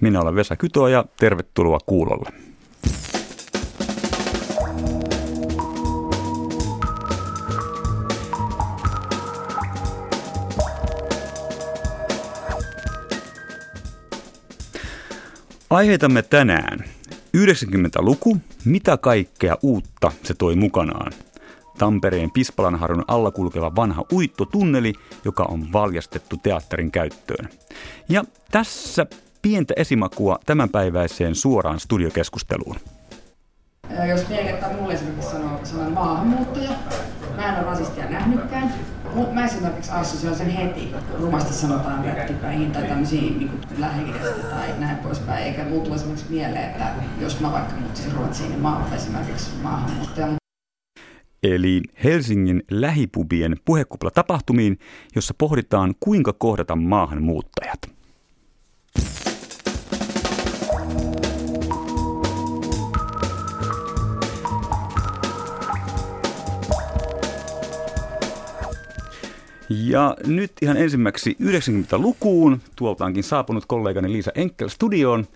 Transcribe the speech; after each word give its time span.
Minä 0.00 0.20
olen 0.20 0.34
Vesa 0.34 0.56
Kyto 0.56 0.88
ja 0.88 1.04
tervetuloa 1.16 1.78
kuulolle. 1.86 2.30
Aiheitamme 15.70 16.22
tänään 16.22 16.84
90-luku, 17.36 18.36
mitä 18.64 18.96
kaikkea 18.96 19.56
uutta 19.62 20.12
se 20.22 20.34
toi 20.34 20.56
mukanaan. 20.56 21.12
Tampereen 21.78 22.30
Pispalanharjun 22.30 23.04
alla 23.08 23.30
kulkeva 23.30 23.76
vanha 23.76 24.04
uittotunneli, 24.12 24.92
joka 25.24 25.44
on 25.44 25.72
valjastettu 25.72 26.36
teatterin 26.36 26.90
käyttöön. 26.90 27.48
Ja 28.08 28.24
tässä 28.50 29.06
pientä 29.42 29.74
esimakua 29.76 30.38
tämänpäiväiseen 30.46 31.34
suoraan 31.34 31.80
studiokeskusteluun. 31.80 32.76
Jos 34.08 34.20
pelkästään 34.20 34.76
mulle 34.76 34.94
esimerkiksi 34.94 35.30
sanoo 35.30 35.60
sanan 35.64 35.92
maahanmuuttaja, 35.92 36.70
mä 37.36 37.48
en 37.48 37.54
ole 37.54 37.64
rasistia 37.64 38.10
nähnytkään, 38.10 38.74
mutta 39.14 39.34
mä 39.34 39.44
esimerkiksi 39.44 39.90
assosioin 39.90 40.36
sen 40.36 40.50
heti, 40.50 40.88
rumasti 41.20 41.54
sanotaan 41.54 42.04
rättipäihin 42.04 42.72
tai 42.72 42.82
tämmöisiin 42.82 43.38
niin 43.38 43.50
lähikidestä 43.78 44.42
tai 44.42 44.78
näin 44.78 44.98
poispäin. 44.98 45.44
Eikä 45.44 45.64
mulla 45.64 45.84
tule 45.84 45.94
esimerkiksi 45.94 46.26
mieleen, 46.30 46.70
että 46.70 46.92
jos 47.20 47.40
mä 47.40 47.52
vaikka 47.52 47.74
muuttaisin 47.74 48.12
Ruotsiin, 48.12 48.50
niin 48.50 48.60
mä 48.60 48.76
olen 48.76 48.92
esimerkiksi 48.92 49.50
maahanmuuttaja. 49.62 50.26
Eli 51.42 51.82
Helsingin 52.04 52.62
lähipubien 52.70 53.56
puhekupla 53.64 54.10
tapahtumiin, 54.10 54.78
jossa 55.16 55.34
pohditaan 55.38 55.94
kuinka 56.00 56.32
kohdata 56.32 56.76
maahanmuuttajat. 56.76 57.99
Ja 69.70 70.16
nyt 70.26 70.52
ihan 70.62 70.76
ensimmäksi 70.76 71.36
90-lukuun. 71.42 72.60
Tuolta 72.76 73.04
onkin 73.04 73.24
saapunut 73.24 73.64
kollegani 73.66 74.12
Liisa 74.12 74.30
Enkel 74.34 74.68
studioon. 74.68 75.26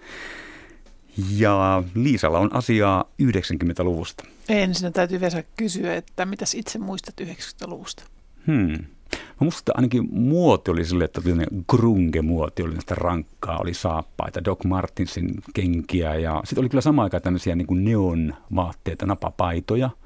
Ja 1.37 1.83
Liisalla 1.95 2.39
on 2.39 2.55
asiaa 2.55 3.05
90-luvusta. 3.23 4.25
Ensin 4.49 4.93
täytyy 4.93 5.21
Vesa 5.21 5.43
kysyä, 5.57 5.95
että 5.95 6.27
mitäs 6.27 6.55
itse 6.55 6.79
muistat 6.79 7.15
90-luvusta? 7.21 8.05
Hmm. 8.47 8.85
Mä 9.13 9.41
muistan, 9.41 9.61
että 9.61 9.73
ainakin 9.75 10.09
muoti 10.11 10.71
oli 10.71 10.85
sille, 10.85 11.05
että 11.05 11.21
oli 11.27 11.47
grunge-muoti, 11.71 12.63
oli 12.63 12.81
sitä 12.81 12.95
rankkaa, 12.95 13.59
oli 13.59 13.75
saappaita, 13.75 14.45
Doc 14.45 14.65
Martinsin 14.65 15.35
kenkiä 15.55 16.15
ja 16.15 16.43
sitten 16.45 16.63
oli 16.63 16.69
kyllä 16.69 16.81
samaan 16.81 17.05
aikaan 17.05 17.23
tämmöisiä 17.23 17.57
niin 17.57 17.85
neon 17.85 18.35
vaatteita, 18.55 19.07
napapaitoja– 19.07 19.91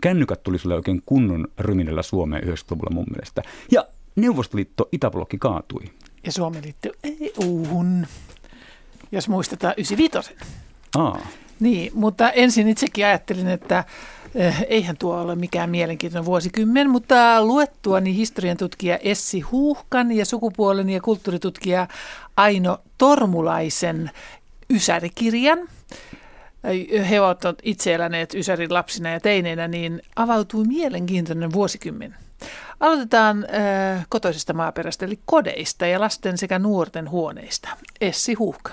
kännykät 0.00 0.42
tuli 0.42 0.58
sille 0.58 0.74
oikein 0.74 1.02
kunnon 1.06 1.48
ryminällä 1.58 2.02
Suomeen 2.02 2.42
90-luvulla 2.44 2.94
mun 2.94 3.06
mielestä. 3.10 3.42
Ja 3.70 3.86
Neuvostoliitto 4.16 4.88
Itäblokki 4.92 5.38
kaatui. 5.38 5.82
Ja 6.24 6.32
Suomi 6.32 6.62
liittyi 6.62 6.92
EU-hun, 7.04 8.06
jos 9.12 9.28
muistetaan 9.28 9.74
95. 9.76 10.34
Aa. 10.96 11.20
Niin, 11.60 11.92
mutta 11.94 12.30
ensin 12.30 12.68
itsekin 12.68 13.06
ajattelin, 13.06 13.48
että 13.48 13.84
eh, 14.34 14.66
eihän 14.68 14.96
tuo 14.96 15.20
ole 15.20 15.36
mikään 15.36 15.70
mielenkiintoinen 15.70 16.26
vuosikymmen, 16.26 16.90
mutta 16.90 17.44
luettuani 17.44 18.16
historian 18.16 18.56
tutkija 18.56 18.96
Essi 18.96 19.40
Huuhkan 19.40 20.12
ja 20.12 20.24
sukupuolen 20.24 20.90
ja 20.90 21.00
kulttuuritutkija 21.00 21.88
Aino 22.36 22.78
Tormulaisen 22.98 24.10
Ysärikirjan, 24.70 25.58
he 27.10 27.20
ovat 27.20 27.42
itse 27.62 27.94
eläneet 27.94 28.34
Ysärin 28.34 28.74
lapsina 28.74 29.10
ja 29.10 29.20
teineinä, 29.20 29.68
niin 29.68 30.02
avautui 30.16 30.64
mielenkiintoinen 30.64 31.52
vuosikymmen. 31.52 32.14
Aloitetaan 32.80 33.46
äh, 33.54 34.06
kotoisesta 34.08 34.52
maaperästä, 34.52 35.06
eli 35.06 35.18
kodeista 35.24 35.86
ja 35.86 36.00
lasten 36.00 36.38
sekä 36.38 36.58
nuorten 36.58 37.10
huoneista. 37.10 37.68
Essi 38.00 38.34
Huuhka. 38.34 38.72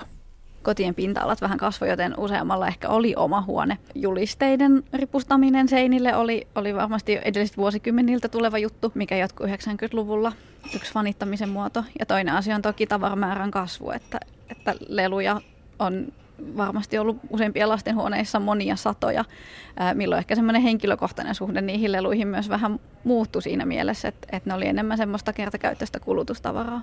Kotien 0.62 0.94
pinta-alat 0.94 1.40
vähän 1.40 1.58
kasvoi, 1.58 1.88
joten 1.88 2.14
useammalla 2.18 2.68
ehkä 2.68 2.88
oli 2.88 3.14
oma 3.16 3.42
huone. 3.42 3.78
Julisteiden 3.94 4.82
ripustaminen 4.92 5.68
seinille 5.68 6.16
oli, 6.16 6.46
oli 6.54 6.74
varmasti 6.74 7.18
edelliset 7.24 7.56
vuosikymmeniltä 7.56 8.28
tuleva 8.28 8.58
juttu, 8.58 8.92
mikä 8.94 9.16
jatkui 9.16 9.46
90-luvulla. 9.46 10.32
Yksi 10.74 10.92
fanittamisen 10.92 11.48
muoto. 11.48 11.84
Ja 11.98 12.06
toinen 12.06 12.34
asia 12.34 12.54
on 12.54 12.62
toki 12.62 12.86
tavaramäärän 12.86 13.50
kasvu, 13.50 13.90
että, 13.90 14.20
että 14.50 14.74
leluja 14.88 15.40
on 15.78 16.12
varmasti 16.56 16.98
ollut 16.98 17.18
useimpia 17.30 17.68
lastenhuoneissa 17.68 18.40
monia 18.40 18.76
satoja, 18.76 19.24
milloin 19.94 20.18
ehkä 20.18 20.34
semmoinen 20.34 20.62
henkilökohtainen 20.62 21.34
suhde 21.34 21.60
niihin 21.60 21.92
leluihin 21.92 22.28
myös 22.28 22.48
vähän 22.48 22.80
muuttui 23.04 23.42
siinä 23.42 23.66
mielessä, 23.66 24.08
että, 24.08 24.28
että 24.32 24.50
ne 24.50 24.54
oli 24.54 24.66
enemmän 24.66 24.98
semmoista 24.98 25.32
kertakäyttöistä 25.32 26.00
kulutustavaraa. 26.00 26.82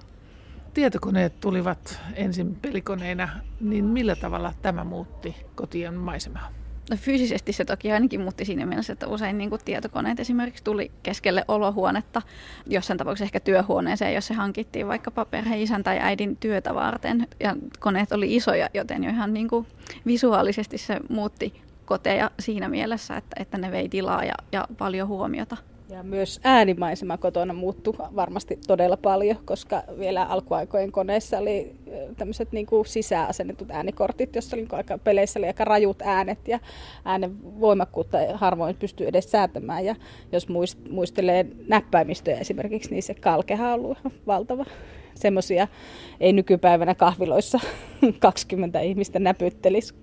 Tietokoneet 0.73 1.39
tulivat 1.39 2.01
ensin 2.15 2.55
pelikoneina, 2.55 3.29
niin 3.59 3.85
millä 3.85 4.15
tavalla 4.15 4.53
tämä 4.61 4.83
muutti 4.83 5.35
kotien 5.55 5.93
maisemaa? 5.93 6.62
No 6.89 6.97
fyysisesti 6.99 7.53
se 7.53 7.65
toki 7.65 7.91
ainakin 7.91 8.21
muutti 8.21 8.45
siinä 8.45 8.65
mielessä, 8.65 8.93
että 8.93 9.07
usein 9.07 9.37
niin 9.37 9.49
tietokoneet 9.65 10.19
esimerkiksi 10.19 10.63
tuli 10.63 10.91
keskelle 11.03 11.45
olohuonetta, 11.47 12.21
jossain 12.67 12.97
tapauksessa 12.97 13.25
ehkä 13.25 13.39
työhuoneeseen, 13.39 14.13
jos 14.13 14.27
se 14.27 14.33
hankittiin 14.33 14.87
vaikkapa 14.87 15.25
perheen 15.25 15.61
isän 15.61 15.83
tai 15.83 15.99
äidin 15.99 16.37
työtä 16.37 16.75
varten. 16.75 17.27
Ja 17.39 17.55
koneet 17.79 18.11
oli 18.11 18.35
isoja, 18.35 18.69
joten 18.73 19.03
jo 19.03 19.09
ihan 19.09 19.33
niin 19.33 19.47
kuin 19.47 19.67
visuaalisesti 20.05 20.77
se 20.77 20.99
muutti 21.09 21.61
koteja 21.85 22.31
siinä 22.39 22.69
mielessä, 22.69 23.17
että, 23.17 23.35
että 23.41 23.57
ne 23.57 23.71
vei 23.71 23.89
tilaa 23.89 24.23
ja, 24.23 24.35
ja 24.51 24.67
paljon 24.77 25.07
huomiota. 25.07 25.57
Ja 25.89 26.03
myös 26.03 26.39
äänimaisema 26.43 27.17
kotona 27.17 27.53
muuttui 27.53 27.93
varmasti 27.97 28.59
todella 28.67 28.97
paljon, 28.97 29.37
koska 29.45 29.83
vielä 29.99 30.23
alkuaikojen 30.23 30.91
koneessa 30.91 31.37
oli 31.37 31.75
tämmöiset 32.17 32.51
niin 32.51 32.65
kuin 32.65 32.85
sisäasennetut 32.85 33.71
äänikortit, 33.71 34.35
jossa 34.35 34.55
oli 34.55 34.67
aika, 34.71 34.97
peleissä 34.97 35.39
oli 35.39 35.47
aika 35.47 35.65
rajut 35.65 36.01
äänet 36.01 36.47
ja 36.47 36.59
äänen 37.05 37.59
voimakkuutta 37.59 38.17
harvoin 38.33 38.75
pystyy 38.75 39.07
edes 39.07 39.31
säätämään. 39.31 39.85
Ja 39.85 39.95
jos 40.31 40.47
muistelee 40.89 41.45
näppäimistöjä 41.67 42.37
esimerkiksi, 42.37 42.89
niin 42.89 43.03
se 43.03 43.13
kalkeha 43.13 43.67
on 43.67 43.73
ollut 43.73 43.97
valtava. 44.27 44.65
Semmoisia 45.15 45.67
ei 46.19 46.33
nykypäivänä 46.33 46.95
kahviloissa 46.95 47.59
20 48.19 48.79
ihmistä 48.79 49.19
näpyttelisi. 49.19 49.93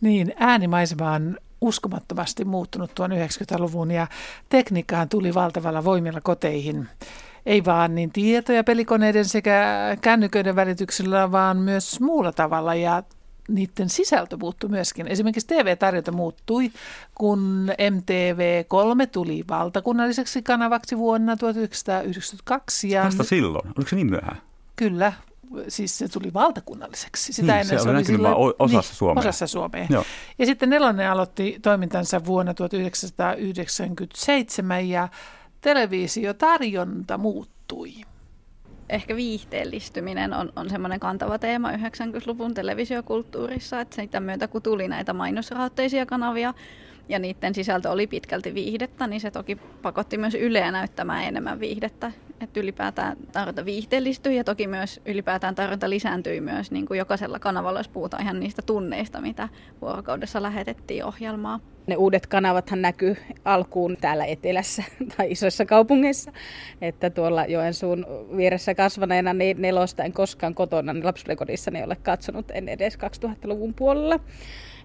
Niin, 0.00 0.34
äänimaisema 0.36 1.12
on 1.12 1.36
uskomattomasti 1.60 2.44
muuttunut 2.44 2.90
tuon 2.94 3.10
90-luvun 3.10 3.90
ja 3.90 4.06
tekniikkaan 4.48 5.08
tuli 5.08 5.34
valtavalla 5.34 5.84
voimilla 5.84 6.20
koteihin. 6.20 6.88
Ei 7.46 7.64
vaan 7.64 7.94
niin 7.94 8.12
tietoja 8.12 8.64
pelikoneiden 8.64 9.24
sekä 9.24 9.76
kännyköiden 10.00 10.56
välityksellä, 10.56 11.32
vaan 11.32 11.56
myös 11.56 12.00
muulla 12.00 12.32
tavalla 12.32 12.74
ja 12.74 13.02
niiden 13.48 13.88
sisältö 13.88 14.36
muuttui 14.36 14.70
myöskin. 14.70 15.08
Esimerkiksi 15.08 15.46
TV-tarjonta 15.46 16.12
muuttui, 16.12 16.72
kun 17.14 17.68
MTV3 17.70 19.06
tuli 19.12 19.44
valtakunnalliseksi 19.48 20.42
kanavaksi 20.42 20.98
vuonna 20.98 21.36
1992. 21.36 22.90
Ja 22.90 23.04
Vasta 23.04 23.24
silloin? 23.24 23.66
Oliko 23.66 23.88
se 23.88 23.96
niin 23.96 24.10
myöhään? 24.10 24.36
Kyllä, 24.76 25.12
siis 25.68 25.98
se 25.98 26.08
tuli 26.08 26.34
valtakunnalliseksi. 26.34 27.32
Sitä 27.32 27.52
hmm, 27.52 27.60
ennen 27.60 27.78
se, 27.78 27.82
se 27.82 27.90
oli 27.90 28.04
sille, 28.04 28.28
osassa 28.58 28.90
niin, 28.90 28.96
Suomea. 28.96 29.20
Osassa 29.20 29.46
Suomea. 29.46 29.86
Joo. 29.90 30.04
Ja 30.38 30.46
sitten 30.46 30.70
Nelonen 30.70 31.10
aloitti 31.10 31.58
toimintansa 31.62 32.24
vuonna 32.24 32.54
1997 32.54 34.88
ja 34.88 35.08
televisiotarjonta 35.66 37.18
muuttui. 37.18 37.92
Ehkä 38.88 39.16
viihteellistyminen 39.16 40.32
on, 40.32 40.52
on 40.56 40.70
semmoinen 40.70 41.00
kantava 41.00 41.38
teema 41.38 41.72
90-luvun 41.72 42.54
televisiokulttuurissa, 42.54 43.80
että 43.80 43.96
sitä 43.96 44.20
myötä 44.20 44.48
kun 44.48 44.62
tuli 44.62 44.88
näitä 44.88 45.12
mainosrahoitteisia 45.12 46.06
kanavia, 46.06 46.54
ja 47.08 47.18
niiden 47.18 47.54
sisältö 47.54 47.90
oli 47.90 48.06
pitkälti 48.06 48.54
viihdettä, 48.54 49.06
niin 49.06 49.20
se 49.20 49.30
toki 49.30 49.56
pakotti 49.82 50.18
myös 50.18 50.34
Yleä 50.34 50.72
näyttämään 50.72 51.24
enemmän 51.24 51.60
viihdettä. 51.60 52.12
Että 52.40 52.60
ylipäätään 52.60 53.16
tarjonta 53.32 53.64
viihteellistyi 53.64 54.36
ja 54.36 54.44
toki 54.44 54.66
myös 54.66 55.00
ylipäätään 55.06 55.54
tarjonta 55.54 55.90
lisääntyi 55.90 56.40
myös 56.40 56.70
niin 56.70 56.86
kuin 56.86 56.98
jokaisella 56.98 57.38
kanavalla, 57.38 57.80
jos 57.80 57.88
puhutaan 57.88 58.22
ihan 58.22 58.40
niistä 58.40 58.62
tunneista, 58.62 59.20
mitä 59.20 59.48
vuorokaudessa 59.80 60.42
lähetettiin 60.42 61.04
ohjelmaa. 61.04 61.60
Ne 61.86 61.96
uudet 61.96 62.26
kanavathan 62.26 62.82
näkyy 62.82 63.16
alkuun 63.44 63.96
täällä 64.00 64.24
etelässä 64.24 64.82
tai 65.16 65.30
isoissa 65.32 65.66
kaupungeissa. 65.66 66.32
Että 66.80 67.10
tuolla 67.10 67.46
Joensuun 67.46 68.06
vieressä 68.36 68.74
kasvaneena 68.74 69.32
niin 69.32 69.62
nelosta 69.62 70.04
en 70.04 70.12
koskaan 70.12 70.54
kotona 70.54 70.92
niin 70.92 71.04
lapsuudenkodissa 71.04 71.70
ne 71.70 71.84
ole 71.84 71.96
katsonut 71.96 72.50
en 72.50 72.68
edes 72.68 72.98
2000-luvun 72.98 73.74
puolella. 73.74 74.20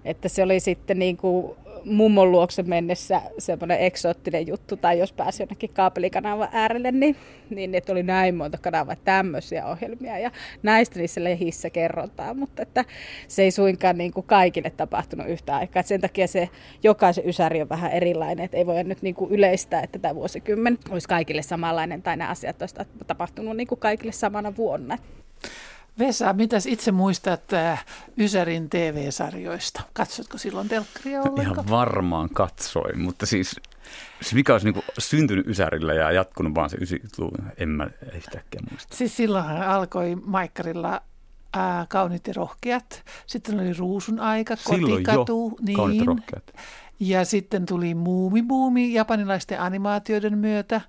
Että 0.04 0.28
se 0.28 0.42
oli 0.42 0.60
sitten 0.60 0.98
niin 0.98 1.16
kuin 1.16 1.56
mummon 1.84 2.32
luokse 2.32 2.62
mennessä 2.62 3.22
semmoinen 3.38 3.80
eksoottinen 3.80 4.46
juttu, 4.46 4.76
tai 4.76 4.98
jos 4.98 5.12
pääsi 5.12 5.42
jonnekin 5.42 5.70
kaapelikanavan 5.70 6.48
äärelle, 6.52 6.92
niin, 6.92 7.16
niin 7.50 7.74
että 7.74 7.92
oli 7.92 8.02
näin 8.02 8.34
monta 8.34 8.58
kanavaa 8.58 8.96
tämmöisiä 8.96 9.66
ohjelmia, 9.66 10.18
ja 10.18 10.30
näistä 10.62 10.98
niissä 10.98 11.24
lehissä 11.24 11.70
kerrotaan, 11.70 12.38
mutta 12.38 12.62
että 12.62 12.84
se 13.28 13.42
ei 13.42 13.50
suinkaan 13.50 13.98
niin 13.98 14.12
kuin 14.12 14.26
kaikille 14.26 14.70
tapahtunut 14.70 15.28
yhtä 15.28 15.56
aikaa. 15.56 15.82
Sen 15.82 16.00
takia 16.00 16.26
se 16.26 16.48
jokaisen 16.82 17.28
ysäri 17.28 17.62
on 17.62 17.68
vähän 17.68 17.92
erilainen, 17.92 18.44
että 18.44 18.56
ei 18.56 18.66
voi 18.66 18.84
nyt 18.84 19.02
niin 19.02 19.14
kuin 19.14 19.30
yleistää, 19.30 19.82
että 19.82 19.98
tämä 19.98 20.14
vuosikymmen 20.14 20.78
olisi 20.90 21.08
kaikille 21.08 21.42
samanlainen, 21.42 22.02
tai 22.02 22.16
nämä 22.16 22.30
asiat 22.30 22.62
olisi 22.62 22.74
tapahtunut 23.06 23.56
niin 23.56 23.66
kuin 23.66 23.78
kaikille 23.78 24.12
samana 24.12 24.56
vuonna. 24.56 24.98
Vesa, 25.98 26.32
mitäs 26.32 26.66
itse 26.66 26.92
muistat 26.92 27.52
äh, 27.52 27.84
Ysärin 28.18 28.70
TV-sarjoista? 28.70 29.82
Katsotko 29.92 30.38
silloin 30.38 30.68
telkkaria 30.68 31.20
ollenkaan? 31.20 31.52
Ihan 31.52 31.68
varmaan 31.70 32.30
katsoin, 32.30 33.00
mutta 33.00 33.26
siis 33.26 33.60
se 34.20 34.34
vika 34.34 34.52
olisi 34.52 34.70
niin 34.70 34.84
syntynyt 34.98 35.46
Ysärillä 35.46 35.94
ja 35.94 36.12
jatkunut 36.12 36.54
vaan 36.54 36.70
se 36.70 36.76
90-luvun, 36.76 37.52
en 37.56 37.68
mä 37.68 37.90
yhtäkkiä 38.14 38.60
muista. 38.70 38.96
Siis 38.96 39.16
silloinhan 39.16 39.62
alkoi 39.62 40.16
Maikkarilla 40.24 41.02
ää, 41.52 41.80
äh, 41.80 41.88
Kauniit 41.88 42.26
ja 42.26 42.32
rohkeat, 42.36 43.02
sitten 43.26 43.60
oli 43.60 43.72
Ruusun 43.72 44.20
aika, 44.20 44.56
Silloin 44.56 44.92
Kotikatu. 44.92 45.58
jo, 45.58 45.86
niin. 45.86 45.98
ja 45.98 46.04
rohkeat. 46.04 46.52
Ja 47.00 47.24
sitten 47.24 47.66
tuli 47.66 47.94
Muumibuumi 47.94 48.94
japanilaisten 48.94 49.60
animaatioiden 49.60 50.38
myötä 50.38 50.80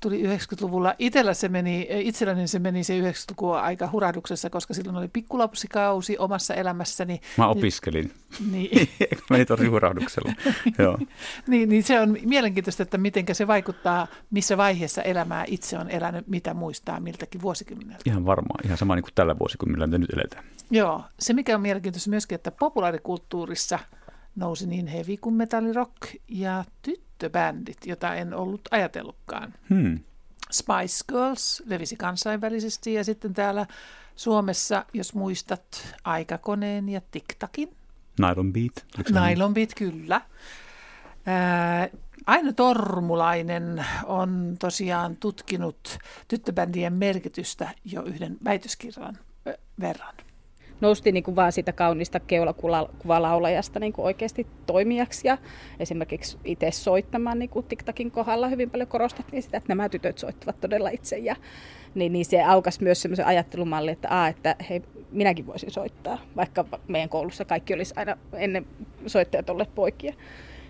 tuli 0.00 0.22
90-luvulla. 0.22 0.94
Itellä 0.98 1.34
se 1.34 1.48
meni, 1.48 1.86
itselläni 1.90 2.48
se 2.48 2.58
meni 2.58 2.84
se 2.84 3.00
90-lukua 3.00 3.60
aika 3.60 3.88
hurahduksessa, 3.92 4.50
koska 4.50 4.74
silloin 4.74 4.96
oli 4.96 5.08
pikkulapsikausi 5.08 6.18
omassa 6.18 6.54
elämässäni. 6.54 7.20
Mä 7.38 7.48
opiskelin. 7.48 8.12
Niin. 8.50 8.88
meni 9.30 9.46
tosi 9.46 9.66
hurahduksella. 9.66 10.32
Joo. 10.78 10.98
niin, 11.46 11.68
niin 11.68 11.82
se 11.82 12.00
on 12.00 12.16
mielenkiintoista, 12.24 12.82
että 12.82 12.98
miten 12.98 13.24
se 13.32 13.46
vaikuttaa, 13.46 14.06
missä 14.30 14.56
vaiheessa 14.56 15.02
elämää 15.02 15.44
itse 15.46 15.78
on 15.78 15.90
elänyt, 15.90 16.28
mitä 16.28 16.54
muistaa 16.54 17.00
miltäkin 17.00 17.42
vuosikymmeneltä. 17.42 18.02
Ihan 18.06 18.26
varmaan, 18.26 18.64
ihan 18.64 18.78
sama 18.78 18.94
niin 18.94 19.02
kuin 19.02 19.14
tällä 19.14 19.38
vuosikymmenellä, 19.38 19.86
mitä 19.86 19.98
nyt 19.98 20.12
eletään. 20.12 20.44
Joo, 20.70 21.02
se 21.18 21.32
mikä 21.32 21.54
on 21.54 21.60
mielenkiintoista 21.60 22.10
myöskin, 22.10 22.36
että 22.36 22.50
populaarikulttuurissa 22.50 23.78
nousi 24.36 24.66
niin 24.66 24.86
heavy 24.86 25.16
kuin 25.16 25.34
metallirock 25.34 25.96
ja 26.28 26.64
tyttö 26.82 27.08
tyttöbändit, 27.18 27.86
jota 27.86 28.14
en 28.14 28.34
ollut 28.34 28.60
ajatellutkaan. 28.70 29.54
Hmm. 29.70 29.98
Spice 30.50 31.04
Girls 31.08 31.62
levisi 31.66 31.96
kansainvälisesti 31.96 32.94
ja 32.94 33.04
sitten 33.04 33.34
täällä 33.34 33.66
Suomessa, 34.16 34.84
jos 34.92 35.14
muistat, 35.14 35.94
Aikakoneen 36.04 36.88
ja 36.88 37.00
TikTakin. 37.10 37.76
Nylon 38.18 38.52
Beat. 38.52 38.86
Nylon 39.10 39.54
Beat, 39.54 39.74
kyllä. 39.76 40.20
Ää, 41.26 41.88
Aino 42.26 42.52
Tormulainen 42.52 43.84
on 44.06 44.56
tosiaan 44.58 45.16
tutkinut 45.16 45.98
tyttöbändien 46.28 46.92
merkitystä 46.92 47.68
jo 47.84 48.02
yhden 48.02 48.36
väitöskirjan 48.44 49.18
verran 49.80 50.14
noustiin 50.80 51.14
niin 51.14 51.24
kuin 51.24 51.36
vaan 51.36 51.52
siitä 51.52 51.72
kaunista 51.72 52.20
keulakuvalaulajasta 52.20 53.80
niin 53.80 53.92
kuin 53.92 54.04
oikeasti 54.04 54.46
toimijaksi 54.66 55.28
ja 55.28 55.38
esimerkiksi 55.80 56.38
itse 56.44 56.70
soittamaan 56.70 57.38
niin 57.38 57.48
kuin 57.48 57.66
TikTokin 57.66 58.10
kohdalla 58.10 58.48
hyvin 58.48 58.70
paljon 58.70 58.88
korostettiin 58.88 59.42
sitä, 59.42 59.56
että 59.56 59.68
nämä 59.68 59.88
tytöt 59.88 60.18
soittavat 60.18 60.60
todella 60.60 60.88
itse 60.88 61.18
ja 61.18 61.36
niin, 61.94 62.12
niin 62.12 62.24
se 62.24 62.42
aukas 62.42 62.80
myös 62.80 63.02
semmoisen 63.02 63.26
ajattelumalli, 63.26 63.90
että, 63.90 64.22
a, 64.22 64.28
että 64.28 64.56
hei, 64.70 64.82
minäkin 65.10 65.46
voisin 65.46 65.70
soittaa, 65.70 66.18
vaikka 66.36 66.64
meidän 66.88 67.08
koulussa 67.08 67.44
kaikki 67.44 67.74
olisi 67.74 67.94
aina 67.96 68.16
ennen 68.32 68.66
soittajat 69.06 69.50
olleet 69.50 69.74
poikia. 69.74 70.14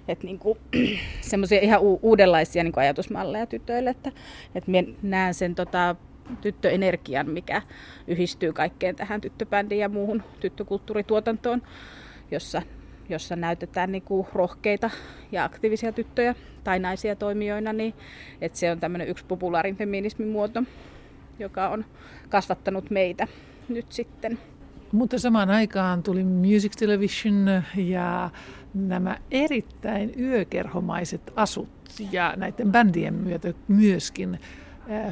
Että 0.08 0.26
niin 0.26 0.40
semmoisia 1.20 1.60
ihan 1.60 1.80
uudenlaisia 1.80 2.64
niin 2.64 2.72
kuin 2.72 2.82
ajatusmalleja 2.82 3.46
tytöille, 3.46 3.90
että, 3.90 4.12
että 4.54 4.70
näen 5.02 5.34
sen 5.34 5.54
tota, 5.54 5.96
tyttöenergian, 6.40 7.30
mikä 7.30 7.62
yhdistyy 8.06 8.52
kaikkeen 8.52 8.96
tähän 8.96 9.20
tyttöbändiin 9.20 9.80
ja 9.80 9.88
muuhun 9.88 10.22
tyttökulttuurituotantoon, 10.40 11.62
jossa, 12.30 12.62
jossa 13.08 13.36
näytetään 13.36 13.92
niin 13.92 14.02
kuin 14.02 14.26
rohkeita 14.32 14.90
ja 15.32 15.44
aktiivisia 15.44 15.92
tyttöjä 15.92 16.34
tai 16.64 16.78
naisia 16.78 17.16
toimijoina, 17.16 17.72
niin 17.72 17.94
että 18.40 18.58
se 18.58 18.70
on 18.70 18.80
tämmöinen 18.80 19.08
yksi 19.08 19.24
populaarin 19.28 19.76
feminismin 19.76 20.28
muoto, 20.28 20.62
joka 21.38 21.68
on 21.68 21.84
kasvattanut 22.28 22.90
meitä 22.90 23.28
nyt 23.68 23.92
sitten. 23.92 24.38
Mutta 24.92 25.18
samaan 25.18 25.50
aikaan 25.50 26.02
tuli 26.02 26.24
Music 26.24 26.72
Television 26.76 27.62
ja 27.76 28.30
nämä 28.74 29.18
erittäin 29.30 30.12
yökerhomaiset 30.20 31.32
asut 31.36 31.68
ja 32.12 32.34
näiden 32.36 32.72
bändien 32.72 33.14
myötä 33.14 33.54
myöskin 33.68 34.38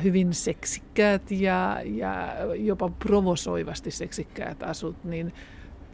hyvin 0.04 0.34
seksikkäät 0.34 1.30
ja, 1.30 1.80
ja 1.84 2.28
jopa 2.54 2.88
provosoivasti 2.88 3.90
seksikkäät 3.90 4.62
asut, 4.62 5.04
niin 5.04 5.32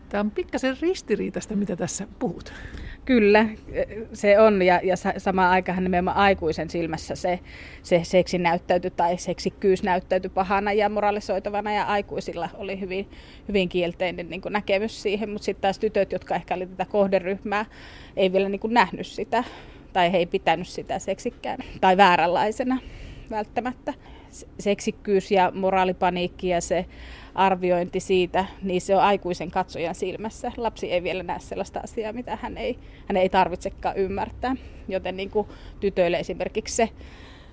tämä 0.09 0.21
on 0.21 0.31
pikkasen 0.31 0.77
ristiriitaista, 0.81 1.57
mitä 1.57 1.77
tässä 1.77 2.07
puhut. 2.19 2.53
Kyllä, 3.05 3.49
se 4.13 4.41
on 4.41 4.63
ja, 4.63 4.81
ja 4.83 4.95
samaan 5.19 5.51
aikaan 5.51 5.85
nimenomaan 5.85 6.17
aikuisen 6.17 6.71
silmässä 6.71 7.15
se, 7.15 7.41
se 7.83 8.01
seksi 8.05 8.39
näyttäytyi 8.39 8.91
tai 8.91 9.19
seksikkyys 9.19 9.83
näyttäytyi 9.83 10.31
pahana 10.31 10.73
ja 10.73 10.89
moralisoitavana 10.89 11.73
ja 11.73 11.85
aikuisilla 11.85 12.49
oli 12.55 12.81
hyvin, 12.81 13.09
hyvin 13.49 13.69
kielteinen 13.69 14.31
niin 14.31 14.41
kuin 14.41 14.53
näkemys 14.53 15.03
siihen, 15.03 15.31
mutta 15.31 15.45
sitten 15.45 15.63
taas 15.63 15.79
tytöt, 15.79 16.13
jotka 16.13 16.35
ehkä 16.35 16.55
oli 16.55 16.67
tätä 16.67 16.85
kohderyhmää, 16.85 17.65
ei 18.17 18.33
vielä 18.33 18.49
niin 18.49 18.61
kuin 18.61 18.75
nähnyt 18.75 19.07
sitä 19.07 19.45
tai 19.93 20.13
he 20.13 20.17
ei 20.17 20.27
pitänyt 20.27 20.69
sitä 20.69 20.99
seksikkään 20.99 21.59
tai 21.81 21.97
vääränlaisena 21.97 22.79
välttämättä. 23.33 23.95
Seksikkyys 24.59 25.31
ja 25.31 25.53
moraalipaniikki 25.55 26.49
ja 26.49 26.61
se 26.61 26.87
arviointi 27.35 28.01
siitä, 28.01 28.45
niin 28.63 28.81
se 28.81 28.97
on 28.97 29.03
aikuisen 29.03 29.51
katsojan 29.51 29.95
silmässä. 29.95 30.53
Lapsi 30.57 30.93
ei 30.93 31.03
vielä 31.03 31.23
näe 31.23 31.41
sellaista 31.41 31.81
asiaa, 31.85 32.13
mitä 32.13 32.39
hän 32.43 32.59
ei, 32.59 32.79
hän 33.09 33.17
ei 33.17 33.29
tarvitsekaan 33.29 33.97
ymmärtää. 33.97 34.57
Joten 34.89 35.17
niin 35.17 35.31
kuin 35.31 35.49
tytöille 35.81 36.19
esimerkiksi 36.19 36.77
se 36.77 36.89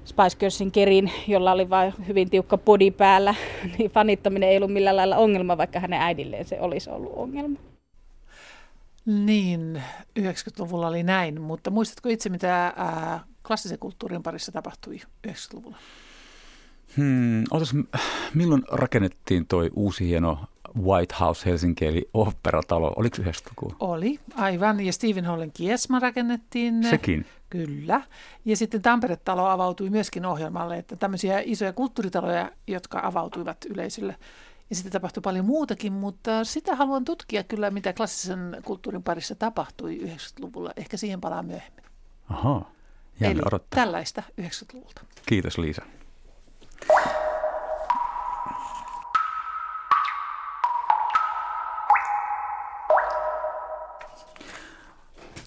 Spice 0.06 0.38
Girlsin 0.40 0.72
kerin, 0.72 1.12
jolla 1.28 1.52
oli 1.52 1.70
vain 1.70 1.94
hyvin 2.08 2.30
tiukka 2.30 2.58
body 2.58 2.92
päällä, 2.92 3.36
niin 3.78 3.92
fanittaminen 3.92 4.50
ei 4.50 4.58
ollut 4.58 4.74
millään 4.74 4.96
lailla 4.96 5.18
ongelma, 5.18 5.58
vaikka 5.58 5.80
hänen 5.80 6.02
äidilleen 6.02 6.46
se 6.46 6.62
olisi 6.62 6.90
ollut 6.90 7.14
ongelma. 7.16 7.60
Niin, 9.06 9.82
90-luvulla 10.20 10.88
oli 10.88 11.04
näin, 11.04 11.42
mutta 11.42 11.72
muistatko 11.72 12.10
itse, 12.10 12.30
mitä 12.30 12.74
klassisen 13.50 13.80
kulttuurin 13.80 14.24
parissa 14.24 14.52
tapahtui 14.52 15.02
90-luvulla? 15.28 15.78
Hmm, 16.98 17.44
otas, 17.52 17.74
milloin 18.34 18.64
rakennettiin 18.72 19.46
toi 19.48 19.70
uusi 19.76 20.08
hieno 20.08 20.40
White 20.82 21.16
House 21.20 21.46
Helsinki, 21.46 21.86
eli 21.86 22.10
operatalo? 22.14 22.94
Oliko 22.96 23.18
90-lukua? 23.18 23.76
Oli, 23.80 24.20
aivan. 24.36 24.80
Ja 24.80 24.94
Stephen 24.94 25.26
Hallen 25.26 25.52
Kiesma 25.52 26.00
rakennettiin. 26.00 26.84
Sekin? 26.84 27.26
Kyllä. 27.50 28.02
Ja 28.46 28.58
sitten 28.58 28.82
Tampere-talo 28.82 29.46
avautui 29.46 29.90
myöskin 29.90 30.26
ohjelmalle, 30.26 30.78
että 30.78 30.96
tämmöisiä 30.96 31.42
isoja 31.46 31.74
kulttuuritaloja, 31.74 32.52
jotka 32.68 33.00
avautuivat 33.04 33.66
yleisölle. 33.66 34.16
Ja 34.70 34.76
sitten 34.76 34.92
tapahtui 34.92 35.22
paljon 35.22 35.46
muutakin, 35.46 35.94
mutta 35.94 36.44
sitä 36.44 36.76
haluan 36.76 37.06
tutkia 37.06 37.44
kyllä, 37.44 37.72
mitä 37.72 37.94
klassisen 37.94 38.58
kulttuurin 38.66 39.04
parissa 39.04 39.36
tapahtui 39.36 40.00
90-luvulla. 40.04 40.72
Ehkä 40.78 40.98
siihen 40.98 41.22
palaa 41.22 41.44
myöhemmin. 41.44 41.84
Ahaa. 42.30 42.79
Eli 43.22 43.40
odottaa. 43.46 43.84
tällaista 43.84 44.24
90-luvulta. 44.42 45.02
Kiitos 45.26 45.58
Liisa. 45.58 45.82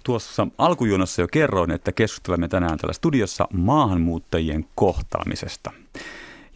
Tuossa 0.05 0.47
alkujuonassa 0.59 1.23
jo 1.23 1.29
kerroin, 1.29 1.71
että 1.71 1.93
keskustelemme 1.93 2.49
tänään 2.49 2.79
täällä 2.79 2.93
studiossa 2.93 3.49
maahanmuuttajien 3.53 4.67
kohtaamisesta. 4.75 5.71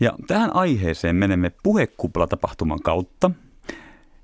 Ja 0.01 0.13
tähän 0.27 0.57
aiheeseen 0.57 1.17
menemme 1.17 1.53
puhekupla-tapahtuman 1.63 2.83
kautta, 2.83 3.31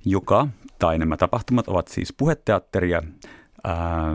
joka, 0.04 0.48
tai 0.78 0.98
nämä 0.98 1.16
tapahtumat 1.16 1.68
ovat 1.68 1.88
siis 1.88 2.12
puheteatteria, 2.12 3.02
ää, 3.64 4.12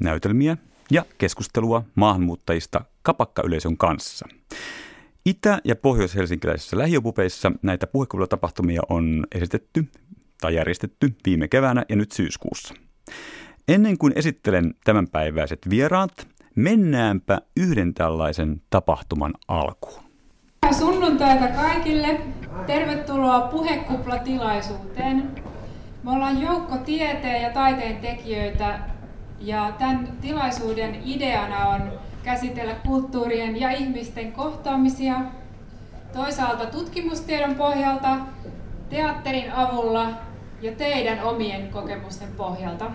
näytelmiä 0.00 0.56
ja 0.92 1.04
keskustelua 1.18 1.82
maahanmuuttajista 1.94 2.80
kapakkayleisön 3.02 3.76
kanssa. 3.76 4.28
Itä- 5.26 5.58
ja 5.64 5.76
pohjois-helsinkiläisissä 5.76 6.78
lähiöpupeissa 6.78 7.52
näitä 7.62 7.86
puhekuvilla 7.86 8.82
on 8.88 9.26
esitetty 9.34 9.88
tai 10.40 10.54
järjestetty 10.54 11.14
viime 11.26 11.48
keväänä 11.48 11.84
ja 11.88 11.96
nyt 11.96 12.12
syyskuussa. 12.12 12.74
Ennen 13.68 13.98
kuin 13.98 14.12
esittelen 14.16 14.74
tämänpäiväiset 14.84 15.58
vieraat, 15.70 16.28
mennäänpä 16.56 17.40
yhden 17.56 17.94
tällaisen 17.94 18.62
tapahtuman 18.70 19.34
alkuun. 19.48 20.02
Sunnuntaita 20.78 21.48
kaikille. 21.48 22.20
Tervetuloa 22.66 23.40
puhekuplatilaisuuteen. 23.40 25.30
Me 26.02 26.10
ollaan 26.10 26.40
joukko 26.40 26.76
tieteen 26.76 27.42
ja 27.42 27.50
taiteen 27.50 27.96
tekijöitä 27.96 28.91
Ja 29.44 29.72
tämän 29.78 30.08
tilaisuuden 30.20 31.02
ideana 31.04 31.68
on 31.68 31.92
käsitellä 32.22 32.74
kulttuurien 32.74 33.60
ja 33.60 33.70
ihmisten 33.70 34.32
kohtaamisia 34.32 35.20
toisaalta 36.12 36.66
tutkimustiedon 36.66 37.54
pohjalta, 37.54 38.16
teatterin 38.90 39.52
avulla 39.52 40.08
ja 40.60 40.72
teidän 40.72 41.24
omien 41.24 41.68
kokemusten 41.68 42.28
pohjalta. 42.36 42.90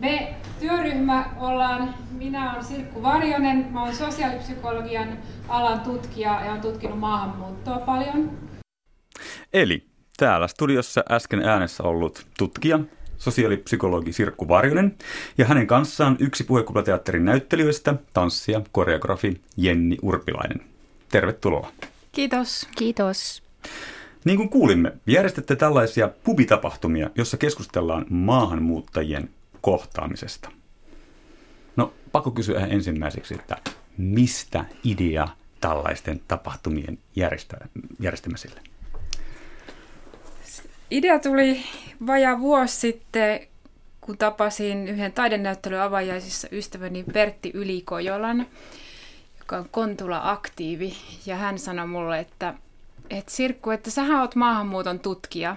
Me 0.00 0.34
työryhmä 0.60 1.30
ollaan, 1.36 1.94
minä 2.10 2.52
olen 2.52 2.64
Sirkku 2.64 3.02
Varjonen, 3.02 3.66
mä 3.70 3.82
olen 3.82 3.96
sosiaalipsykologian 3.96 5.18
alan 5.48 5.80
tutkija 5.80 6.44
ja 6.44 6.50
olen 6.50 6.60
tutkinut 6.60 6.98
maahanmuuttoa 6.98 7.78
paljon. 7.78 8.38
Eli 9.52 9.86
täällä 10.16 10.48
studiossa 10.48 11.04
äsken 11.10 11.48
äänessä 11.48 11.82
ollut 11.82 12.26
tutkija, 12.38 12.78
sosiaalipsykologi 13.20 14.12
Sirkku 14.12 14.48
Varjonen 14.48 14.96
ja 15.38 15.44
hänen 15.44 15.66
kanssaan 15.66 16.16
yksi 16.20 16.44
puhekuplateatterin 16.44 17.24
näyttelijöistä, 17.24 17.94
tanssija, 18.14 18.60
koreografi 18.72 19.40
Jenni 19.56 19.96
Urpilainen. 20.02 20.60
Tervetuloa. 21.08 21.72
Kiitos. 22.12 22.68
Kiitos. 22.76 23.42
Niin 24.24 24.36
kuin 24.36 24.48
kuulimme, 24.48 24.92
järjestätte 25.06 25.56
tällaisia 25.56 26.08
pubitapahtumia, 26.24 27.10
jossa 27.14 27.36
keskustellaan 27.36 28.06
maahanmuuttajien 28.08 29.30
kohtaamisesta. 29.60 30.50
No, 31.76 31.92
pakko 32.12 32.30
kysyä 32.30 32.66
ensimmäiseksi, 32.66 33.34
että 33.34 33.56
mistä 33.98 34.64
idea 34.84 35.28
tällaisten 35.60 36.20
tapahtumien 36.28 36.98
järjestä, 37.16 37.56
järjestämiselle? 38.00 38.60
Idea 40.90 41.18
tuli 41.18 41.62
vajaa 42.06 42.40
vuosi 42.40 42.76
sitten, 42.76 43.40
kun 44.00 44.18
tapasin 44.18 44.88
yhden 44.88 45.12
taidenäyttelyn 45.12 45.80
avajaisissa 45.80 46.48
ystäväni 46.52 47.04
Pertti 47.12 47.50
Ylikojolan, 47.54 48.46
joka 49.38 49.56
on 49.56 49.68
Kontula-aktiivi. 49.70 50.96
Ja 51.26 51.36
hän 51.36 51.58
sanoi 51.58 51.86
mulle, 51.86 52.18
että, 52.18 52.54
että 53.10 53.32
Sirkku, 53.32 53.70
että 53.70 53.90
sähän 53.90 54.20
oot 54.20 54.34
maahanmuuton 54.34 55.00
tutkija. 55.00 55.56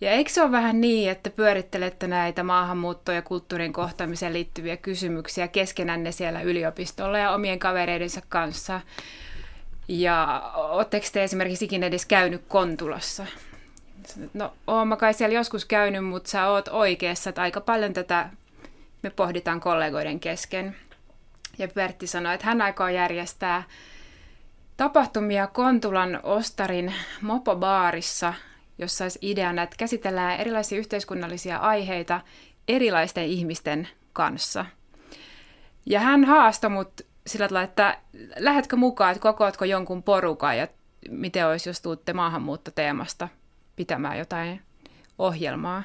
Ja 0.00 0.10
eikö 0.10 0.30
se 0.30 0.42
ole 0.42 0.52
vähän 0.52 0.80
niin, 0.80 1.10
että 1.10 1.30
pyörittelette 1.30 2.06
näitä 2.06 2.42
maahanmuuttoon 2.42 3.16
ja 3.16 3.22
kulttuurin 3.22 3.72
kohtaamiseen 3.72 4.32
liittyviä 4.32 4.76
kysymyksiä 4.76 5.48
keskenänne 5.48 6.12
siellä 6.12 6.40
yliopistolla 6.40 7.18
ja 7.18 7.30
omien 7.30 7.58
kavereidensa 7.58 8.22
kanssa? 8.28 8.80
Ja 9.88 10.42
oletteko 10.54 11.06
te 11.12 11.24
esimerkiksi 11.24 11.64
ikinä 11.64 11.86
edes 11.86 12.06
käynyt 12.06 12.42
Kontulassa? 12.48 13.26
No, 14.34 14.52
oon 14.66 14.88
mä 14.88 14.96
kai 14.96 15.14
siellä 15.14 15.34
joskus 15.34 15.64
käynyt, 15.64 16.04
mutta 16.04 16.30
sä 16.30 16.46
oot 16.46 16.68
oikeassa, 16.68 17.30
että 17.30 17.42
aika 17.42 17.60
paljon 17.60 17.92
tätä 17.92 18.30
me 19.02 19.10
pohditaan 19.10 19.60
kollegoiden 19.60 20.20
kesken. 20.20 20.76
Ja 21.58 21.68
Pertti 21.68 22.06
sanoi, 22.06 22.34
että 22.34 22.46
hän 22.46 22.62
aikoo 22.62 22.88
järjestää 22.88 23.62
tapahtumia 24.76 25.46
Kontulan 25.46 26.20
Ostarin 26.22 26.94
mopobaarissa, 27.20 28.34
jossa 28.78 29.04
olisi 29.04 29.18
ideana, 29.22 29.62
että 29.62 29.76
käsitellään 29.78 30.40
erilaisia 30.40 30.78
yhteiskunnallisia 30.78 31.56
aiheita 31.56 32.20
erilaisten 32.68 33.24
ihmisten 33.24 33.88
kanssa. 34.12 34.66
Ja 35.86 36.00
hän 36.00 36.24
haastoi 36.24 36.70
mut 36.70 37.00
sillä 37.26 37.48
tavalla, 37.48 37.64
että 37.64 37.98
lähetkö 38.36 38.76
mukaan, 38.76 39.12
että 39.12 39.22
kokoatko 39.22 39.64
jonkun 39.64 40.02
porukan 40.02 40.58
ja 40.58 40.68
miten 41.08 41.46
olisi, 41.46 41.68
jos 41.68 41.80
tuutte 41.80 42.12
maahanmuuttoteemasta 42.12 43.28
pitämään 43.80 44.18
jotain 44.18 44.60
ohjelmaa. 45.18 45.82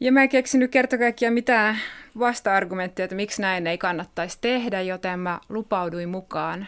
Ja 0.00 0.12
mä 0.12 0.22
en 0.22 0.28
keksinyt 0.28 0.70
kerta 0.70 0.98
kaikkiaan 0.98 1.34
mitään 1.34 1.78
vasta-argumenttia, 2.18 3.04
että 3.04 3.16
miksi 3.16 3.42
näin 3.42 3.66
ei 3.66 3.78
kannattaisi 3.78 4.38
tehdä, 4.40 4.80
joten 4.80 5.20
mä 5.20 5.40
lupauduin 5.48 6.08
mukaan. 6.08 6.66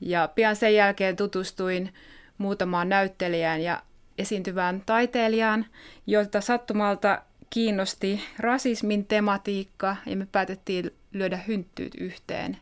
Ja 0.00 0.28
pian 0.34 0.56
sen 0.56 0.74
jälkeen 0.74 1.16
tutustuin 1.16 1.94
muutamaan 2.38 2.88
näyttelijään 2.88 3.60
ja 3.60 3.82
esiintyvään 4.18 4.82
taiteilijaan, 4.86 5.66
jota 6.06 6.40
sattumalta 6.40 7.22
kiinnosti 7.50 8.20
rasismin 8.38 9.06
tematiikka 9.06 9.96
ja 10.06 10.16
me 10.16 10.26
päätettiin 10.32 10.90
lyödä 11.12 11.38
hynttyyt 11.48 11.94
yhteen. 11.94 12.56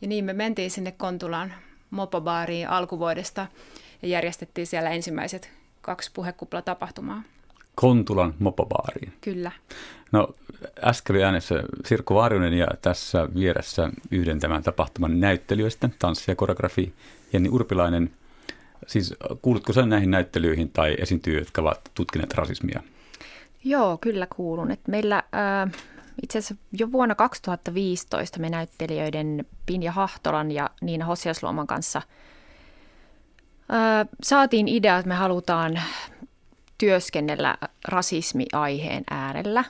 Ja 0.00 0.08
niin 0.08 0.24
me 0.24 0.32
mentiin 0.32 0.70
sinne 0.70 0.92
Kontulan 0.92 1.54
mopobaariin 1.90 2.68
alkuvuodesta 2.68 3.46
ja 4.02 4.08
järjestettiin 4.08 4.66
siellä 4.66 4.90
ensimmäiset 4.90 5.57
kaksi 5.88 6.10
puhekuplatapahtumaa. 6.14 7.22
Kontulan 7.74 8.34
mopobaariin. 8.38 9.12
Kyllä. 9.20 9.52
No 10.12 10.34
äsken 10.84 11.16
oli 11.16 11.24
äänessä 11.24 11.62
Sirkku 11.84 12.14
Varjonen 12.14 12.52
ja 12.52 12.66
tässä 12.82 13.28
vieressä 13.34 13.90
yhden 14.10 14.40
tämän 14.40 14.62
tapahtuman 14.62 15.20
näyttelijöistä, 15.20 15.88
tanssi 15.98 16.30
ja 16.30 16.34
koreografi 16.34 16.92
Jenni 17.32 17.48
Urpilainen. 17.48 18.10
Siis 18.86 19.14
kuulutko 19.42 19.72
sen 19.72 19.88
näihin 19.88 20.10
näyttelyihin 20.10 20.70
tai 20.70 20.96
esiintyjiä, 20.98 21.38
jotka 21.38 21.62
ovat 21.62 21.90
tutkineet 21.94 22.34
rasismia? 22.34 22.82
Joo, 23.64 23.98
kyllä 24.00 24.26
kuulun. 24.36 24.70
Et 24.70 24.88
meillä 24.88 25.16
äh, 25.16 25.72
itse 26.22 26.38
asiassa 26.38 26.64
jo 26.72 26.92
vuonna 26.92 27.14
2015 27.14 28.40
me 28.40 28.50
näyttelijöiden 28.50 29.44
Pinja 29.66 29.92
Hahtolan 29.92 30.50
ja 30.50 30.70
Niina 30.80 31.04
Hosiasluoman 31.04 31.66
kanssa– 31.66 32.02
saatiin 34.22 34.68
idea, 34.68 34.98
että 34.98 35.08
me 35.08 35.14
halutaan 35.14 35.80
työskennellä 36.78 37.56
rasismiaiheen 37.88 39.04
äärellä 39.10 39.64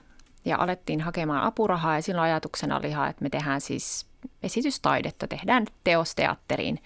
ja 0.44 0.56
alettiin 0.58 1.00
hakemaan 1.00 1.42
apurahaa 1.42 1.94
ja 1.94 2.02
silloin 2.02 2.30
ajatuksena 2.30 2.76
oli 2.76 2.86
että 2.86 3.22
me 3.22 3.30
tehdään 3.30 3.60
siis 3.60 4.06
esitystaidetta, 4.42 5.26
tehdään 5.28 5.66
teosteatteriin. 5.84 6.82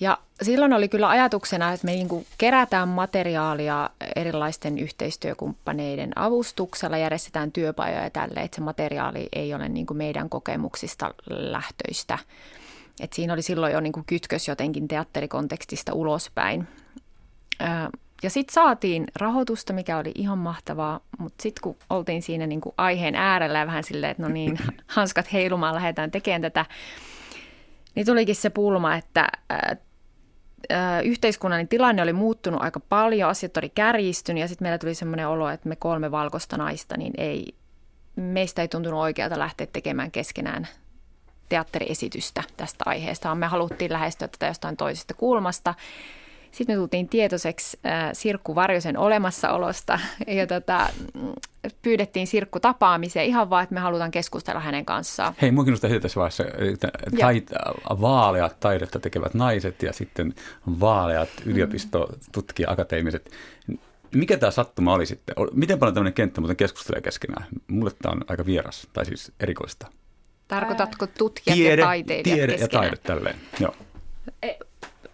Ja 0.00 0.18
silloin 0.42 0.72
oli 0.72 0.88
kyllä 0.88 1.08
ajatuksena, 1.08 1.72
että 1.72 1.84
me 1.84 1.92
niin 1.92 2.26
kerätään 2.38 2.88
materiaalia 2.88 3.90
erilaisten 4.16 4.78
yhteistyökumppaneiden 4.78 6.18
avustuksella, 6.18 6.98
järjestetään 6.98 7.52
työpajoja 7.52 8.10
tälle, 8.10 8.40
että 8.40 8.54
se 8.54 8.60
materiaali 8.60 9.28
ei 9.32 9.54
ole 9.54 9.68
niin 9.68 9.86
meidän 9.92 10.28
kokemuksista 10.28 11.14
lähtöistä. 11.30 12.18
Et 13.00 13.12
siinä 13.12 13.32
oli 13.32 13.42
silloin 13.42 13.72
jo 13.72 13.80
niin 13.80 13.92
kuin 13.92 14.06
kytkös 14.06 14.48
jotenkin 14.48 14.88
teatterikontekstista 14.88 15.94
ulospäin. 15.94 16.68
Ja 18.22 18.30
sitten 18.30 18.54
saatiin 18.54 19.04
rahoitusta, 19.16 19.72
mikä 19.72 19.98
oli 19.98 20.12
ihan 20.14 20.38
mahtavaa, 20.38 21.00
mutta 21.18 21.42
sitten 21.42 21.62
kun 21.62 21.76
oltiin 21.90 22.22
siinä 22.22 22.46
niin 22.46 22.60
kuin 22.60 22.74
aiheen 22.76 23.14
äärellä 23.14 23.58
ja 23.58 23.66
vähän 23.66 23.84
silleen, 23.84 24.10
että 24.10 24.22
no 24.22 24.28
niin, 24.28 24.58
hanskat 24.86 25.32
heilumaan 25.32 25.74
lähdetään 25.74 26.10
tekemään 26.10 26.42
tätä, 26.42 26.66
niin 27.94 28.06
tulikin 28.06 28.36
se 28.36 28.50
pulma, 28.50 28.96
että 28.96 29.28
yhteiskunnan 31.04 31.68
tilanne 31.68 32.02
oli 32.02 32.12
muuttunut 32.12 32.62
aika 32.62 32.80
paljon, 32.80 33.30
asiat 33.30 33.56
oli 33.56 33.68
kärjistynyt 33.68 34.40
ja 34.40 34.48
sitten 34.48 34.64
meillä 34.64 34.78
tuli 34.78 34.94
semmoinen 34.94 35.28
olo, 35.28 35.50
että 35.50 35.68
me 35.68 35.76
kolme 35.76 36.10
valkoista 36.10 36.56
naista, 36.56 36.96
niin 36.96 37.12
ei, 37.18 37.54
meistä 38.16 38.62
ei 38.62 38.68
tuntunut 38.68 39.00
oikealta 39.00 39.38
lähteä 39.38 39.66
tekemään 39.72 40.10
keskenään 40.10 40.68
teatteriesitystä 41.52 42.42
tästä 42.56 42.84
aiheesta, 42.86 43.28
vaan 43.28 43.38
me 43.38 43.46
haluttiin 43.46 43.92
lähestyä 43.92 44.28
tätä 44.28 44.46
jostain 44.46 44.76
toisesta 44.76 45.14
kulmasta. 45.14 45.74
Sitten 46.52 46.76
me 46.76 46.78
tultiin 46.78 47.08
tietoiseksi 47.08 47.78
äh, 47.86 48.10
Sirkku 48.12 48.54
Varjosen 48.54 48.98
olemassaolosta 48.98 49.98
ja 50.38 50.46
tota, 50.46 50.88
pyydettiin 51.82 52.26
Sirkku 52.26 52.60
tapaamiseen 52.60 53.26
ihan 53.26 53.50
vaan, 53.50 53.62
että 53.62 53.74
me 53.74 53.80
halutaan 53.80 54.10
keskustella 54.10 54.60
hänen 54.60 54.84
kanssaan. 54.84 55.34
Hei, 55.42 55.50
minua 55.50 55.64
kiinnostaa 55.64 55.90
tässä 56.00 56.20
vaiheessa, 56.20 56.44
että 56.72 56.88
tait, 57.20 57.50
vaaleat 58.00 58.60
taidetta 58.60 59.00
tekevät 59.00 59.34
naiset 59.34 59.82
ja 59.82 59.92
sitten 59.92 60.34
vaaleat 60.80 61.28
yliopistotutkija 61.46 62.70
akateemiset. 62.70 63.30
Mikä 64.14 64.36
tämä 64.36 64.50
sattuma 64.50 64.94
oli 64.94 65.06
sitten? 65.06 65.34
Miten 65.52 65.78
paljon 65.78 65.94
tämmöinen 65.94 66.14
kenttä 66.14 66.40
muuten 66.40 66.56
keskustelee 66.56 67.00
keskenään? 67.00 67.46
Mulle 67.68 67.90
tämä 68.02 68.12
on 68.12 68.24
aika 68.28 68.46
vieras, 68.46 68.88
tai 68.92 69.06
siis 69.06 69.32
erikoista. 69.40 69.86
Tarkoitatko 70.48 71.06
tutkijat 71.06 71.56
tiede, 71.56 71.80
ja 71.80 71.86
taiteilijat 71.86 72.36
Tiede 72.36 72.52
keskenään? 72.52 72.84
ja 72.84 72.90
taide 72.90 72.96
tälleen, 72.96 73.36
joo. 73.60 73.74
E, 74.42 74.52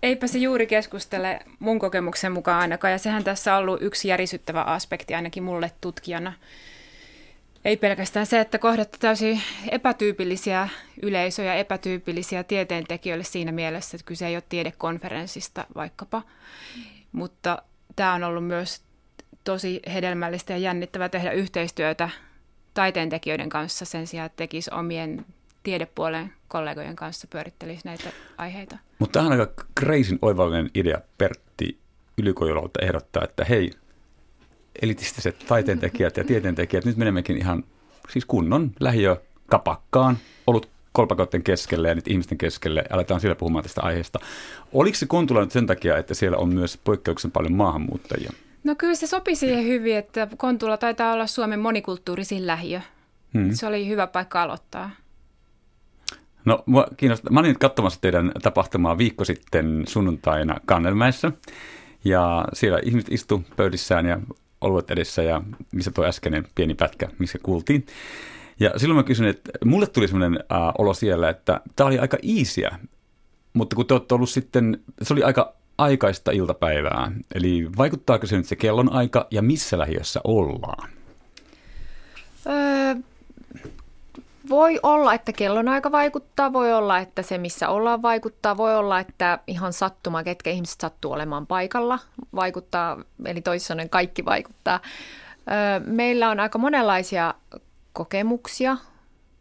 eipä 0.03 0.27
se 0.27 0.39
juuri 0.39 0.67
keskustele 0.67 1.41
mun 1.59 1.79
kokemuksen 1.79 2.33
mukaan 2.33 2.61
ainakaan, 2.61 2.93
ja 2.93 2.99
sehän 2.99 3.25
tässä 3.25 3.55
on 3.55 3.63
ollut 3.63 3.83
yksi 3.83 4.09
järisyttävä 4.09 4.63
aspekti 4.63 5.15
ainakin 5.15 5.43
mulle 5.43 5.73
tutkijana. 5.81 6.33
Ei 7.65 7.77
pelkästään 7.77 8.27
se, 8.27 8.41
että 8.41 8.59
kohdatte 8.59 8.99
täysin 8.99 9.43
epätyypillisiä 9.71 10.69
yleisöjä, 11.03 11.55
epätyypillisiä 11.55 12.45
tieteentekijöille 12.45 13.25
siinä 13.25 13.53
mielessä, 13.53 13.97
että 13.97 14.07
kyse 14.07 14.27
ei 14.27 14.37
ole 14.37 14.43
tiedekonferenssista 14.49 15.65
vaikkapa, 15.75 16.23
mutta 17.13 17.63
tämä 17.97 18.15
on 18.15 18.25
ollut 18.25 18.47
myös 18.47 18.83
tosi 19.45 19.81
hedelmällistä 19.95 20.53
ja 20.53 20.59
jännittävää 20.59 21.09
tehdä 21.09 21.31
yhteistyötä 21.31 22.11
taiteentekijöiden 22.79 23.49
kanssa 23.49 23.85
sen 23.85 24.07
sijaan, 24.07 24.27
että 24.27 24.37
tekisi 24.37 24.71
omien 24.75 25.25
tiedepuolen 25.63 26.33
kollegojen 26.49 26.97
kanssa 26.97 27.27
pyörittelisi 27.31 27.81
näitä 27.85 28.11
aiheita. 28.37 28.79
Mutta 28.99 29.19
tähän 29.19 29.33
on 29.33 29.41
aika 29.41 29.65
kreisin 29.75 30.19
oivallinen 30.23 30.71
idea 30.75 31.01
Pertti 31.19 31.79
Ylikojolalta 32.19 32.81
ehdottaa, 32.83 33.25
että 33.25 33.45
hei, 33.45 33.71
elitistiset 34.83 35.45
taiteentekijät 35.49 36.17
ja 36.17 36.25
tieteentekijät, 36.25 36.85
nyt 36.85 36.97
menemmekin 36.97 37.37
ihan 37.37 37.65
siis 38.09 38.25
kunnon 38.25 38.71
lähiö 38.81 39.17
kapakkaan, 39.47 40.19
ollut 40.47 40.69
kolpakoiden 40.93 41.43
keskelle 41.43 41.89
ja 41.89 41.95
nyt 41.95 42.09
ihmisten 42.09 42.39
keskelle, 42.39 42.85
aletaan 42.91 43.21
siellä 43.21 43.37
puhumaan 43.37 43.63
tästä 43.63 43.83
aiheesta. 43.83 44.19
Oliko 44.73 44.97
se 44.97 45.07
Kontula 45.07 45.41
nyt 45.41 45.53
sen 45.53 45.67
takia, 45.67 45.97
että 45.97 46.15
siellä 46.15 46.37
on 46.37 46.55
myös 46.55 46.79
poikkeuksen 46.85 47.31
paljon 47.31 47.53
maahanmuuttajia? 47.53 48.33
No 48.69 48.75
kyllä 48.75 48.95
se 48.95 49.07
sopi 49.07 49.37
siihen 49.37 49.65
hyvin, 49.65 49.97
että 49.97 50.29
Kontula 50.37 50.77
taitaa 50.77 51.13
olla 51.13 51.27
Suomen 51.27 51.61
monikulttuurisin 51.61 52.47
lähiö. 52.47 52.81
Hmm. 53.35 53.51
Se 53.53 53.67
oli 53.67 53.89
hyvä 53.89 54.07
paikka 54.07 54.43
aloittaa. 54.43 54.91
No, 56.45 56.63
mua 56.67 56.87
kiinnostaa. 56.97 57.33
Mä 57.33 57.41
olin 57.41 57.49
nyt 57.49 57.59
katsomassa 57.59 58.01
teidän 58.01 58.33
tapahtumaa 58.43 58.99
viikko 58.99 59.25
sitten 59.25 59.85
sunnuntaina 59.87 60.61
Kannelmäessä. 60.67 61.33
Ja 62.05 62.45
siellä 62.53 62.81
ihmiset 62.85 63.13
istu 63.13 63.45
pöydissään 63.57 64.07
ja 64.07 64.21
oluet 64.61 64.91
edessä 64.91 65.23
ja 65.23 65.43
missä 65.73 65.91
tuo 65.91 66.05
äskeinen 66.05 66.47
pieni 66.55 66.75
pätkä, 66.75 67.09
missä 67.19 67.39
kuultiin. 67.43 67.87
Ja 68.61 68.79
silloin 68.79 68.97
mä 68.97 69.03
kysyin, 69.03 69.29
että 69.29 69.51
mulle 69.65 69.87
tuli 69.87 70.09
sellainen 70.09 70.45
äh, 70.53 70.59
olo 70.79 70.95
siellä, 70.95 71.29
että 71.29 71.61
tämä 71.77 71.89
oli 71.89 71.99
aika 71.99 72.17
iisiä, 72.23 72.79
mutta 73.53 73.77
kun 73.77 73.87
te 73.87 73.95
olette 73.95 74.15
ollut 74.15 74.31
sitten, 74.31 74.81
se 75.03 75.13
oli 75.15 75.23
aika 75.23 75.58
aikaista 75.79 76.31
iltapäivää. 76.31 77.13
Eli 77.35 77.69
vaikuttaako 77.77 78.27
se 78.27 78.37
nyt 78.37 78.47
se 78.47 78.57
kellon 78.57 78.93
aika 78.93 79.27
ja 79.31 79.43
missä 79.43 79.79
lähiössä 79.79 80.21
ollaan? 80.25 80.91
Öö, 82.47 82.95
voi 84.49 84.81
olla, 84.83 85.15
että 85.15 85.33
kellonaika 85.33 85.93
vaikuttaa, 85.93 86.53
voi 86.53 86.73
olla, 86.73 86.99
että 86.99 87.23
se 87.23 87.39
missä 87.39 87.69
ollaan 87.69 88.03
vaikuttaa, 88.03 88.57
voi 88.57 88.77
olla, 88.77 89.01
että 89.01 89.39
ihan 89.47 89.73
sattuma, 89.73 90.23
ketkä 90.23 90.51
ihmiset 90.51 90.81
sattuu 90.81 91.13
olemaan 91.13 91.47
paikalla, 91.47 91.99
vaikuttaa, 92.35 93.03
eli 93.25 93.41
toisin 93.41 93.91
kaikki 93.91 94.25
vaikuttaa. 94.25 94.81
Meillä 95.87 96.31
on 96.31 96.41
aika 96.41 96.59
monenlaisia 96.59 97.35
kokemuksia 97.93 98.77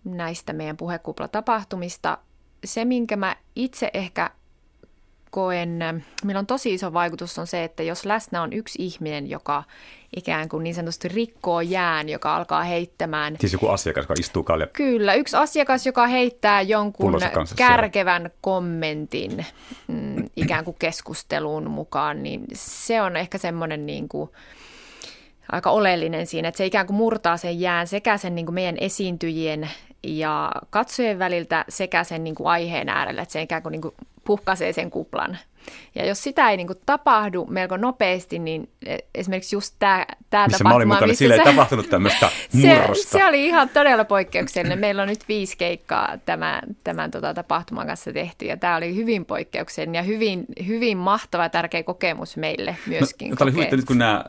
näistä 0.03 0.53
meidän 0.53 0.77
puhekuplatapahtumista. 0.77 2.17
Se, 2.65 2.86
minkä 2.86 3.15
mä 3.15 3.36
itse 3.56 3.91
ehkä 3.94 4.32
koen, 5.38 5.79
millä 6.24 6.39
on 6.39 6.48
tosi 6.48 6.74
iso 6.74 6.94
vaikutus, 6.94 7.39
on 7.39 7.48
se, 7.48 7.63
että 7.63 7.84
jos 7.84 8.06
läsnä 8.06 8.41
on 8.41 8.53
yksi 8.53 8.84
ihminen, 8.84 9.29
joka 9.29 9.63
ikään 10.15 10.50
kuin 10.50 10.63
niin 10.63 10.75
sanotusti 10.75 11.08
rikkoo 11.08 11.62
jään, 11.62 12.10
joka 12.10 12.36
alkaa 12.36 12.63
heittämään. 12.63 13.36
Siis 13.39 13.53
joku 13.53 13.67
asiakas, 13.67 14.03
joka 14.03 14.13
istuu 14.20 14.44
kalja. 14.44 14.67
Kyllä, 14.67 15.13
yksi 15.13 15.38
asiakas, 15.38 15.86
joka 15.86 16.08
heittää 16.08 16.62
jonkun 16.62 17.20
kärkevän 17.56 18.22
siellä. 18.22 18.38
kommentin 18.41 19.46
mm, 19.88 20.25
ikään 20.36 20.65
kuin 20.65 20.75
keskusteluun 20.79 21.70
mukaan, 21.70 22.24
niin 22.24 22.46
se 22.53 23.01
on 23.01 23.15
ehkä 23.15 23.38
semmoinen 23.38 23.86
niin 23.86 24.10
kuin, 24.10 24.29
aika 25.51 25.72
oleellinen 25.72 26.27
siinä, 26.27 26.48
että 26.48 26.58
se 26.58 26.65
ikään 26.65 26.88
kuin 26.88 26.98
murtaa 26.98 27.38
sen 27.38 27.60
jään 27.60 27.88
sekä 27.88 28.17
sen 28.17 28.36
niin 28.36 28.46
kuin 28.46 28.56
meidän 28.56 28.77
esiintyjien 28.79 29.70
ja 30.03 30.51
katsojien 30.70 31.20
väliltä 31.20 31.65
sekä 31.70 32.03
sen 32.03 32.24
niin 32.24 32.36
kuin 32.36 32.48
aiheen 32.48 32.89
äärellä, 32.89 33.22
että 33.22 33.34
se 33.34 33.41
ikään 33.41 33.63
kuin, 33.63 33.72
niin 33.72 33.82
kuin 33.82 33.96
puhkaisee 34.27 34.74
sen 34.74 34.91
kuplan. 34.91 35.38
Ja 35.96 36.05
jos 36.05 36.24
sitä 36.24 36.50
ei 36.50 36.57
niin 36.57 36.67
kuin 36.67 36.79
tapahdu 36.86 37.46
melko 37.50 37.77
nopeasti, 37.77 38.39
niin 38.39 38.69
e, 38.86 38.98
esimerkiksi 39.15 39.55
just 39.55 39.75
tämä, 39.79 40.05
tämä 40.29 40.48
missä 40.48 40.57
tapahtuma, 40.57 40.69
mä 40.69 40.75
olin 40.75 40.88
mukana, 40.88 41.07
missä 41.07 41.19
sillä 41.19 41.36
ei 41.36 41.43
tapahtunut 41.43 41.89
tämmöistä 41.89 42.29
murrosta. 42.53 43.03
Se, 43.03 43.17
se 43.17 43.25
oli 43.25 43.46
ihan 43.46 43.69
todella 43.69 44.05
poikkeuksellinen. 44.05 44.79
Meillä 44.79 45.01
on 45.01 45.07
nyt 45.07 45.27
viisi 45.27 45.57
keikkaa 45.57 46.17
tämän, 46.25 46.62
tämän 46.84 47.12
tota, 47.12 47.34
tapahtuman 47.34 47.88
kanssa 47.88 48.13
tehty, 48.13 48.46
ja 48.46 48.57
tämä 48.57 48.75
oli 48.75 48.96
hyvin 48.96 49.25
poikkeuksellinen 49.25 50.00
ja 50.00 50.03
hyvin, 50.03 50.46
hyvin 50.67 50.98
mahtava 50.98 51.43
ja 51.43 51.50
tärkeä 51.50 51.84
kokemus 51.84 52.38
meille 52.38 52.77
myöskin. 52.86 53.29
No, 53.29 53.36
tämä 53.36 53.46
oli 53.46 53.57
hyvin, 53.57 53.69
nyt 53.72 53.86
kun 53.86 53.98
nämä 53.98 54.25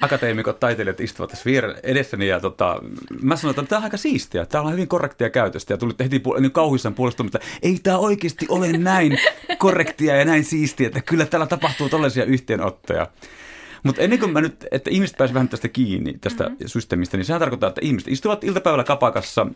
akateemikot, 0.00 0.60
taiteilijat 0.60 1.00
istuvat 1.00 1.30
tässä 1.30 1.44
vieressä 1.44 1.80
edessäni 1.82 2.28
ja 2.28 2.40
tota, 2.40 2.82
mä 3.22 3.36
sanoin, 3.36 3.58
että 3.58 3.68
tämä 3.68 3.78
on 3.78 3.84
aika 3.84 3.96
siistiä, 3.96 4.46
täällä 4.46 4.66
on 4.66 4.72
hyvin 4.72 4.88
korrektia 4.88 5.30
käytöstä 5.30 5.72
ja 5.72 5.78
tulitte 5.78 6.04
heti 6.04 6.22
niin 6.40 6.52
kauhuissaan 6.52 6.94
puolesta, 6.94 7.24
että 7.24 7.38
ei 7.62 7.78
tämä 7.82 7.98
oikeasti 7.98 8.46
ole 8.48 8.72
näin 8.72 9.18
korrektia 9.58 10.16
ja 10.16 10.24
näin 10.24 10.44
siistiä, 10.44 10.86
että 10.86 11.00
kyllä 11.00 11.26
täällä 11.26 11.46
tapahtuu 11.46 11.88
tällaisia 11.88 12.24
yhteenottoja. 12.24 13.06
Mutta 13.82 14.02
ennen 14.02 14.18
kuin 14.18 14.32
mä 14.32 14.40
nyt, 14.40 14.66
että 14.70 14.90
ihmiset 14.90 15.16
pääsivät 15.16 15.34
vähän 15.34 15.48
tästä 15.48 15.68
kiinni, 15.68 16.18
tästä 16.20 16.44
mm-hmm. 16.44 16.68
systeemistä, 16.68 17.16
niin 17.16 17.24
sehän 17.24 17.40
tarkoittaa, 17.40 17.68
että 17.68 17.80
ihmiset 17.84 18.08
istuvat 18.08 18.44
iltapäivällä 18.44 18.84
kapakassa 18.84 19.46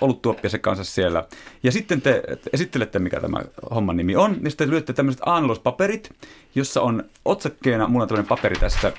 oluttuoppiensa 0.00 0.58
kanssa 0.58 0.84
siellä. 0.84 1.24
Ja 1.62 1.72
sitten 1.72 2.02
te 2.02 2.22
esittelette, 2.52 2.98
mikä 2.98 3.20
tämä 3.20 3.42
homman 3.74 3.96
nimi 3.96 4.16
on, 4.16 4.36
niin 4.40 4.50
sitten 4.50 4.70
lyötte 4.70 4.92
tämmöiset 4.92 5.22
aannospaperit, 5.26 6.10
jossa 6.54 6.80
on 6.80 7.04
otsakkeena, 7.24 7.88
mulla 7.88 8.02
on 8.02 8.08
tämmöinen 8.08 8.28
paperi 8.28 8.56
tässä 8.56 8.92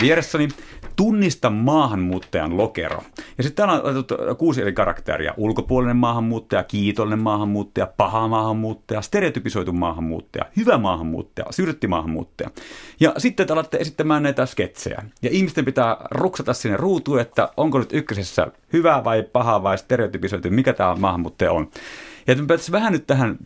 vieressäni, 0.00 0.48
Tunnista 1.00 1.50
maahanmuuttajan 1.50 2.56
lokero. 2.56 3.02
Ja 3.38 3.44
sitten 3.44 3.54
täällä 3.54 3.74
on 3.74 3.90
otettu 3.90 4.16
kuusi 4.38 4.60
eri 4.60 4.72
karakteria. 4.72 5.34
Ulkopuolinen 5.36 5.96
maahanmuuttaja, 5.96 6.64
kiitollinen 6.64 7.18
maahanmuuttaja, 7.18 7.86
paha 7.96 8.28
maahanmuuttaja, 8.28 9.02
stereotypisoitu 9.02 9.72
maahanmuuttaja, 9.72 10.44
hyvä 10.56 10.78
maahanmuuttaja, 10.78 11.46
syrtti 11.50 11.86
maahanmuuttaja. 11.86 12.50
Ja 13.00 13.14
sitten 13.18 13.46
te 13.46 13.52
alatte 13.52 13.76
esittämään 13.76 14.22
näitä 14.22 14.46
sketsejä. 14.46 15.02
Ja 15.22 15.30
ihmisten 15.32 15.64
pitää 15.64 15.96
ruksata 16.10 16.52
sinne 16.52 16.76
ruutuun, 16.76 17.20
että 17.20 17.48
onko 17.56 17.78
nyt 17.78 17.92
ykkösessä 17.92 18.46
hyvä 18.72 19.04
vai 19.04 19.22
paha 19.22 19.62
vai 19.62 19.78
stereotypisoitu, 19.78 20.50
mikä 20.50 20.72
tämä 20.72 20.94
maahanmuuttaja 20.94 21.52
on. 21.52 21.70
Ja 22.26 22.32
että 22.32 22.72
vähän 22.72 22.92
nyt 22.92 23.06
tähän, 23.06 23.36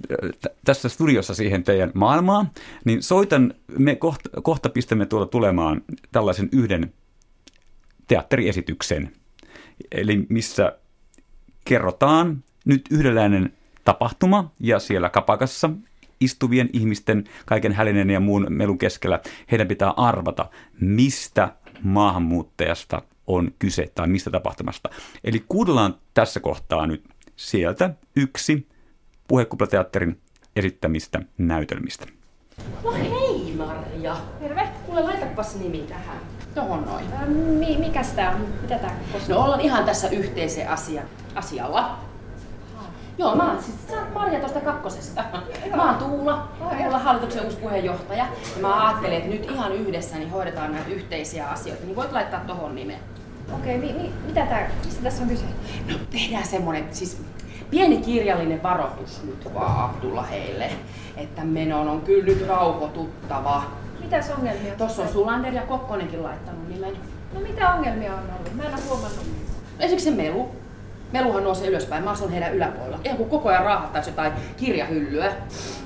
tässä 0.64 0.88
studiossa 0.88 1.34
siihen 1.34 1.62
teidän 1.62 1.90
maailmaan, 1.94 2.50
niin 2.84 3.02
soitan, 3.02 3.54
me 3.78 3.96
kohta, 3.96 4.28
kohta 4.42 4.68
pistämme 4.68 5.06
tuolla 5.06 5.26
tulemaan 5.26 5.82
tällaisen 6.12 6.48
yhden 6.52 6.92
teatteriesityksen, 8.08 9.12
eli 9.92 10.26
missä 10.28 10.78
kerrotaan 11.64 12.44
nyt 12.64 12.82
yhdenlainen 12.90 13.52
tapahtuma 13.84 14.52
ja 14.60 14.78
siellä 14.78 15.08
kapakassa 15.08 15.70
istuvien 16.20 16.70
ihmisten 16.72 17.24
kaiken 17.46 17.72
hälinen 17.72 18.10
ja 18.10 18.20
muun 18.20 18.46
melun 18.48 18.78
keskellä 18.78 19.20
heidän 19.50 19.68
pitää 19.68 19.90
arvata, 19.90 20.50
mistä 20.80 21.54
maahanmuuttajasta 21.82 23.02
on 23.26 23.50
kyse 23.58 23.92
tai 23.94 24.08
mistä 24.08 24.30
tapahtumasta. 24.30 24.90
Eli 25.24 25.44
kuudellaan 25.48 25.94
tässä 26.14 26.40
kohtaa 26.40 26.86
nyt 26.86 27.04
sieltä 27.36 27.90
yksi 28.16 28.68
puhekuplateatterin 29.28 30.20
esittämistä 30.56 31.20
näytelmistä. 31.38 32.06
No 32.84 32.92
hei 32.92 33.54
Marja! 33.56 34.16
Terve! 34.40 34.68
Kuule, 34.86 35.00
laitapas 35.00 35.56
nimi 35.56 35.78
tähän. 35.78 36.33
Tohon 36.54 36.84
noin. 36.86 37.04
Ää, 37.12 37.26
mi- 37.26 37.76
mikäs 37.78 38.12
tää 38.12 38.30
on? 38.30 38.40
Mitä 38.62 38.78
tää 38.78 38.90
koskee? 39.12 39.34
No 39.36 39.42
ollaan 39.44 39.60
ihan 39.60 39.84
tässä 39.84 40.08
yhteisen 40.08 40.68
asia, 40.68 41.02
asialla. 41.34 41.96
Joo, 43.18 43.36
mä 43.36 43.50
oon 43.52 43.62
siis, 43.62 43.76
sä 43.90 43.96
oot 44.00 44.14
Marja 44.14 44.38
tuosta 44.40 44.60
kakkosesta. 44.60 45.24
Mä 45.76 45.84
oon 45.90 45.94
Tuula, 45.98 46.48
Tuula 46.82 46.98
hallituksen 46.98 47.44
uusi 47.44 47.56
puheenjohtaja. 47.56 48.26
Ja 48.56 48.62
mä 48.62 48.86
ajattelin, 48.88 49.16
että 49.16 49.28
nyt 49.30 49.50
ihan 49.50 49.72
yhdessä 49.72 50.16
niin 50.16 50.30
hoidetaan 50.30 50.72
näitä 50.72 50.90
yhteisiä 50.90 51.48
asioita. 51.48 51.84
Niin 51.84 51.96
voit 51.96 52.12
laittaa 52.12 52.40
tohon 52.46 52.74
nimen. 52.74 52.98
Okei, 53.52 53.78
mi- 53.78 53.92
mi- 53.92 54.12
mitä 54.26 54.46
tää, 54.46 54.70
mistä 54.84 55.02
tässä 55.02 55.22
on 55.22 55.28
kyse? 55.28 55.44
No 55.88 55.94
tehdään 56.10 56.46
semmonen, 56.46 56.88
siis 56.92 57.22
pieni 57.70 57.96
kirjallinen 57.96 58.62
varoitus 58.62 59.22
nyt 59.24 59.54
vaan 59.54 59.84
Abdulla 59.90 60.22
heille, 60.22 60.70
että 61.16 61.44
menon 61.44 61.88
on 61.88 62.00
kyllä 62.00 62.24
nyt 62.24 62.48
rauhoituttava. 62.48 63.62
Mitäs 64.04 64.30
ongelmia? 64.30 64.74
Tuossa 64.74 65.02
on 65.02 65.08
Sulander 65.08 65.52
ja 65.54 65.62
Kokkonenkin 65.62 66.22
laittanut 66.22 66.68
nimen. 66.68 66.96
No 67.34 67.40
mitä 67.40 67.74
ongelmia 67.74 68.12
on 68.14 68.20
ollut? 68.38 68.54
Mä 68.54 68.62
en 68.62 68.74
ole 68.74 68.82
huomannut. 68.88 69.26
Esimerkiksi 69.78 70.10
se 70.10 70.16
melu. 70.16 70.48
Meluhan 71.12 71.44
nousee 71.44 71.68
ylöspäin, 71.68 72.04
mä 72.04 72.10
asun 72.10 72.30
heidän 72.30 72.54
yläpuolella. 72.54 72.98
Ihan 73.04 73.16
kuin 73.16 73.30
koko 73.30 73.48
ajan 73.48 73.64
raahattaisi 73.64 74.10
jotain 74.10 74.32
kirjahyllyä. 74.56 75.32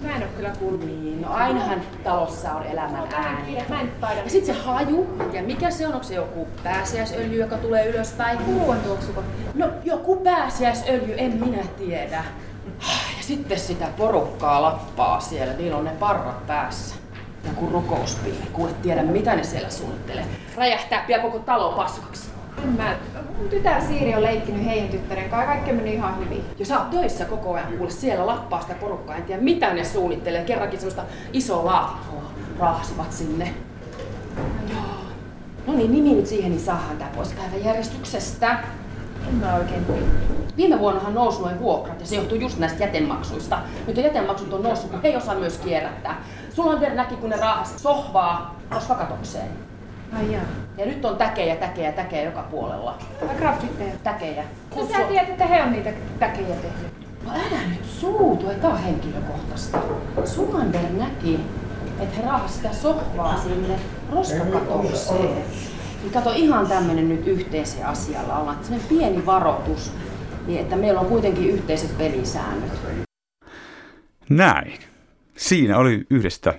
Mä 0.02 0.16
en 0.16 0.22
ole 0.22 0.30
kyllä 0.36 0.50
kuullut. 0.58 0.86
Niin, 0.86 1.22
no 1.22 1.32
ainahan 1.32 1.80
talossa 2.04 2.52
on 2.52 2.62
elämän 2.62 3.00
No, 3.00 3.06
ääni. 3.16 3.64
Mä 3.68 3.80
en 3.80 3.92
taida. 4.00 4.20
Ja 4.20 4.30
sitten 4.30 4.54
se 4.54 4.62
haju, 4.62 5.06
ja 5.32 5.42
mikä 5.42 5.70
se 5.70 5.86
on? 5.86 5.92
Onko 5.92 6.06
se 6.06 6.14
joku 6.14 6.48
pääsiäisöljy, 6.64 7.40
joka 7.40 7.56
tulee 7.56 7.86
ylöspäin? 7.86 8.38
Ruoan 8.46 8.80
tuoksuko? 8.80 9.22
No 9.54 9.68
joku 9.84 10.16
pääsiäisöljy, 10.16 11.14
en 11.16 11.36
minä 11.44 11.62
tiedä. 11.78 12.24
Ja 13.16 13.22
sitten 13.24 13.58
sitä 13.58 13.86
porukkaa 13.96 14.62
lappaa 14.62 15.20
siellä, 15.20 15.52
niillä 15.52 15.76
on 15.76 15.84
ne 15.84 15.90
parrat 15.90 16.46
päässä. 16.46 16.94
Joku 17.48 17.66
rukouspiiri, 17.72 18.38
kuule 18.52 18.70
tiedä 18.82 19.02
mitä 19.02 19.36
ne 19.36 19.44
siellä 19.44 19.70
suunnittelee. 19.70 20.24
Räjähtää 20.56 21.04
pian 21.06 21.20
koko 21.20 21.38
talo 21.38 21.72
paskaksi. 21.72 22.28
Mä. 22.76 22.96
Mun 23.38 23.48
tytär 23.48 23.82
Siiri 23.82 24.14
on 24.14 24.22
leikkinyt 24.22 24.64
heidän 24.64 24.88
tyttären 24.88 25.30
kanssa. 25.30 25.46
Kaikki 25.46 25.72
meni 25.72 25.94
ihan 25.94 26.18
hyvin. 26.18 26.44
Ja 26.58 26.66
sä 26.66 26.78
oot 26.78 26.90
töissä 26.90 27.24
koko 27.24 27.54
ajan, 27.54 27.72
kuule 27.72 27.90
siellä 27.90 28.26
lappaa 28.26 28.60
sitä 28.60 28.74
porukkaa, 28.74 29.16
en 29.16 29.22
tiedä 29.22 29.42
mitä 29.42 29.74
ne 29.74 29.84
suunnittelee. 29.84 30.44
Kerrankin 30.44 30.80
semmoista 30.80 31.02
isoa 31.32 31.64
laatikkoa 31.64 32.22
raahsivat 32.58 33.12
sinne. 33.12 33.54
No 35.66 35.74
niin, 35.74 35.92
nimi 35.92 36.14
nyt 36.14 36.26
siihen, 36.26 36.50
niin 36.50 36.60
saadaan 36.60 36.96
tää 36.98 37.10
pois 37.16 37.32
päiväjärjestyksestä. 37.32 38.58
En 39.28 39.34
mä 39.34 39.54
oikein. 39.54 39.86
Viime 40.56 40.78
vuonnahan 40.78 41.14
nousi 41.14 41.40
noin 41.40 41.60
vuokrat 41.60 42.00
ja 42.00 42.06
se 42.06 42.16
johtuu 42.16 42.38
just 42.38 42.58
näistä 42.58 42.84
jätemaksuista. 42.84 43.58
Nyt 43.86 43.96
jätemaksut 43.96 44.52
on 44.52 44.62
noussut, 44.62 44.90
kun 44.90 45.02
he 45.02 45.08
ei 45.08 45.16
osaa 45.16 45.34
myös 45.34 45.58
kierrättää. 45.58 46.22
Sulla 46.58 46.72
on 46.72 46.96
näki, 46.96 47.16
kun 47.16 47.30
ne 47.30 47.36
raahas 47.36 47.82
sohvaa 47.82 48.60
rosvakatokseen. 48.70 49.48
Ai 50.12 50.32
jaa. 50.32 50.42
Ja 50.76 50.86
nyt 50.86 51.04
on 51.04 51.16
täkejä, 51.16 51.56
täkejä, 51.56 51.92
täkejä 51.92 52.22
joka 52.22 52.42
puolella. 52.42 52.98
Vai 53.26 53.36
graffitteja? 53.36 53.94
Täkejä. 54.02 54.44
No 54.76 54.86
sä 54.86 55.04
tiedät, 55.08 55.28
että 55.28 55.46
he 55.46 55.62
on 55.62 55.72
niitä 55.72 55.92
täkejä 56.18 56.56
tehnyt. 56.56 56.92
No 57.24 57.30
älä 57.32 57.68
nyt 57.68 57.84
suutu, 57.84 58.50
ei 58.50 58.56
tää 58.56 58.70
on 58.70 58.78
henkilökohtaista. 58.78 59.78
Suander 60.24 60.82
näki, 60.92 61.40
että 62.00 62.16
he 62.16 62.22
raahas 62.22 62.56
sitä 62.56 62.72
sohvaa 62.72 63.36
sinne 63.36 63.78
roskakatokseen. 64.12 65.44
Niin 66.02 66.12
kato, 66.12 66.32
ihan 66.32 66.66
tämmönen 66.66 67.08
nyt 67.08 67.26
yhteisen 67.26 67.86
asialla 67.86 68.38
ollaan. 68.38 68.58
Sellainen 68.62 68.88
pieni 68.88 69.26
varoitus, 69.26 69.92
niin 70.46 70.60
että 70.60 70.76
meillä 70.76 71.00
on 71.00 71.06
kuitenkin 71.06 71.50
yhteiset 71.50 71.98
pelisäännöt. 71.98 72.72
Näin. 74.28 74.78
Siinä 75.38 75.78
oli 75.78 76.06
yhdestä 76.10 76.58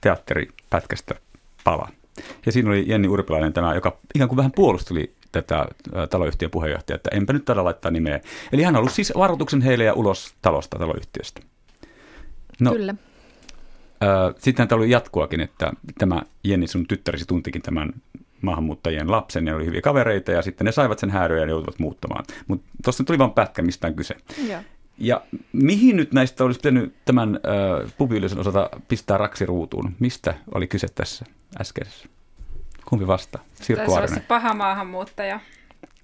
teatteripätkästä 0.00 1.14
pala. 1.64 1.88
Ja 2.46 2.52
siinä 2.52 2.70
oli 2.70 2.84
Jenni 2.86 3.08
Urpilainen 3.08 3.52
tämä, 3.52 3.74
joka 3.74 3.98
ikään 4.14 4.28
kuin 4.28 4.36
vähän 4.36 4.52
puolusteli 4.52 5.14
tätä 5.32 5.66
taloyhtiön 6.10 6.50
puheenjohtajaa, 6.50 6.96
että 6.96 7.10
enpä 7.12 7.32
nyt 7.32 7.44
taida 7.44 7.64
laittaa 7.64 7.90
nimeä. 7.90 8.20
Eli 8.52 8.62
hän 8.62 8.74
on 8.76 8.78
ollut 8.78 8.92
siis 8.92 9.12
varoituksen 9.16 9.62
heille 9.62 9.84
ja 9.84 9.94
ulos 9.94 10.34
talosta 10.42 10.78
taloyhtiöstä. 10.78 11.40
No. 12.60 12.72
Kyllä. 12.72 12.94
Ä, 14.02 14.34
sitten 14.38 14.68
täällä 14.68 14.82
oli 14.82 14.90
jatkuakin, 14.90 15.40
että 15.40 15.72
tämä 15.98 16.22
Jenni, 16.44 16.66
sun 16.66 16.86
tyttärisi 16.86 17.26
tuntikin 17.26 17.62
tämän 17.62 17.92
maahanmuuttajien 18.42 19.10
lapsen, 19.10 19.46
ja 19.46 19.56
oli 19.56 19.66
hyviä 19.66 19.80
kavereita, 19.80 20.32
ja 20.32 20.42
sitten 20.42 20.64
ne 20.64 20.72
saivat 20.72 20.98
sen 20.98 21.10
hääryä 21.10 21.40
ja 21.40 21.46
ne 21.46 21.50
joutuvat 21.50 21.78
muuttamaan. 21.78 22.24
Mutta 22.48 22.66
tuossa 22.84 23.04
tuli 23.04 23.18
vain 23.18 23.30
pätkä, 23.30 23.62
mistä 23.62 23.86
on 23.86 23.94
kyse. 23.94 24.16
Joo. 24.48 24.60
Ja 25.02 25.22
mihin 25.52 25.96
nyt 25.96 26.12
näistä 26.12 26.44
olisi 26.44 26.60
pitänyt 26.60 26.94
tämän 27.04 27.34
äh, 27.34 27.92
pubiyleisön 27.98 28.38
osalta 28.38 28.70
pistää 28.88 29.18
raksi 29.18 29.46
ruutuun? 29.46 29.94
Mistä 29.98 30.34
oli 30.54 30.66
kyse 30.66 30.86
tässä 30.94 31.24
äskeisessä? 31.60 32.08
Kumpi 32.84 33.06
vastaa? 33.06 33.42
Sirkku 33.54 33.86
Taisi 33.86 33.98
olla 33.98 34.20
se 34.20 34.26
paha 34.28 34.54
maahanmuuttaja. 34.54 35.40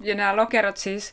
Ja 0.00 0.14
nämä 0.14 0.36
lokerot 0.36 0.76
siis, 0.76 1.12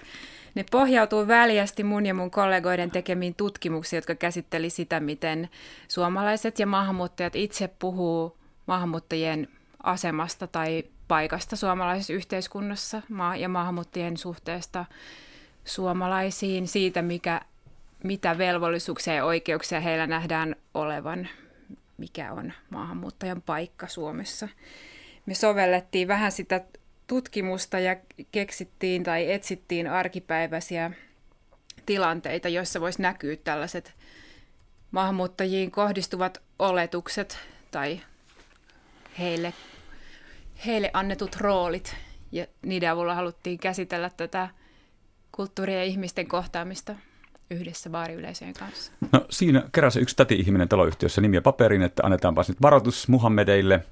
ne 0.55 0.65
pohjautuu 0.71 1.27
väljästi 1.27 1.83
mun 1.83 2.05
ja 2.05 2.13
mun 2.13 2.31
kollegoiden 2.31 2.91
tekemiin 2.91 3.35
tutkimuksiin, 3.35 3.97
jotka 3.97 4.15
käsitteli 4.15 4.69
sitä, 4.69 4.99
miten 4.99 5.49
suomalaiset 5.87 6.59
ja 6.59 6.67
maahanmuuttajat 6.67 7.35
itse 7.35 7.67
puhuu 7.67 8.37
maahanmuuttajien 8.65 9.47
asemasta 9.83 10.47
tai 10.47 10.83
paikasta 11.07 11.55
suomalaisessa 11.55 12.13
yhteiskunnassa 12.13 13.01
ja 13.37 13.49
maahanmuuttajien 13.49 14.17
suhteesta 14.17 14.85
suomalaisiin, 15.65 16.67
siitä 16.67 17.01
mikä, 17.01 17.41
mitä 18.05 18.37
velvollisuuksia 18.37 19.13
ja 19.13 19.25
oikeuksia 19.25 19.79
heillä 19.79 20.07
nähdään 20.07 20.55
olevan, 20.73 21.27
mikä 21.97 22.33
on 22.33 22.53
maahanmuuttajan 22.69 23.41
paikka 23.41 23.87
Suomessa. 23.87 24.49
Me 25.25 25.33
sovellettiin 25.33 26.07
vähän 26.07 26.31
sitä 26.31 26.61
tutkimusta 27.07 27.79
ja 27.79 27.95
keksittiin 28.31 29.03
tai 29.03 29.31
etsittiin 29.31 29.87
arkipäiväisiä 29.87 30.91
tilanteita, 31.85 32.49
joissa 32.49 32.81
voisi 32.81 33.01
näkyä 33.01 33.35
tällaiset 33.43 33.93
maahanmuuttajiin 34.91 35.71
kohdistuvat 35.71 36.41
oletukset 36.59 37.37
tai 37.71 38.01
heille, 39.19 39.53
heille 40.65 40.91
annetut 40.93 41.35
roolit. 41.35 41.95
Ja 42.31 42.47
niiden 42.61 42.91
avulla 42.91 43.15
haluttiin 43.15 43.57
käsitellä 43.57 44.09
tätä 44.17 44.49
kulttuuria 45.31 45.77
ja 45.77 45.83
ihmisten 45.83 46.27
kohtaamista 46.27 46.95
yhdessä 47.49 47.89
baariyleisöjen 47.89 48.53
kanssa. 48.53 48.91
No 49.11 49.25
siinä 49.29 49.63
keräsi 49.71 49.99
yksi 49.99 50.15
täti-ihminen 50.15 50.69
taloyhtiössä 50.69 51.21
nimiä 51.21 51.41
paperiin, 51.41 51.81
että 51.81 52.03
annetaanpa 52.05 52.45
nyt 52.47 52.61
varoitus 52.61 53.07
Muhammedeille. 53.07 53.85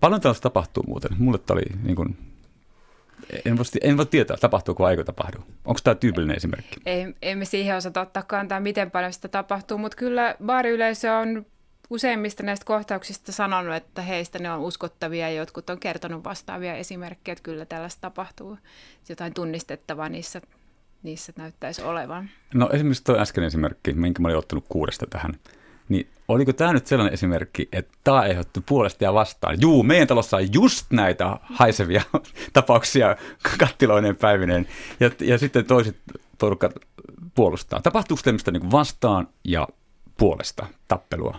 Paljon 0.00 0.20
tällaista 0.20 0.42
tapahtuu 0.42 0.82
muuten. 0.86 1.10
Mulle 1.18 1.38
tämä 1.38 1.54
oli 1.54 1.78
niin 1.82 1.96
kuin, 1.96 2.16
en, 3.44 3.58
voi, 3.58 3.64
en 3.82 3.96
voi 3.96 4.06
tietää, 4.06 4.36
tapahtuuko 4.36 4.82
vai 4.82 4.92
eikö 4.92 5.04
tapahdu. 5.04 5.38
Onko 5.64 5.80
tämä 5.84 5.94
tyypillinen 5.94 6.36
esimerkki? 6.36 6.80
Ei, 6.86 7.14
emme 7.22 7.44
siihen 7.44 7.76
osata 7.76 8.00
ottaa 8.00 8.22
kantaa, 8.22 8.60
miten 8.60 8.90
paljon 8.90 9.12
sitä 9.12 9.28
tapahtuu, 9.28 9.78
mutta 9.78 9.96
kyllä 9.96 10.34
baariyleisö 10.44 11.12
on 11.12 11.46
useimmista 11.90 12.42
näistä 12.42 12.64
kohtauksista 12.64 13.32
sanonut, 13.32 13.74
että 13.74 14.02
heistä 14.02 14.38
ne 14.38 14.50
on 14.50 14.60
uskottavia 14.60 15.28
ja 15.28 15.34
jotkut 15.34 15.70
on 15.70 15.80
kertonut 15.80 16.24
vastaavia 16.24 16.74
esimerkkejä, 16.74 17.32
että 17.32 17.42
kyllä 17.42 17.66
tällaista 17.66 18.00
tapahtuu. 18.00 18.58
Jotain 19.08 19.34
tunnistettavaa 19.34 20.08
niissä, 20.08 20.40
niissä 21.04 21.32
näyttäisi 21.36 21.82
olevan. 21.82 22.30
No 22.54 22.70
esimerkiksi 22.72 23.04
tuo 23.04 23.18
äskeinen 23.18 23.46
esimerkki, 23.46 23.92
minkä 23.92 24.22
mä 24.22 24.28
olin 24.28 24.38
ottanut 24.38 24.64
kuudesta 24.68 25.06
tähän. 25.10 25.34
Niin 25.88 26.08
oliko 26.28 26.52
tämä 26.52 26.72
nyt 26.72 26.86
sellainen 26.86 27.14
esimerkki, 27.14 27.68
että 27.72 27.98
tämä 28.04 28.18
aiheutti 28.18 28.60
puolesta 28.60 29.04
ja 29.04 29.14
vastaan? 29.14 29.60
Juu, 29.60 29.82
meidän 29.82 30.08
talossa 30.08 30.36
on 30.36 30.52
just 30.52 30.86
näitä 30.90 31.38
haisevia 31.42 32.02
tapauksia 32.52 33.16
kattiloinen 33.58 34.16
päivinen. 34.16 34.68
Ja, 35.00 35.10
ja 35.20 35.38
sitten 35.38 35.64
toiset 35.64 35.96
porukat 36.38 36.72
puolustaa. 37.34 37.80
Tapahtuuko 37.82 38.22
tämmöistä 38.24 38.50
niin 38.50 38.70
vastaan 38.70 39.28
ja 39.44 39.68
puolesta 40.16 40.66
tappelua? 40.88 41.38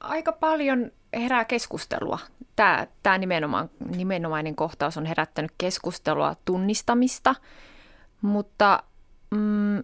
Aika 0.00 0.32
paljon 0.32 0.90
herää 1.14 1.44
keskustelua. 1.44 2.18
Tämä, 2.56 2.86
tämä 3.02 3.18
nimenomaan, 3.18 3.70
nimenomainen 3.96 4.56
kohtaus 4.56 4.96
on 4.96 5.06
herättänyt 5.06 5.52
keskustelua 5.58 6.36
tunnistamista, 6.44 7.34
mutta 8.26 8.82
mm, 9.30 9.82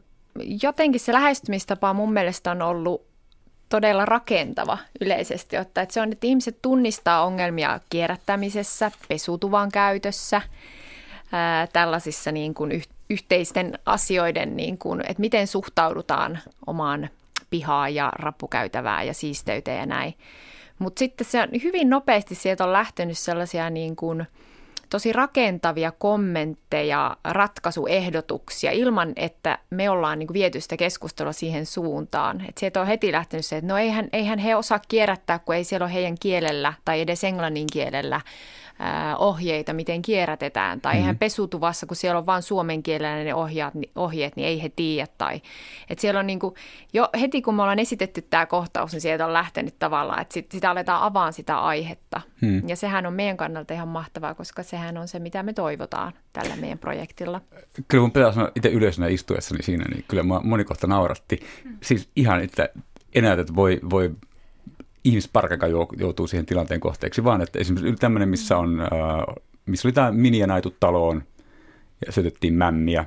jotenkin 0.63 1.01
se 1.01 1.13
lähestymistapa 1.13 1.93
mun 1.93 2.13
mielestä 2.13 2.51
on 2.51 2.63
ollut 2.63 3.07
todella 3.69 4.05
rakentava 4.05 4.79
yleisesti 5.01 5.59
ottaen. 5.59 5.87
Se 5.91 6.01
on, 6.01 6.13
että 6.13 6.27
ihmiset 6.27 6.59
tunnistaa 6.63 7.25
ongelmia 7.25 7.81
kierrättämisessä, 7.91 8.91
pesutuvan 9.09 9.73
käytössä, 9.73 10.43
ää, 11.33 11.67
tällaisissa 11.67 12.33
niin 12.33 12.55
kuin 12.55 12.73
yh, 12.73 12.89
yhteisten 13.11 13.79
asioiden, 13.87 14.57
niin 14.57 14.79
kuin, 14.79 15.01
että 15.01 15.21
miten 15.21 15.47
suhtaudutaan 15.47 16.39
omaan 16.67 17.11
pihaa 17.51 17.89
ja 17.89 18.13
rappukäytävää 18.19 19.03
ja 19.03 19.15
siisteyteen 19.15 19.79
ja 19.79 19.87
näin. 19.87 20.15
Mutta 20.79 20.99
sitten 20.99 21.27
se 21.27 21.41
on 21.41 21.49
hyvin 21.63 21.91
nopeasti 21.91 22.35
sieltä 22.35 22.65
on 22.65 22.73
lähtenyt 22.73 23.19
sellaisia 23.19 23.71
niin 23.71 23.97
kuin 23.97 24.27
tosi 24.93 25.13
rakentavia 25.13 25.93
kommentteja, 25.93 27.17
ratkaisuehdotuksia 27.25 28.71
ilman, 28.73 29.13
että 29.17 29.59
me 29.71 29.91
ollaan 29.91 30.19
niin 30.19 30.27
kuin 30.27 30.35
viety 30.35 30.61
sitä 30.61 30.77
keskustelua 30.77 31.33
siihen 31.33 31.67
suuntaan. 31.67 32.45
Et 32.49 32.59
sieltä 32.59 32.81
on 32.81 32.87
heti 32.87 33.13
lähtenyt 33.13 33.47
se, 33.47 33.57
että 33.57 33.69
no 33.73 33.79
eihän, 33.79 34.09
eihän 34.13 34.39
he 34.39 34.57
osaa 34.57 34.81
kierrättää, 34.89 35.39
kun 35.39 35.55
ei 35.55 35.65
siellä 35.65 35.85
ole 35.85 35.95
heidän 35.95 36.19
kielellä 36.21 36.73
tai 36.85 37.01
edes 37.01 37.25
englannin 37.25 37.67
kielellä 37.73 38.21
ohjeita, 39.19 39.73
miten 39.73 40.03
kierrätetään. 40.03 40.81
Tai 40.81 40.93
mm-hmm. 40.93 41.03
eihän 41.03 41.19
pesutuvassa, 41.19 41.87
kun 41.87 41.97
siellä 41.97 42.19
on 42.19 42.27
vain 42.27 42.43
suomen 42.43 42.83
kielellä 42.83 43.25
ne 43.25 43.35
ohjaat, 43.35 43.75
ohjeet, 43.97 44.37
niin 44.37 44.49
ei 44.49 44.63
he 44.63 44.69
tiedä. 44.69 45.07
Tai, 45.19 45.43
et 45.91 45.99
siellä 45.99 46.21
on 46.21 46.27
niin 46.27 46.39
kuin, 46.39 46.55
jo 46.93 47.09
heti 47.21 47.43
kun 47.43 47.55
me 47.55 47.63
ollaan 47.63 47.79
esitetty 47.79 48.23
tämä 48.23 48.47
kohtaus, 48.47 48.93
niin 48.93 49.01
sieltä 49.01 49.27
on 49.27 49.33
lähtenyt 49.33 49.79
tavallaan, 49.79 50.21
että 50.21 50.35
sit, 50.35 50.53
sitä 50.53 50.71
aletaan 50.71 51.03
avaan 51.03 51.33
sitä 51.33 51.59
aihetta. 51.59 52.21
Hmm. 52.41 52.69
Ja 52.69 52.77
sehän 52.77 53.07
on 53.07 53.13
meidän 53.13 53.37
kannalta 53.37 53.75
ihan 53.75 53.89
mahtavaa, 53.89 54.35
koska 54.35 54.63
sehän 54.63 54.97
on 54.97 55.09
se, 55.09 55.19
mitä 55.19 55.43
me 55.43 55.53
toivotaan 55.53 56.13
tällä 56.33 56.57
meidän 56.57 56.79
projektilla. 56.79 57.41
Kyllä 57.89 58.03
mun 58.03 58.13
pitää 58.13 58.33
sanoa 58.33 58.51
itse 58.55 58.69
yleisönä 58.69 59.09
istuessani 59.09 59.63
siinä, 59.63 59.85
niin 59.91 60.05
kyllä 60.09 60.23
mua 60.23 60.41
moni 60.45 60.65
kohta 60.65 60.87
nauratti. 60.87 61.41
Hmm. 61.65 61.79
Siis 61.83 62.09
ihan, 62.17 62.41
että 62.41 62.69
enää, 63.15 63.33
että 63.33 63.55
voi, 63.55 63.81
voi 63.91 64.11
ihmisparkaka 65.05 65.67
joutuu 65.99 66.27
siihen 66.27 66.47
tilanteen 66.47 66.81
kohteeksi, 66.81 67.25
vaan 67.25 67.43
että 67.43 67.59
esimerkiksi 67.59 68.01
tämmöinen, 68.01 68.29
missä, 68.29 68.59
on, 68.59 68.81
äh, 68.81 68.89
missä 69.67 69.89
oli 69.89 69.93
tämä 69.93 70.13
miniä 70.13 70.47
naitu 70.47 70.77
taloon 70.81 71.23
ja 72.07 72.13
syötettiin 72.13 72.55
mämmiä, 72.55 73.05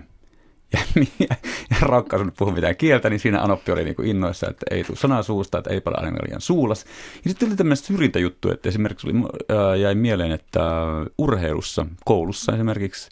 ja, 0.73 0.79
ja, 1.29 1.35
Raukka 1.81 2.17
on 2.17 2.31
puhu 2.37 2.51
mitään 2.51 2.75
kieltä, 2.75 3.09
niin 3.09 3.19
siinä 3.19 3.41
Anoppi 3.41 3.71
oli 3.71 3.83
niin 3.83 3.95
innoissa, 4.03 4.49
että 4.49 4.65
ei 4.71 4.83
tule 4.83 4.97
sanaa 4.97 5.23
suusta, 5.23 5.57
että 5.57 5.69
ei 5.69 5.81
paljon 5.81 6.05
aina 6.05 6.17
liian 6.27 6.41
suulas. 6.41 6.85
Ja 7.23 7.29
sitten 7.29 7.47
tuli 7.47 7.57
tämmöinen 7.57 7.77
syrjintäjuttu, 7.77 8.51
että 8.51 8.69
esimerkiksi 8.69 9.07
oli, 9.07 9.15
ää, 9.49 9.75
jäi 9.75 9.95
mieleen, 9.95 10.31
että 10.31 10.61
urheilussa, 11.17 11.85
koulussa 12.05 12.53
esimerkiksi, 12.53 13.09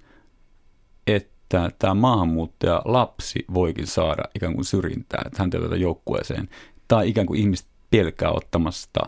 että 1.07 1.71
tämä 1.79 1.93
maahanmuuttaja 1.93 2.81
lapsi 2.85 3.45
voikin 3.53 3.87
saada 3.87 4.23
ikään 4.35 4.53
kuin 4.53 4.65
syrjintää, 4.65 5.21
että 5.25 5.43
hän 5.43 5.49
tätä 5.49 5.75
joukkueeseen. 5.75 6.49
Tai 6.87 7.09
ikään 7.09 7.27
kuin 7.27 7.39
ihmiset 7.39 7.67
pelkää 7.97 8.31
ottamasta 8.31 8.99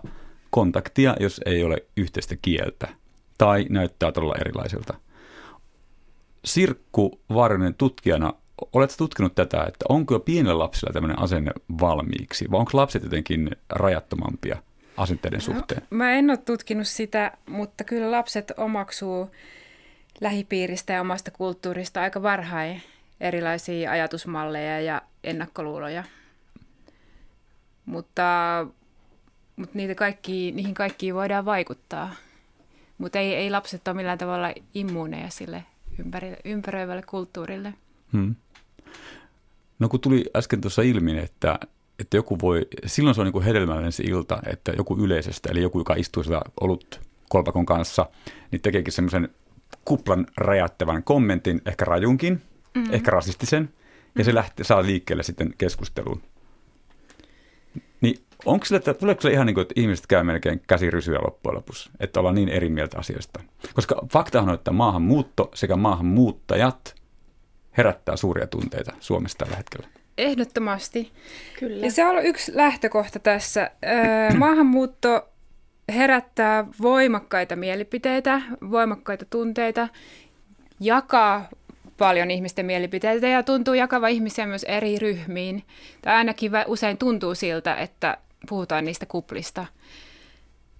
kontaktia, 0.49 1.15
jos 1.19 1.41
ei 1.45 1.63
ole 1.63 1.77
yhteistä 1.97 2.35
kieltä. 2.41 2.87
Tai 3.37 3.65
näyttää 3.69 4.11
todella 4.11 4.35
erilaisilta. 4.41 4.93
Sirkku 6.45 7.19
Vaarinen 7.33 7.73
tutkijana, 7.73 8.33
oletko 8.73 8.95
tutkinut 8.97 9.35
tätä, 9.35 9.63
että 9.63 9.85
onko 9.89 10.13
jo 10.13 10.19
pienellä 10.19 10.59
lapsilla 10.59 10.93
tämmöinen 10.93 11.19
asenne 11.19 11.51
valmiiksi, 11.81 12.51
vai 12.51 12.59
onko 12.59 12.71
lapset 12.73 13.03
jotenkin 13.03 13.51
rajattomampia 13.69 14.57
asenteiden 14.97 15.37
no, 15.37 15.43
suhteen? 15.43 15.81
Mä 15.89 16.11
en 16.11 16.29
ole 16.29 16.37
tutkinut 16.37 16.87
sitä, 16.87 17.31
mutta 17.49 17.83
kyllä 17.83 18.11
lapset 18.11 18.51
omaksuu 18.57 19.31
lähipiiristä 20.21 20.93
ja 20.93 21.01
omasta 21.01 21.31
kulttuurista 21.31 22.01
aika 22.01 22.21
varhain 22.21 22.81
erilaisia 23.21 23.91
ajatusmalleja 23.91 24.81
ja 24.81 25.01
ennakkoluuloja. 25.23 26.03
Mutta 27.85 28.67
mutta 29.55 29.77
niitä 29.77 29.95
kaikki, 29.95 30.51
niihin 30.51 30.73
kaikkiin 30.73 31.15
voidaan 31.15 31.45
vaikuttaa. 31.45 32.15
Mutta 32.97 33.19
ei, 33.19 33.35
ei 33.35 33.49
lapset 33.49 33.87
ole 33.87 33.95
millään 33.95 34.17
tavalla 34.17 34.53
immuuneja 34.73 35.29
sille 35.29 35.63
ympäröivälle 36.45 37.01
kulttuurille. 37.01 37.73
Hmm. 38.13 38.35
No 39.79 39.89
kun 39.89 39.99
tuli 39.99 40.25
äsken 40.35 40.61
tuossa 40.61 40.81
ilmi, 40.81 41.17
että, 41.17 41.59
että 41.99 42.17
joku 42.17 42.39
voi, 42.41 42.67
silloin 42.85 43.15
se 43.15 43.21
on 43.21 43.25
niin 43.25 43.33
kuin 43.33 43.45
hedelmällinen 43.45 43.91
se 43.91 44.03
ilta, 44.03 44.39
että 44.45 44.71
joku 44.77 44.97
yleisöstä, 44.97 45.49
eli 45.51 45.61
joku, 45.61 45.79
joka 45.79 45.93
istuu 45.93 46.23
sitä 46.23 46.41
olut 46.61 47.01
kolpakon 47.29 47.65
kanssa, 47.65 48.09
niin 48.51 48.61
tekeekin 48.61 48.93
semmoisen 48.93 49.29
kuplan 49.85 50.27
räjättävän 50.37 51.03
kommentin, 51.03 51.61
ehkä 51.65 51.85
rajunkin, 51.85 52.41
mm-hmm. 52.73 52.93
ehkä 52.93 53.11
rasistisen, 53.11 53.73
ja 54.17 54.23
se 54.23 54.35
lähtee, 54.35 54.63
saa 54.63 54.83
liikkeelle 54.83 55.23
sitten 55.23 55.53
keskusteluun. 55.57 56.21
Onko 58.45 58.65
sille, 58.65 58.77
että 58.77 58.93
tuleeko 58.93 59.21
se 59.21 59.31
ihan 59.31 59.45
niin 59.45 59.53
kuin, 59.53 59.61
että 59.61 59.73
ihmiset 59.77 60.07
käy 60.07 60.23
melkein 60.23 60.61
käsirysyä 60.67 61.19
loppujen 61.25 61.55
lopuksi, 61.55 61.89
että 61.99 62.19
ollaan 62.19 62.35
niin 62.35 62.49
eri 62.49 62.69
mieltä 62.69 62.99
asioista? 62.99 63.39
Koska 63.73 64.01
faktahan 64.13 64.49
on, 64.49 64.55
että 64.55 64.71
maahanmuutto 64.71 65.51
sekä 65.53 65.75
maahanmuuttajat 65.75 66.95
herättää 67.77 68.15
suuria 68.15 68.47
tunteita 68.47 68.93
Suomessa 68.99 69.37
tällä 69.37 69.57
hetkellä. 69.57 69.87
Ehdottomasti. 70.17 71.11
Kyllä. 71.59 71.85
Ja 71.85 71.91
se 71.91 72.05
on 72.05 72.25
yksi 72.25 72.51
lähtökohta 72.55 73.19
tässä. 73.19 73.71
maahanmuutto 74.37 75.29
herättää 75.93 76.67
voimakkaita 76.81 77.55
mielipiteitä, 77.55 78.41
voimakkaita 78.71 79.25
tunteita, 79.29 79.87
jakaa 80.79 81.49
paljon 81.97 82.31
ihmisten 82.31 82.65
mielipiteitä 82.65 83.27
ja 83.27 83.43
tuntuu 83.43 83.73
jakava 83.73 84.07
ihmisiä 84.07 84.45
myös 84.45 84.63
eri 84.63 84.99
ryhmiin. 84.99 85.63
Tai 86.01 86.13
ainakin 86.13 86.51
usein 86.67 86.97
tuntuu 86.97 87.35
siltä, 87.35 87.75
että 87.75 88.17
puhutaan 88.45 88.85
niistä 88.85 89.05
kuplista. 89.05 89.65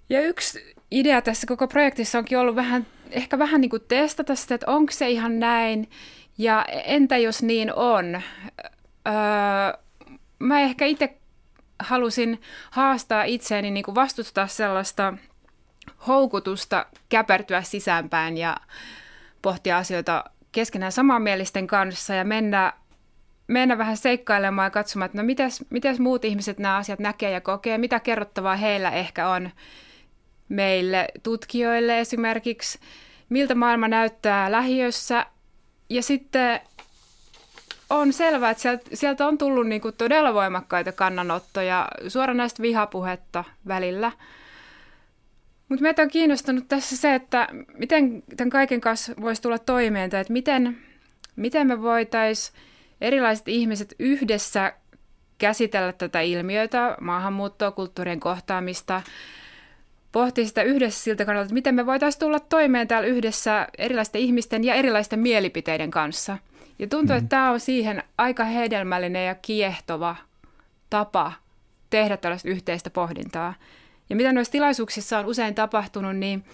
Ja 0.10 0.22
yksi 0.22 0.76
idea 0.92 1.22
tässä 1.22 1.48
koko 1.48 1.68
projektissa 1.68 2.18
onkin 2.18 2.40
ollut 2.40 2.56
vähän, 2.56 2.86
ehkä 3.12 3.40
vähän 3.40 3.62
niin 3.62 3.70
kuin 3.70 3.84
testata 3.88 4.36
sitä, 4.36 4.56
että 4.56 4.72
onko 4.72 4.92
se 4.92 5.10
ihan 5.10 5.40
näin 5.40 5.90
ja 6.38 6.66
entä 6.86 7.18
jos 7.18 7.44
niin 7.44 7.74
on. 7.74 8.22
Öö, 9.08 9.14
mä 10.40 10.62
ehkä 10.62 10.86
itse 10.86 11.18
halusin 11.80 12.42
haastaa 12.72 13.24
itseäni 13.24 13.72
niin 13.72 13.84
kuin 13.84 13.96
vastustaa 13.96 14.48
sellaista 14.48 15.14
houkutusta 16.08 16.86
käpertyä 17.10 17.62
sisäänpäin 17.62 18.38
ja 18.38 18.58
pohtia 19.42 19.78
asioita 19.78 20.24
keskenään 20.52 20.92
samanmielisten 20.92 21.68
kanssa 21.68 22.14
ja 22.14 22.24
mennä, 22.24 22.74
mennä 23.48 23.78
vähän 23.78 23.98
seikkailemaan 23.98 24.66
ja 24.66 24.70
katsomaan, 24.70 25.06
että 25.06 25.18
no 25.18 25.24
mitäs, 25.24 25.64
mitäs 25.70 26.00
muut 26.00 26.26
ihmiset 26.26 26.60
nämä 26.60 26.78
asiat 26.78 27.00
näkee 27.00 27.32
ja 27.32 27.42
kokee, 27.42 27.78
mitä 27.78 28.00
kerrottavaa 28.00 28.56
heillä 28.56 28.92
ehkä 28.92 29.30
on 29.30 29.50
meille 30.50 31.08
tutkijoille 31.24 32.00
esimerkiksi, 32.00 32.80
miltä 33.30 33.56
maailma 33.56 33.88
näyttää 33.88 34.52
lähiössä 34.52 35.26
ja 35.90 36.04
sitten 36.04 36.60
on 37.90 38.14
selvää, 38.14 38.52
että 38.52 38.80
sieltä, 38.94 39.28
on 39.28 39.38
tullut 39.38 39.68
niin 39.68 39.82
kuin 39.82 39.96
todella 39.98 40.34
voimakkaita 40.34 40.92
kannanottoja, 40.92 41.88
suoranaista 42.08 42.62
vihapuhetta 42.62 43.44
välillä. 43.68 44.12
Mutta 45.70 45.84
meitä 45.84 46.02
on 46.02 46.10
kiinnostanut 46.10 46.68
tässä 46.68 46.98
se, 46.98 47.16
että 47.16 47.48
miten 47.74 48.24
tämän 48.38 48.50
kaiken 48.50 48.82
kanssa 48.82 49.14
voisi 49.22 49.42
tulla 49.42 49.60
toimeen, 49.60 50.10
tai 50.10 50.22
että 50.22 50.34
miten, 50.34 50.78
miten 51.36 51.68
me 51.68 51.82
voitaisiin 51.82 52.58
erilaiset 53.06 53.48
ihmiset 53.48 53.96
yhdessä 54.00 54.74
käsitellä 55.38 55.94
tätä 55.94 56.22
ilmiötä, 56.22 56.98
maahanmuuttoa, 57.02 57.72
kulttuurien 57.72 58.20
kohtaamista, 58.20 59.02
pohtia 60.12 60.46
sitä 60.46 60.64
yhdessä 60.64 61.04
siltä 61.04 61.26
kannalta, 61.26 61.46
että 61.46 61.54
miten 61.54 61.76
me 61.76 61.86
voitaisiin 61.86 62.20
tulla 62.20 62.40
toimeen 62.40 62.88
täällä 62.88 63.08
yhdessä 63.08 63.68
erilaisten 63.78 64.22
ihmisten 64.22 64.64
ja 64.64 64.74
erilaisten 64.76 65.20
mielipiteiden 65.20 65.92
kanssa– 65.92 66.38
ja 66.80 66.88
tuntuu, 66.88 67.14
mm. 67.14 67.18
että 67.18 67.30
tämä 67.30 67.52
on 67.52 67.60
siihen 67.60 68.04
aika 68.18 68.44
hedelmällinen 68.44 69.28
ja 69.28 69.36
kiehtova 69.36 70.16
tapa 70.90 71.34
tehdä 71.90 72.18
tällaista 72.18 72.50
yhteistä 72.50 72.90
pohdintaa. 72.90 73.54
Ja 74.10 74.16
mitä 74.16 74.34
noissa 74.34 74.52
tilaisuuksissa 74.52 75.20
on 75.20 75.26
usein 75.26 75.56
tapahtunut, 75.56 76.16
niin 76.16 76.46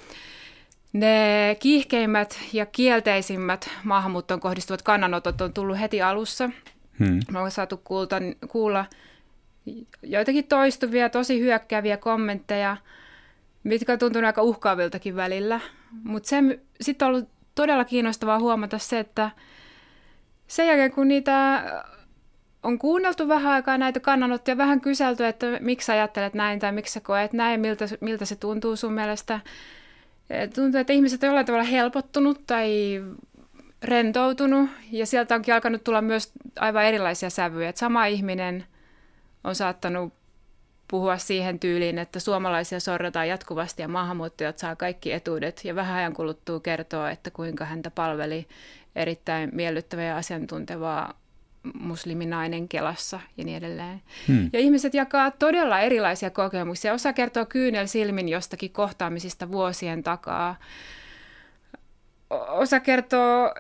ne 0.94 1.58
kiihkeimmät 1.60 2.40
ja 2.54 2.66
kielteisimmät 2.66 3.70
maahanmuuttoon 3.84 4.40
kohdistuvat 4.40 4.82
kannanotot 4.82 5.42
on 5.42 5.54
tullut 5.54 5.80
heti 5.80 6.02
alussa. 6.02 6.50
Hmm. 7.00 7.20
Me 7.32 7.40
on 7.40 7.52
saatu 7.52 7.82
kuulta, 7.84 8.16
kuulla 8.48 8.86
joitakin 10.04 10.48
toistuvia, 10.48 11.10
tosi 11.10 11.40
hyökkääviä 11.40 11.98
kommentteja, 11.98 12.78
mitkä 13.64 13.94
on 13.94 14.00
tuntunut 14.00 14.26
aika 14.26 14.42
uhkaaviltakin 14.42 15.16
välillä. 15.16 15.60
Mutta 16.04 16.30
sitten 16.82 17.06
on 17.08 17.14
ollut 17.14 17.30
todella 17.56 17.86
kiinnostavaa 17.86 18.40
huomata 18.40 18.78
se, 18.78 19.00
että 19.00 19.32
sen 20.48 20.68
jälkeen, 20.68 20.92
kun 20.92 21.08
niitä 21.08 21.64
on 22.64 22.80
kuunneltu 22.80 23.28
vähän 23.28 23.54
aikaa 23.54 23.78
näitä 23.78 24.00
kannanottoja, 24.00 24.58
vähän 24.58 24.82
kyselty, 24.82 25.26
että 25.26 25.46
miksi 25.60 25.92
ajattelet 25.92 26.34
näin 26.34 26.60
tai 26.60 26.72
miksi 26.72 26.94
sä 26.94 27.00
koet 27.00 27.34
näin, 27.34 27.60
miltä, 27.60 27.86
miltä 28.02 28.26
se 28.26 28.36
tuntuu 28.36 28.76
sun 28.76 28.94
mielestä. 28.94 29.40
Tuntuu, 30.56 30.80
että 30.82 30.94
ihmiset 30.94 31.24
ovat 31.24 31.30
jollain 31.30 31.46
tavalla 31.46 31.64
helpottunut 31.66 32.42
tai 32.48 33.02
rentoutunut 33.84 34.70
ja 34.92 35.06
sieltä 35.06 35.36
onkin 35.36 35.54
alkanut 35.54 35.84
tulla 35.84 36.02
myös 36.02 36.32
aivan 36.60 36.86
erilaisia 36.86 37.30
sävyjä. 37.30 37.70
Että 37.70 37.80
sama 37.80 38.06
ihminen 38.06 38.66
on 39.44 39.56
saattanut 39.56 40.14
puhua 40.88 41.18
siihen 41.18 41.60
tyyliin, 41.60 41.98
että 41.98 42.20
suomalaisia 42.20 42.80
sorrataan 42.80 43.28
jatkuvasti 43.28 43.82
ja 43.82 43.88
maahanmuuttajat 43.88 44.58
saa 44.58 44.76
kaikki 44.76 45.12
etuudet 45.12 45.66
ja 45.66 45.76
vähän 45.76 45.98
ajan 45.98 46.14
kuluttua 46.14 46.60
kertoo, 46.60 47.08
että 47.08 47.32
kuinka 47.32 47.66
häntä 47.66 47.92
palveli 47.92 48.48
erittäin 48.96 49.50
miellyttävää 49.54 50.06
ja 50.06 50.18
asiantuntevaa 50.18 51.21
musliminainen 51.80 52.68
Kelassa 52.68 53.20
ja 53.38 53.44
niin 53.44 53.58
edelleen. 53.58 54.02
Hmm. 54.28 54.50
Ja 54.54 54.60
ihmiset 54.60 54.94
jakaa 54.94 55.32
todella 55.32 55.80
erilaisia 55.80 56.30
kokemuksia. 56.30 56.94
Osa 56.94 57.14
kertoo 57.14 57.46
kyynel 57.46 57.88
silmin 57.88 58.30
jostakin 58.30 58.72
kohtaamisista 58.72 59.52
vuosien 59.52 60.04
takaa. 60.04 60.56
Osa 62.50 62.80
kertoo 62.80 63.54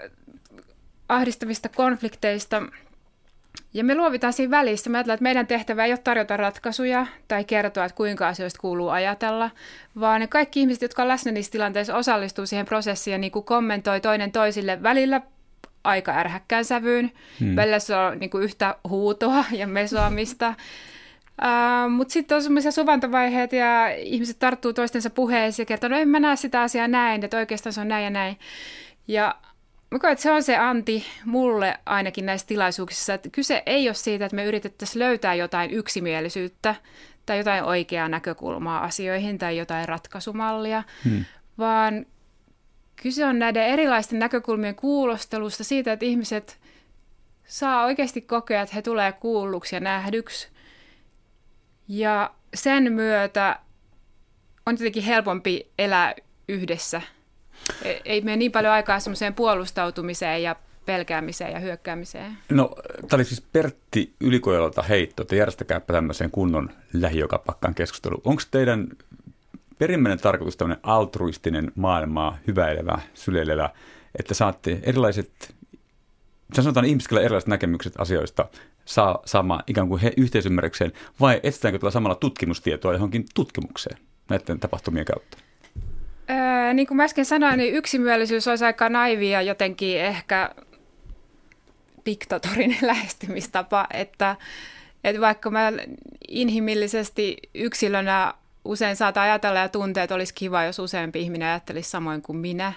ahdistavista 1.09 1.69
konflikteista. 1.69 2.63
Ja 3.73 3.83
me 3.83 3.95
luovitaan 3.95 4.33
siinä 4.33 4.51
välissä. 4.51 4.89
Me 4.89 4.97
ajatellaan, 4.97 5.15
että 5.15 5.23
meidän 5.23 5.47
tehtävä 5.47 5.85
ei 5.85 5.91
ole 5.91 5.99
tarjota 6.03 6.37
ratkaisuja 6.37 7.05
tai 7.27 7.43
kertoa, 7.43 7.85
että 7.85 7.95
kuinka 7.95 8.27
asioista 8.27 8.61
kuuluu 8.61 8.89
ajatella, 8.89 9.51
vaan 9.99 10.21
ne 10.21 10.27
kaikki 10.27 10.59
ihmiset, 10.59 10.81
jotka 10.81 11.01
on 11.01 11.07
läsnä 11.07 11.31
niissä 11.31 11.51
tilanteissa, 11.51 11.95
osallistuu 11.95 12.45
siihen 12.45 12.65
prosessiin 12.65 13.11
ja 13.11 13.17
niin 13.17 13.31
kuin 13.31 13.45
kommentoi 13.45 14.01
toinen 14.01 14.31
toisille 14.31 14.83
välillä 14.83 15.21
aika 15.83 16.11
ärhäkkään 16.11 16.65
sävyyn. 16.65 17.11
Hmm. 17.39 17.55
Välillä 17.55 17.79
se 17.79 17.95
on 17.95 18.19
niin 18.19 18.29
kuin 18.29 18.43
yhtä 18.43 18.75
huutoa 18.89 19.45
ja 19.51 19.67
mesoamista. 19.67 20.53
Uh, 21.41 21.91
Mutta 21.91 22.11
sitten 22.11 22.35
on 22.35 22.43
semmoisia 22.43 22.71
suvantovaiheita 22.71 23.55
ja 23.55 23.89
ihmiset 23.95 24.39
tarttuu 24.39 24.73
toistensa 24.73 25.09
puheeseen 25.09 25.63
ja 25.63 25.67
kertoo, 25.67 25.89
no 25.89 25.97
en 25.97 26.09
mä 26.09 26.19
näe 26.19 26.35
sitä 26.35 26.61
asiaa 26.61 26.87
näin, 26.87 27.23
että 27.23 27.37
oikeastaan 27.37 27.73
se 27.73 27.81
on 27.81 27.87
näin 27.87 28.03
ja 28.03 28.09
näin. 28.09 28.39
Ja 29.07 29.35
Mä 29.91 29.99
koen, 29.99 30.11
että 30.11 30.23
se 30.23 30.31
on 30.31 30.43
se 30.43 30.57
anti 30.57 31.05
mulle 31.25 31.79
ainakin 31.85 32.25
näissä 32.25 32.47
tilaisuuksissa, 32.47 33.13
että 33.13 33.29
kyse 33.29 33.63
ei 33.65 33.87
ole 33.87 33.93
siitä, 33.93 34.25
että 34.25 34.35
me 34.35 34.45
yritettäisiin 34.45 34.99
löytää 34.99 35.33
jotain 35.33 35.71
yksimielisyyttä 35.71 36.75
tai 37.25 37.37
jotain 37.37 37.63
oikeaa 37.63 38.09
näkökulmaa 38.09 38.83
asioihin 38.83 39.37
tai 39.37 39.57
jotain 39.57 39.87
ratkaisumallia, 39.87 40.83
hmm. 41.03 41.25
vaan 41.57 42.05
kyse 43.01 43.25
on 43.25 43.39
näiden 43.39 43.65
erilaisten 43.65 44.19
näkökulmien 44.19 44.75
kuulostelusta 44.75 45.63
siitä, 45.63 45.93
että 45.93 46.05
ihmiset 46.05 46.59
saa 47.45 47.85
oikeasti 47.85 48.21
kokea, 48.21 48.61
että 48.61 48.75
he 48.75 48.81
tulee 48.81 49.11
kuulluksi 49.11 49.75
ja 49.75 49.79
nähdyksi. 49.79 50.47
Ja 51.87 52.33
sen 52.53 52.93
myötä 52.93 53.59
on 54.65 54.73
jotenkin 54.73 55.03
helpompi 55.03 55.71
elää 55.77 56.15
yhdessä– 56.47 57.01
ei 58.05 58.21
mene 58.21 58.37
niin 58.37 58.51
paljon 58.51 58.73
aikaa 58.73 58.99
semmoiseen 58.99 59.33
puolustautumiseen 59.33 60.43
ja 60.43 60.55
pelkäämiseen 60.85 61.51
ja 61.51 61.59
hyökkäämiseen. 61.59 62.37
No, 62.49 62.75
tämä 62.95 63.17
oli 63.17 63.25
siis 63.25 63.41
Pertti 63.41 64.13
Ylikojalalta 64.19 64.81
heitto, 64.81 65.21
että 65.21 65.35
järjestäkääpä 65.35 65.93
tämmöiseen 65.93 66.31
kunnon 66.31 66.69
lähiökapakkaan 66.93 67.75
keskustelu. 67.75 68.21
Onko 68.23 68.41
teidän 68.51 68.87
perimmäinen 69.81 70.19
tarkoitus 70.19 70.57
tämmöinen 70.57 70.79
altruistinen 70.83 71.71
maailmaa, 71.75 72.37
hyväilevä, 72.47 72.99
syleilevä, 73.13 73.69
että 74.19 74.33
saatte 74.33 74.79
erilaiset, 74.83 75.55
sanotaan 76.53 76.85
ihmiset, 76.85 77.11
erilaiset 77.11 77.47
näkemykset 77.47 77.93
asioista, 77.97 78.45
saa 78.85 79.19
saamaan 79.25 79.63
ikään 79.67 79.87
kuin 79.87 80.01
he 80.01 80.13
yhteisymmärrykseen, 80.17 80.91
vai 81.19 81.39
etsitäänkö 81.43 81.79
tuolla 81.79 81.91
samalla 81.91 82.15
tutkimustietoa 82.15 82.93
johonkin 82.93 83.25
tutkimukseen 83.33 83.97
näiden 84.29 84.59
tapahtumien 84.59 85.05
kautta? 85.05 85.37
Öö, 86.29 86.73
niin 86.73 86.87
kuin 86.87 86.97
mä 86.97 87.03
äsken 87.03 87.25
sanoin, 87.25 87.57
niin 87.57 87.73
yksimielisyys 87.73 88.47
olisi 88.47 88.65
aika 88.65 88.89
naivia 88.89 89.41
jotenkin 89.41 90.01
ehkä 90.01 90.49
diktatorin 92.05 92.77
lähestymistapa, 92.91 93.87
että, 93.93 94.35
että 95.03 95.21
vaikka 95.21 95.49
mä 95.49 95.71
inhimillisesti 96.27 97.37
yksilönä 97.55 98.33
usein 98.65 98.95
saattaa 98.95 99.23
ajatella 99.23 99.59
ja 99.59 99.69
tuntea, 99.69 100.03
että 100.03 100.15
olisi 100.15 100.33
kiva, 100.33 100.63
jos 100.63 100.79
useampi 100.79 101.21
ihminen 101.21 101.47
ajattelisi 101.47 101.89
samoin 101.89 102.21
kuin 102.21 102.37
minä, 102.37 102.73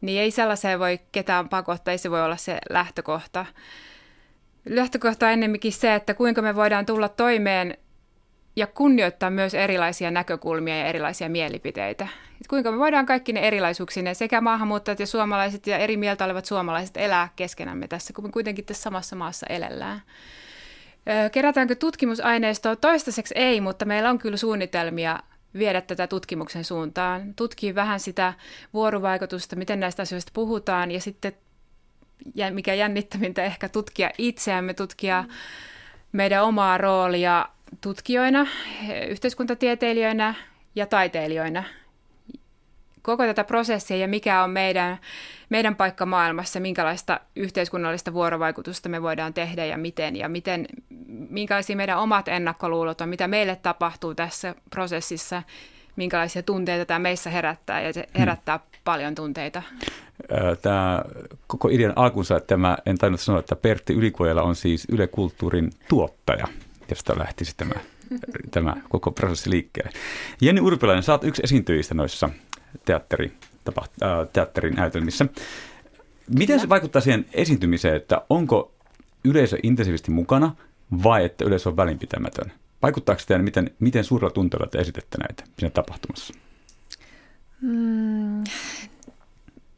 niin 0.00 0.22
ei 0.22 0.30
sellaiseen 0.30 0.78
voi 0.78 1.00
ketään 1.12 1.48
pakottaa, 1.48 1.92
ei 1.92 1.98
se 1.98 2.10
voi 2.10 2.24
olla 2.24 2.36
se 2.36 2.58
lähtökohta. 2.70 3.46
Lähtökohta 4.68 5.26
on 5.26 5.32
ennemminkin 5.32 5.72
se, 5.72 5.94
että 5.94 6.14
kuinka 6.14 6.42
me 6.42 6.54
voidaan 6.54 6.86
tulla 6.86 7.08
toimeen 7.08 7.76
ja 8.56 8.66
kunnioittaa 8.66 9.30
myös 9.30 9.54
erilaisia 9.54 10.10
näkökulmia 10.10 10.78
ja 10.78 10.86
erilaisia 10.86 11.28
mielipiteitä. 11.28 12.08
Et 12.40 12.46
kuinka 12.46 12.72
me 12.72 12.78
voidaan 12.78 13.06
kaikki 13.06 13.32
ne 13.32 13.40
erilaisuuksineen, 13.40 14.14
sekä 14.14 14.40
maahanmuuttajat 14.40 15.00
ja 15.00 15.06
suomalaiset 15.06 15.66
ja 15.66 15.78
eri 15.78 15.96
mieltä 15.96 16.24
olevat 16.24 16.44
suomalaiset 16.44 16.96
elää 16.96 17.28
keskenämme 17.36 17.88
tässä, 17.88 18.12
kun 18.12 18.24
me 18.24 18.30
kuitenkin 18.30 18.64
tässä 18.64 18.82
samassa 18.82 19.16
maassa 19.16 19.46
elellään. 19.46 20.02
Kerätäänkö 21.32 21.74
tutkimusaineistoa? 21.74 22.76
Toistaiseksi 22.76 23.34
ei, 23.36 23.60
mutta 23.60 23.84
meillä 23.84 24.10
on 24.10 24.18
kyllä 24.18 24.36
suunnitelmia 24.36 25.18
viedä 25.58 25.80
tätä 25.80 26.06
tutkimuksen 26.06 26.64
suuntaan. 26.64 27.34
Tutkii 27.34 27.74
vähän 27.74 28.00
sitä 28.00 28.34
vuorovaikutusta, 28.74 29.56
miten 29.56 29.80
näistä 29.80 30.02
asioista 30.02 30.30
puhutaan 30.34 30.90
ja 30.90 31.00
sitten, 31.00 31.32
mikä 32.50 32.74
jännittävintä, 32.74 33.44
ehkä 33.44 33.68
tutkia 33.68 34.10
itseämme, 34.18 34.74
tutkia 34.74 35.24
meidän 36.12 36.44
omaa 36.44 36.78
roolia 36.78 37.48
tutkijoina, 37.80 38.46
yhteiskuntatieteilijöinä 39.08 40.34
ja 40.74 40.86
taiteilijoina 40.86 41.64
koko 43.08 43.24
tätä 43.24 43.44
prosessia 43.44 43.96
ja 43.96 44.08
mikä 44.08 44.42
on 44.42 44.50
meidän, 44.50 44.98
meidän 45.48 45.76
paikka 45.76 46.06
maailmassa, 46.06 46.60
minkälaista 46.60 47.20
yhteiskunnallista 47.36 48.12
vuorovaikutusta 48.12 48.88
me 48.88 49.02
voidaan 49.02 49.34
tehdä 49.34 49.64
ja 49.64 49.78
miten, 49.78 50.16
ja 50.16 50.28
miten, 50.28 50.66
minkälaisia 51.28 51.76
meidän 51.76 51.98
omat 51.98 52.28
ennakkoluulot 52.28 53.00
on, 53.00 53.08
mitä 53.08 53.28
meille 53.28 53.56
tapahtuu 53.56 54.14
tässä 54.14 54.54
prosessissa, 54.70 55.42
minkälaisia 55.96 56.42
tunteita 56.42 56.84
tämä 56.84 56.98
meissä 56.98 57.30
herättää, 57.30 57.80
ja 57.80 57.92
se 57.92 58.00
hmm. 58.00 58.18
herättää 58.18 58.58
hmm. 58.58 58.80
paljon 58.84 59.14
tunteita. 59.14 59.62
Tämä 60.62 61.02
koko 61.46 61.68
idean 61.68 61.92
alkunsa, 61.96 62.36
että 62.36 62.56
mä 62.56 62.78
en 62.86 62.98
tainnut 62.98 63.20
sanoa, 63.20 63.40
että 63.40 63.56
Pertti 63.56 63.92
Ylikuojala 63.92 64.42
on 64.42 64.56
siis 64.56 64.86
Yle 64.92 65.06
Kulttuurin 65.06 65.70
tuottaja, 65.88 66.46
josta 66.90 67.18
lähtisi 67.18 67.54
tämä, 67.56 67.74
tämä 68.50 68.76
koko 68.88 69.10
prosessi 69.10 69.50
liikkeelle. 69.50 69.92
Jenni 70.40 70.60
Urpilainen, 70.60 71.04
oot 71.10 71.24
yksi 71.24 71.42
esiintyjistä 71.44 71.94
noissa 71.94 72.28
teatteri, 72.84 73.32
tapa, 73.64 73.84
äh, 74.02 74.28
teatterin 74.32 74.74
näytelmissä. 74.74 75.26
Miten 76.38 76.60
se 76.60 76.68
vaikuttaa 76.68 77.02
siihen 77.02 77.26
esiintymiseen, 77.32 77.96
että 77.96 78.22
onko 78.30 78.72
yleisö 79.24 79.58
intensiivisesti 79.62 80.10
mukana 80.10 80.56
vai 81.04 81.24
että 81.24 81.44
yleisö 81.44 81.68
on 81.68 81.76
välinpitämätön? 81.76 82.52
Vaikuttaako 82.82 83.22
teidän, 83.26 83.44
miten, 83.44 83.70
miten 83.78 84.04
suurella 84.04 84.34
tunteella 84.34 84.66
te 84.66 84.78
esitätte 84.78 85.18
näitä 85.18 85.44
siinä 85.58 85.70
tapahtumassa? 85.70 86.34
Mm, 87.60 88.44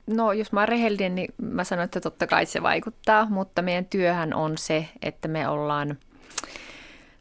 no 0.07 0.33
jos 0.33 0.53
mä 0.53 0.61
oon 0.61 0.69
rehellinen, 0.69 1.15
niin 1.15 1.35
mä 1.43 1.65
sanon, 1.65 1.85
että 1.85 2.01
totta 2.01 2.27
kai 2.27 2.47
se 2.47 2.63
vaikuttaa, 2.63 3.27
mutta 3.31 3.63
meidän 3.63 3.85
työhän 3.85 4.35
on 4.35 4.59
se, 4.59 4.89
että 5.03 5.29
me 5.29 5.49
ollaan, 5.49 5.99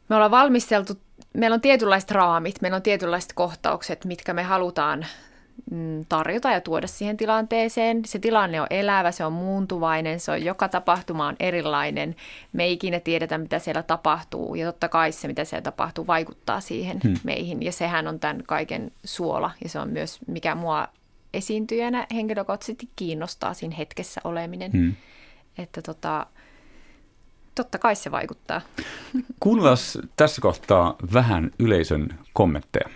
me 0.08 0.16
ollaan 0.16 0.30
valmisteltu, 0.30 0.94
meillä 1.34 1.54
on 1.54 1.60
tietynlaiset 1.60 2.10
raamit, 2.10 2.60
meillä 2.60 2.76
on 2.76 2.82
tietynlaiset 2.82 3.32
kohtaukset, 3.32 4.04
mitkä 4.04 4.34
me 4.34 4.42
halutaan 4.42 5.06
tarjota 6.08 6.50
ja 6.50 6.60
tuoda 6.60 6.86
siihen 6.86 7.16
tilanteeseen. 7.16 8.04
Se 8.04 8.18
tilanne 8.18 8.60
on 8.60 8.66
elävä, 8.70 9.12
se 9.12 9.24
on 9.24 9.32
muuntuvainen, 9.32 10.20
se 10.20 10.30
on 10.32 10.44
joka 10.44 10.68
tapahtuma 10.68 11.26
on 11.26 11.36
erilainen. 11.40 12.16
Me 12.52 12.64
ei 12.64 12.72
ikinä 12.72 13.00
tiedetä, 13.00 13.38
mitä 13.38 13.58
siellä 13.58 13.82
tapahtuu 13.82 14.54
ja 14.54 14.66
totta 14.66 14.88
kai 14.88 15.12
se, 15.12 15.28
mitä 15.28 15.44
siellä 15.44 15.62
tapahtuu, 15.62 16.06
vaikuttaa 16.06 16.60
siihen 16.60 17.00
hmm. 17.04 17.14
meihin. 17.24 17.62
Ja 17.62 17.72
sehän 17.72 18.08
on 18.08 18.20
tämän 18.20 18.42
kaiken 18.46 18.92
suola 19.04 19.50
ja 19.62 19.68
se 19.68 19.78
on 19.78 19.90
myös, 19.90 20.18
mikä 20.26 20.54
mua 20.54 20.88
esiintyjänä 21.34 22.06
henkilökohtaisesti 22.14 22.88
kiinnostaa 22.96 23.54
siinä 23.54 23.76
hetkessä 23.76 24.20
oleminen. 24.24 24.72
Hmm. 24.72 24.94
Että 25.58 25.82
tota, 25.82 26.26
totta 27.54 27.78
kai 27.78 27.96
se 27.96 28.10
vaikuttaa. 28.10 28.60
Kuunnellaan 29.40 29.76
tässä 30.16 30.40
kohtaa 30.40 30.96
vähän 31.12 31.50
yleisön 31.58 32.18
kommentteja. 32.32 32.88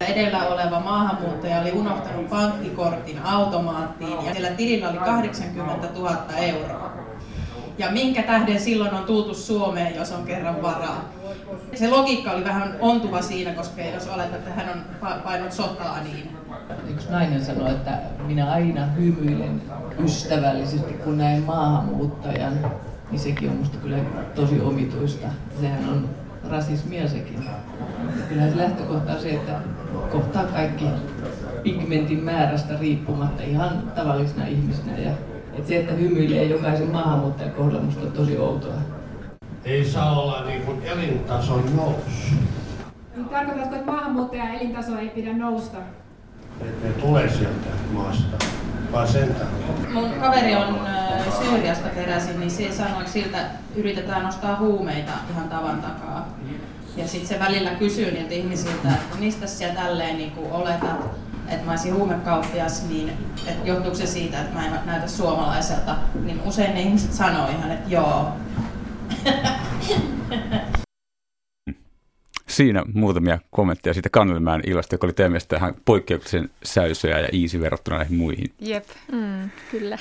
Edellä 0.00 0.46
oleva 0.46 0.80
maahanmuuttaja 0.80 1.60
oli 1.60 1.72
unohtanut 1.72 2.30
pankkikortin 2.30 3.22
automaattiin 3.24 4.24
ja 4.26 4.32
siellä 4.32 4.50
tilillä 4.50 4.88
oli 4.88 4.98
80 4.98 5.88
000 5.94 6.16
euroa. 6.36 6.92
Ja 7.78 7.90
minkä 7.90 8.22
tähden 8.22 8.60
silloin 8.60 8.94
on 8.94 9.04
tultu 9.04 9.34
Suomeen, 9.34 9.96
jos 9.96 10.12
on 10.12 10.24
kerran 10.24 10.62
varaa? 10.62 11.10
Se 11.74 11.88
logiikka 11.88 12.30
oli 12.30 12.44
vähän 12.44 12.76
ontuva 12.80 13.22
siinä, 13.22 13.52
koska 13.52 13.82
jos 13.82 14.08
olet, 14.08 14.34
että 14.34 14.50
hän 14.50 14.68
on 14.68 15.20
painut 15.24 15.52
sotaa, 15.52 15.98
niin... 16.04 16.36
Yksi 16.90 17.10
nainen 17.10 17.44
sanoi, 17.44 17.70
että 17.70 17.98
minä 18.26 18.52
aina 18.52 18.86
hymyilen 18.86 19.62
ystävällisesti, 20.04 20.92
kun 20.92 21.18
näen 21.18 21.42
maahanmuuttajan, 21.42 22.70
niin 23.10 23.20
sekin 23.20 23.50
on 23.50 23.56
musta 23.56 23.78
kyllä 23.78 23.98
tosi 24.34 24.60
omituista. 24.60 25.26
Sehän 25.60 25.88
on 25.88 26.08
rasismia 26.50 27.08
sekin. 27.08 27.44
Kyllähän 28.28 28.50
se 28.50 28.56
lähtökohta 28.56 29.12
on 29.12 29.20
se, 29.20 29.30
että 29.30 29.52
kohtaa 30.12 30.44
kaikki 30.44 30.84
pigmentin 31.62 32.24
määrästä 32.24 32.78
riippumatta 32.80 33.42
ihan 33.42 33.92
tavallisina 33.94 34.46
ihmisinä. 34.46 34.98
Ja, 34.98 35.10
että 35.52 35.68
se, 35.68 35.76
että 35.76 35.92
hymyilee 35.92 36.44
jokaisen 36.44 36.90
maahanmuuttajan 36.90 37.52
kohdalla, 37.52 37.82
musta 37.82 38.06
on 38.06 38.12
tosi 38.12 38.38
outoa. 38.38 38.74
Ei 39.64 39.84
saa 39.84 40.20
olla 40.20 40.44
niin 40.44 40.62
kuin 40.62 40.82
elintason 40.82 41.76
nousu. 41.76 42.10
Niin 43.16 43.28
tarkoitatko, 43.28 43.76
että 43.76 43.90
maahanmuuttajan 43.90 44.54
elintaso 44.54 44.98
ei 44.98 45.08
pidä 45.08 45.32
nousta? 45.32 45.78
Että 46.60 46.88
ne 46.88 46.92
tulee 46.92 47.28
sieltä 47.28 47.68
maasta 47.92 48.36
vaan 48.94 49.08
sen 49.08 49.34
takia. 49.34 49.90
Mun 49.92 50.10
kaveri 50.20 50.54
on 50.54 50.80
Syyriasta 51.42 51.88
peräisin, 51.88 52.40
niin 52.40 52.50
se 52.50 52.72
sanoi, 52.72 53.00
että 53.00 53.12
siltä 53.12 53.38
yritetään 53.76 54.22
nostaa 54.22 54.58
huumeita 54.58 55.12
ihan 55.30 55.48
tavan 55.48 55.82
takaa. 55.82 56.28
Ja 56.96 57.08
sitten 57.08 57.28
se 57.28 57.38
välillä 57.38 57.70
kysyy 57.70 58.10
niiltä 58.10 58.34
ihmisiltä, 58.34 58.88
että 58.88 59.16
mistä 59.18 59.46
sä 59.46 59.68
tälleen 59.68 60.16
niin 60.16 60.32
oletat, 60.50 61.00
että 61.48 61.64
mä 61.64 61.70
olisin 61.72 61.94
huumekauppias, 61.94 62.88
niin 62.88 63.08
että 63.46 63.68
johtuuko 63.68 63.96
se 63.96 64.06
siitä, 64.06 64.40
että 64.40 64.54
mä 64.54 64.66
en 64.66 64.72
näytä 64.86 65.08
suomalaiselta, 65.08 65.96
niin 66.24 66.42
usein 66.44 66.74
ne 66.74 66.80
ihmiset 66.80 67.12
sanoo 67.12 67.48
ihan, 67.48 67.70
että 67.70 67.90
joo. 67.90 68.32
Siinä 72.54 72.82
muutamia 72.94 73.38
kommentteja 73.50 73.94
siitä 73.94 74.08
Kannelmäen 74.10 74.62
illasta, 74.66 74.94
joka 74.94 75.06
oli 75.06 75.12
teidän 75.12 75.32
mielestä 75.32 75.56
ihan 75.56 75.74
poikkeuksellisen 75.84 76.50
säysöjä 76.64 77.20
ja 77.20 77.28
easy 77.42 77.60
verrattuna 77.60 77.96
näihin 77.96 78.16
muihin. 78.16 78.52
Jep, 78.60 78.84
mm, 79.12 79.50
kyllä. 79.70 79.98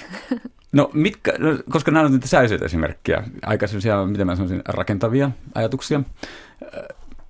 No, 0.71 0.89
mitkä, 0.93 1.33
no, 1.37 1.57
koska 1.69 1.91
nämä 1.91 2.01
ovat 2.01 2.11
niitä 2.11 2.27
säyseitä 2.27 2.65
esimerkkejä, 2.65 3.23
aika 3.45 3.67
sellaisia, 3.67 4.05
miten 4.05 4.27
mä 4.27 4.35
sanoisin, 4.35 4.61
rakentavia 4.65 5.31
ajatuksia. 5.55 6.01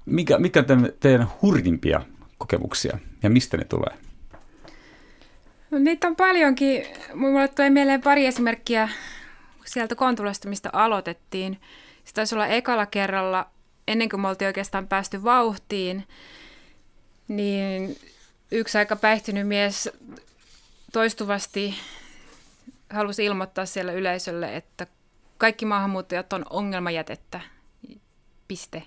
Mikä, 0.06 0.40
mikä 0.40 0.64
on 0.70 0.90
teidän 1.00 1.28
hurjimpia 1.42 2.02
kokemuksia 2.38 2.98
ja 3.24 3.30
mistä 3.30 3.58
ne 3.58 3.64
tulee? 3.64 3.98
No, 5.72 5.80
niitä 5.80 6.08
on 6.08 6.16
paljonkin. 6.16 6.84
Mulle 7.14 7.48
tulee 7.48 7.70
mieleen 7.70 8.02
pari 8.02 8.26
esimerkkiä 8.26 8.90
sieltä 9.66 9.96
Kontulasta, 9.96 10.50
mistä 10.50 10.70
aloitettiin. 10.74 11.60
Se 12.04 12.14
taisi 12.14 12.36
olla 12.36 12.48
ekalla 12.48 12.86
kerralla 12.86 13.53
ennen 13.88 14.10
kuin 14.10 14.22
me 14.22 14.28
oltiin 14.28 14.48
oikeastaan 14.48 14.88
päästy 14.88 15.24
vauhtiin, 15.24 16.08
niin 17.28 17.98
yksi 18.52 18.78
aika 18.78 18.96
päihtynyt 18.96 19.48
mies 19.48 19.90
toistuvasti 20.92 21.76
halusi 22.90 23.26
ilmoittaa 23.26 23.66
siellä 23.66 23.92
yleisölle, 23.92 24.56
että 24.56 24.88
kaikki 25.38 25.66
maahanmuuttajat 25.66 26.34
on 26.34 26.46
ongelmajätettä. 26.50 27.42
Piste. 28.48 28.84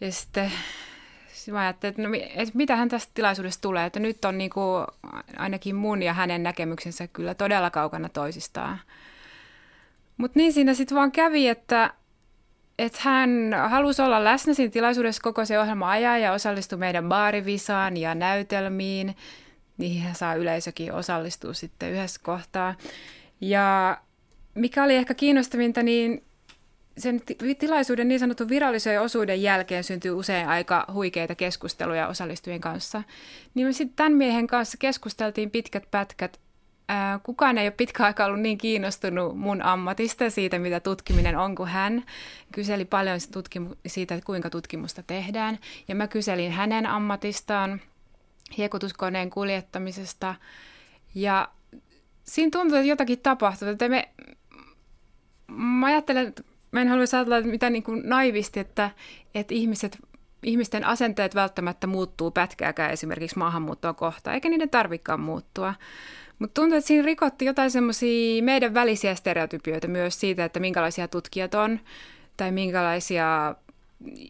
Ja 0.00 0.12
sitten 0.12 0.52
mä 1.50 1.60
ajattelin, 1.60 1.90
että, 1.90 2.02
no, 2.02 2.08
että 2.42 2.54
mitähän 2.54 2.88
tästä 2.88 3.10
tilaisuudesta 3.14 3.62
tulee, 3.62 3.86
että 3.86 4.00
nyt 4.00 4.24
on 4.24 4.38
niin 4.38 4.50
kuin 4.50 4.86
ainakin 5.36 5.76
mun 5.76 6.02
ja 6.02 6.12
hänen 6.12 6.42
näkemyksensä 6.42 7.06
kyllä 7.06 7.34
todella 7.34 7.70
kaukana 7.70 8.08
toisistaan. 8.08 8.80
Mutta 10.16 10.38
niin 10.38 10.52
siinä 10.52 10.74
sitten 10.74 10.96
vaan 10.96 11.12
kävi, 11.12 11.48
että 11.48 11.94
että 12.80 12.98
hän 13.02 13.54
halusi 13.68 14.02
olla 14.02 14.24
läsnä 14.24 14.54
siinä 14.54 14.70
tilaisuudessa 14.70 15.22
koko 15.22 15.44
se 15.44 15.60
ohjelma 15.60 15.90
ajan 15.90 16.20
ja 16.20 16.32
osallistui 16.32 16.78
meidän 16.78 17.08
baarivisaan 17.08 17.96
ja 17.96 18.14
näytelmiin. 18.14 19.16
Niihin 19.78 20.14
saa 20.14 20.34
yleisökin 20.34 20.92
osallistua 20.92 21.54
sitten 21.54 21.90
yhdessä 21.90 22.20
kohtaa. 22.24 22.74
Ja 23.40 23.98
mikä 24.54 24.84
oli 24.84 24.96
ehkä 24.96 25.14
kiinnostavinta, 25.14 25.82
niin 25.82 26.24
sen 26.98 27.20
tilaisuuden 27.58 28.08
niin 28.08 28.20
sanotun 28.20 28.48
virallisen 28.48 29.00
osuuden 29.00 29.42
jälkeen 29.42 29.84
syntyy 29.84 30.10
usein 30.10 30.48
aika 30.48 30.84
huikeita 30.92 31.34
keskusteluja 31.34 32.08
osallistujien 32.08 32.60
kanssa. 32.60 33.02
Niin 33.54 33.66
me 33.66 33.72
sitten 33.72 33.96
tämän 33.96 34.12
miehen 34.12 34.46
kanssa 34.46 34.78
keskusteltiin 34.78 35.50
pitkät 35.50 35.90
pätkät 35.90 36.40
kukaan 37.22 37.58
ei 37.58 37.66
ole 37.66 37.74
pitkä 37.76 38.04
aikaa 38.04 38.26
ollut 38.26 38.40
niin 38.40 38.58
kiinnostunut 38.58 39.38
mun 39.38 39.62
ammatista 39.62 40.30
siitä, 40.30 40.58
mitä 40.58 40.80
tutkiminen 40.80 41.38
on 41.38 41.54
kuin 41.54 41.68
hän. 41.68 42.04
Kyseli 42.52 42.84
paljon 42.84 43.18
siitä, 43.86 44.20
kuinka 44.24 44.50
tutkimusta 44.50 45.02
tehdään. 45.02 45.58
Ja 45.88 45.94
mä 45.94 46.06
kyselin 46.06 46.52
hänen 46.52 46.86
ammatistaan, 46.86 47.80
hiekotuskoneen 48.58 49.30
kuljettamisesta. 49.30 50.34
Ja 51.14 51.48
siinä 52.24 52.50
tuntuu, 52.50 52.76
että 52.76 52.88
jotakin 52.88 53.20
tapahtuu. 53.20 53.68
Että 53.68 53.88
me, 53.88 54.08
mä 55.48 55.86
ajattelen, 55.86 56.28
että 56.28 56.42
mä 56.72 56.80
en 56.80 56.88
haluaisi 56.88 57.16
ajatella 57.16 57.46
mitä 57.46 57.70
niin 57.70 57.82
kuin 57.82 58.02
naivisti, 58.04 58.60
että, 58.60 58.90
että 59.34 59.54
ihmiset 59.54 59.98
ihmisten 60.42 60.84
asenteet 60.84 61.34
välttämättä 61.34 61.86
muuttuu 61.86 62.30
pätkääkään 62.30 62.92
esimerkiksi 62.92 63.38
maahanmuuttoa 63.38 63.94
kohtaan, 63.94 64.34
eikä 64.34 64.48
niiden 64.48 64.70
tarvikaan 64.70 65.20
muuttua. 65.20 65.74
Mutta 66.40 66.60
tuntuu, 66.60 66.78
että 66.78 66.88
siinä 66.88 67.06
rikotti 67.06 67.44
jotain 67.44 67.70
semmoisia 67.70 68.42
meidän 68.42 68.74
välisiä 68.74 69.14
stereotypioita 69.14 69.88
myös 69.88 70.20
siitä, 70.20 70.44
että 70.44 70.60
minkälaisia 70.60 71.08
tutkijat 71.08 71.54
on 71.54 71.80
tai 72.36 72.52
minkälaisia 72.52 73.54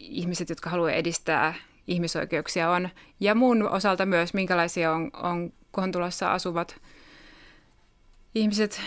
ihmiset, 0.00 0.48
jotka 0.48 0.70
haluaa 0.70 0.90
edistää 0.90 1.54
ihmisoikeuksia 1.86 2.70
on. 2.70 2.88
Ja 3.20 3.34
mun 3.34 3.68
osalta 3.68 4.06
myös, 4.06 4.34
minkälaisia 4.34 4.92
on, 4.92 5.10
on 5.22 5.52
Kontulassa 5.70 6.32
asuvat 6.32 6.80
ihmiset, 8.34 8.80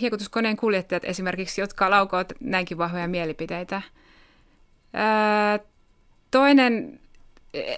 hiekotuskoneen 0.00 0.56
kuljettajat 0.56 1.04
esimerkiksi, 1.04 1.60
jotka 1.60 1.90
laukovat 1.90 2.32
näinkin 2.40 2.78
vahvoja 2.78 3.08
mielipiteitä. 3.08 3.82
Ää, 4.92 5.58
toinen 6.30 7.00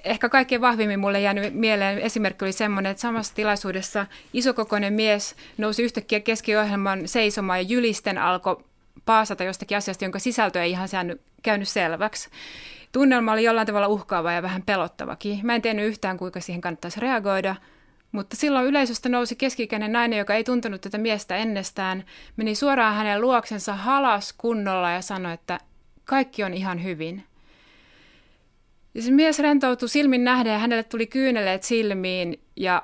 ehkä 0.05 0.29
kaikkein 0.29 0.61
vahvimmin 0.61 1.01
mulle 1.01 1.21
jäänyt 1.21 1.55
mieleen 1.55 1.99
esimerkki 1.99 2.45
oli 2.45 2.53
semmoinen, 2.53 2.91
että 2.91 3.01
samassa 3.01 3.35
tilaisuudessa 3.35 4.07
isokokoinen 4.33 4.93
mies 4.93 5.37
nousi 5.59 5.83
yhtäkkiä 5.83 6.21
keskiohjelman 6.21 7.09
seisomaan 7.09 7.59
ja 7.59 7.63
jylisten 7.63 8.19
alkoi 8.19 8.65
paasata 9.05 9.45
jostakin 9.45 9.77
asiasta, 9.77 10.05
jonka 10.05 10.19
sisältö 10.19 10.63
ei 10.63 10.71
ihan 10.71 10.89
saanut, 10.89 11.21
käynyt 11.43 11.69
selväksi. 11.69 12.31
Tunnelma 12.93 13.33
oli 13.33 13.45
jollain 13.45 13.67
tavalla 13.67 13.89
uhkaava 13.89 14.33
ja 14.33 14.43
vähän 14.43 14.63
pelottavakin. 14.63 15.41
Mä 15.43 15.55
en 15.55 15.63
tiennyt 15.63 15.87
yhtään, 15.87 16.19
kuinka 16.19 16.41
siihen 16.41 16.61
kannattaisi 16.61 17.01
reagoida, 17.01 17.57
mutta 18.13 18.37
silloin 18.37 18.67
yleisöstä 18.67 19.09
nousi 19.09 19.37
keskikäinen 19.37 19.93
nainen, 19.93 20.19
joka 20.19 20.35
ei 20.35 20.45
tuntenut 20.45 20.81
tätä 20.81 20.99
miestä 20.99 21.37
ennestään, 21.37 22.05
meni 22.37 22.55
suoraan 22.55 22.95
hänen 22.95 23.21
luoksensa 23.21 23.75
halas 23.75 24.35
kunnolla 24.39 24.91
ja 24.91 25.03
sanoi, 25.03 25.35
että 25.35 25.61
kaikki 26.05 26.45
on 26.45 26.55
ihan 26.55 26.85
hyvin. 26.85 27.25
Ja 28.99 29.03
se 29.03 29.11
mies 29.11 29.39
rentoutui 29.39 29.89
silmin 29.89 30.25
nähden 30.25 30.53
ja 30.53 30.59
hänelle 30.59 30.83
tuli 30.83 31.07
kyyneleet 31.07 31.63
silmiin 31.63 32.41
ja 32.57 32.83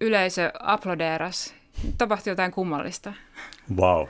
yleisö 0.00 0.50
aplodeeras. 0.60 1.54
Tapahtui 1.98 2.30
jotain 2.30 2.52
kummallista. 2.52 3.12
Wow. 3.76 4.06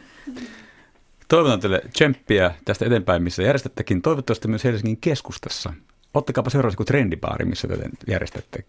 Toivotan 1.29 1.61
teille 1.61 1.83
tsemppiä 1.93 2.55
tästä 2.65 2.87
eteenpäin, 2.87 3.23
missä 3.23 3.43
järjestättekin 3.43 4.03
toivottavasti 4.03 4.49
myös 4.49 4.65
Helsingin 4.65 4.97
keskustassa. 5.01 5.73
Ottakaapa 6.15 6.51
seuraavaksi 6.51 6.77
kuin 6.77 6.87
trendipaari, 6.87 7.45
missä 7.45 7.69
te 7.69 7.77
järjestätte 8.07 8.65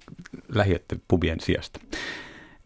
lähiötte 0.50 0.96
pubien 1.08 1.40
sijasta. 1.40 1.80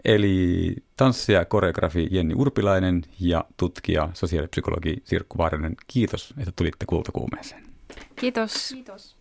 Eli 0.06 0.76
tanssija, 0.98 1.46
koreografi 1.46 2.08
Jenni 2.12 2.34
Urpilainen 2.38 3.02
ja 3.20 3.46
tutkija, 3.58 4.10
sosiaalipsykologi 4.14 4.96
Sirkku 5.04 5.38
Vaarinen. 5.38 5.76
Kiitos, 5.88 6.34
että 6.40 6.52
tulitte 6.56 6.86
kultakuumeeseen. 6.86 7.64
Kiitos. 8.16 8.70
Kiitos. 8.74 9.15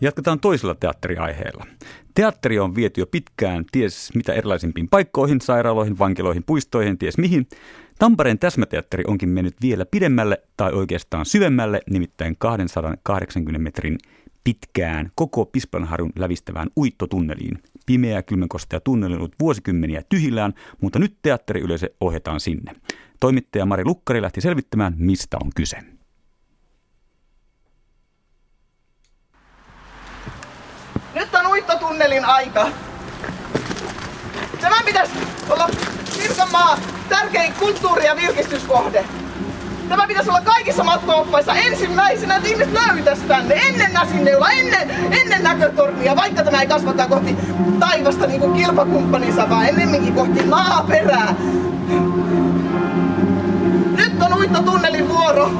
Jatketaan 0.00 0.40
toisella 0.40 0.74
teatteriaiheella. 0.74 1.66
Teatteri 2.14 2.58
on 2.58 2.74
viety 2.74 3.00
jo 3.00 3.06
pitkään 3.06 3.64
ties 3.72 4.14
mitä 4.14 4.32
erilaisimpiin 4.32 4.88
paikkoihin, 4.88 5.40
sairaaloihin, 5.40 5.98
vankiloihin, 5.98 6.44
puistoihin, 6.46 6.98
ties 6.98 7.18
mihin. 7.18 7.46
Tampereen 7.98 8.38
täsmäteatteri 8.38 9.04
onkin 9.06 9.28
mennyt 9.28 9.54
vielä 9.62 9.86
pidemmälle 9.86 10.42
tai 10.56 10.72
oikeastaan 10.72 11.26
syvemmälle, 11.26 11.80
nimittäin 11.90 12.36
280 12.38 13.58
metrin 13.58 13.98
pitkään 14.44 15.10
koko 15.14 15.44
Pispanharjun 15.46 16.12
lävistävään 16.16 16.68
uittotunneliin. 16.78 17.62
Pimeä 17.86 18.22
kylmänkostea 18.22 18.80
tunneli 18.80 19.14
on 19.14 19.18
ollut 19.18 19.34
vuosikymmeniä 19.40 20.02
tyhjillään, 20.08 20.52
mutta 20.80 20.98
nyt 20.98 21.16
teatteriyleisö 21.22 21.90
ohjataan 22.00 22.40
sinne. 22.40 22.74
Toimittaja 23.20 23.66
Mari 23.66 23.84
Lukkari 23.84 24.22
lähti 24.22 24.40
selvittämään, 24.40 24.94
mistä 24.96 25.36
on 25.44 25.50
kyse. 25.56 25.78
Nyt 31.14 31.34
on 31.34 31.46
uittotunnelin 31.46 32.24
aika. 32.24 32.68
Tämä 34.60 34.76
pitäisi 34.84 35.12
olla 35.50 35.68
Pirkanmaa 36.18 36.78
tärkein 37.08 37.52
kulttuuri- 37.52 38.06
ja 38.06 38.16
virkistyskohde. 38.16 39.04
Tämä 39.88 40.06
pitäisi 40.06 40.30
olla 40.30 40.40
kaikissa 40.40 40.84
matkaoppaissa 40.84 41.54
ensimmäisenä, 41.54 42.36
että 42.36 42.48
ihmiset 42.48 42.72
löytäisi 42.72 43.22
tänne 43.22 43.54
ennen 43.54 43.92
Näsinneula, 43.92 44.50
ennen, 44.50 44.90
ennen 45.10 45.42
näkötornia, 45.42 46.16
vaikka 46.16 46.44
tämä 46.44 46.60
ei 46.60 46.66
kasvata 46.66 47.06
kohti 47.06 47.36
taivasta 47.80 48.26
niin 48.26 48.40
kuin 48.40 48.52
kilpakumppaninsa, 48.52 49.50
vaan 49.50 49.68
ennemminkin 49.68 50.14
kohti 50.14 50.42
maaperää. 50.42 51.34
Nyt 53.96 54.22
on 54.22 54.34
uittotunnelin 54.38 55.08
vuoro. 55.08 55.50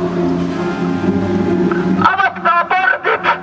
Avatkaa 2.01 2.64
portit! 2.64 3.43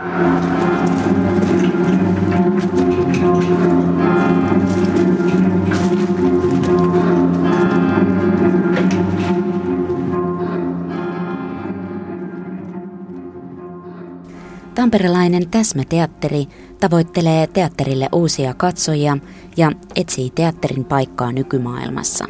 Tamperelainen 14.79 15.49
Täsmäteatteri 15.49 16.45
tavoittelee 16.79 17.47
teatterille 17.47 18.09
uusia 18.11 18.53
katsojia 18.53 19.17
ja 19.57 19.71
etsii 19.95 20.29
teatterin 20.29 20.85
paikkaa 20.85 21.31
nykymaailmassa. 21.31 22.25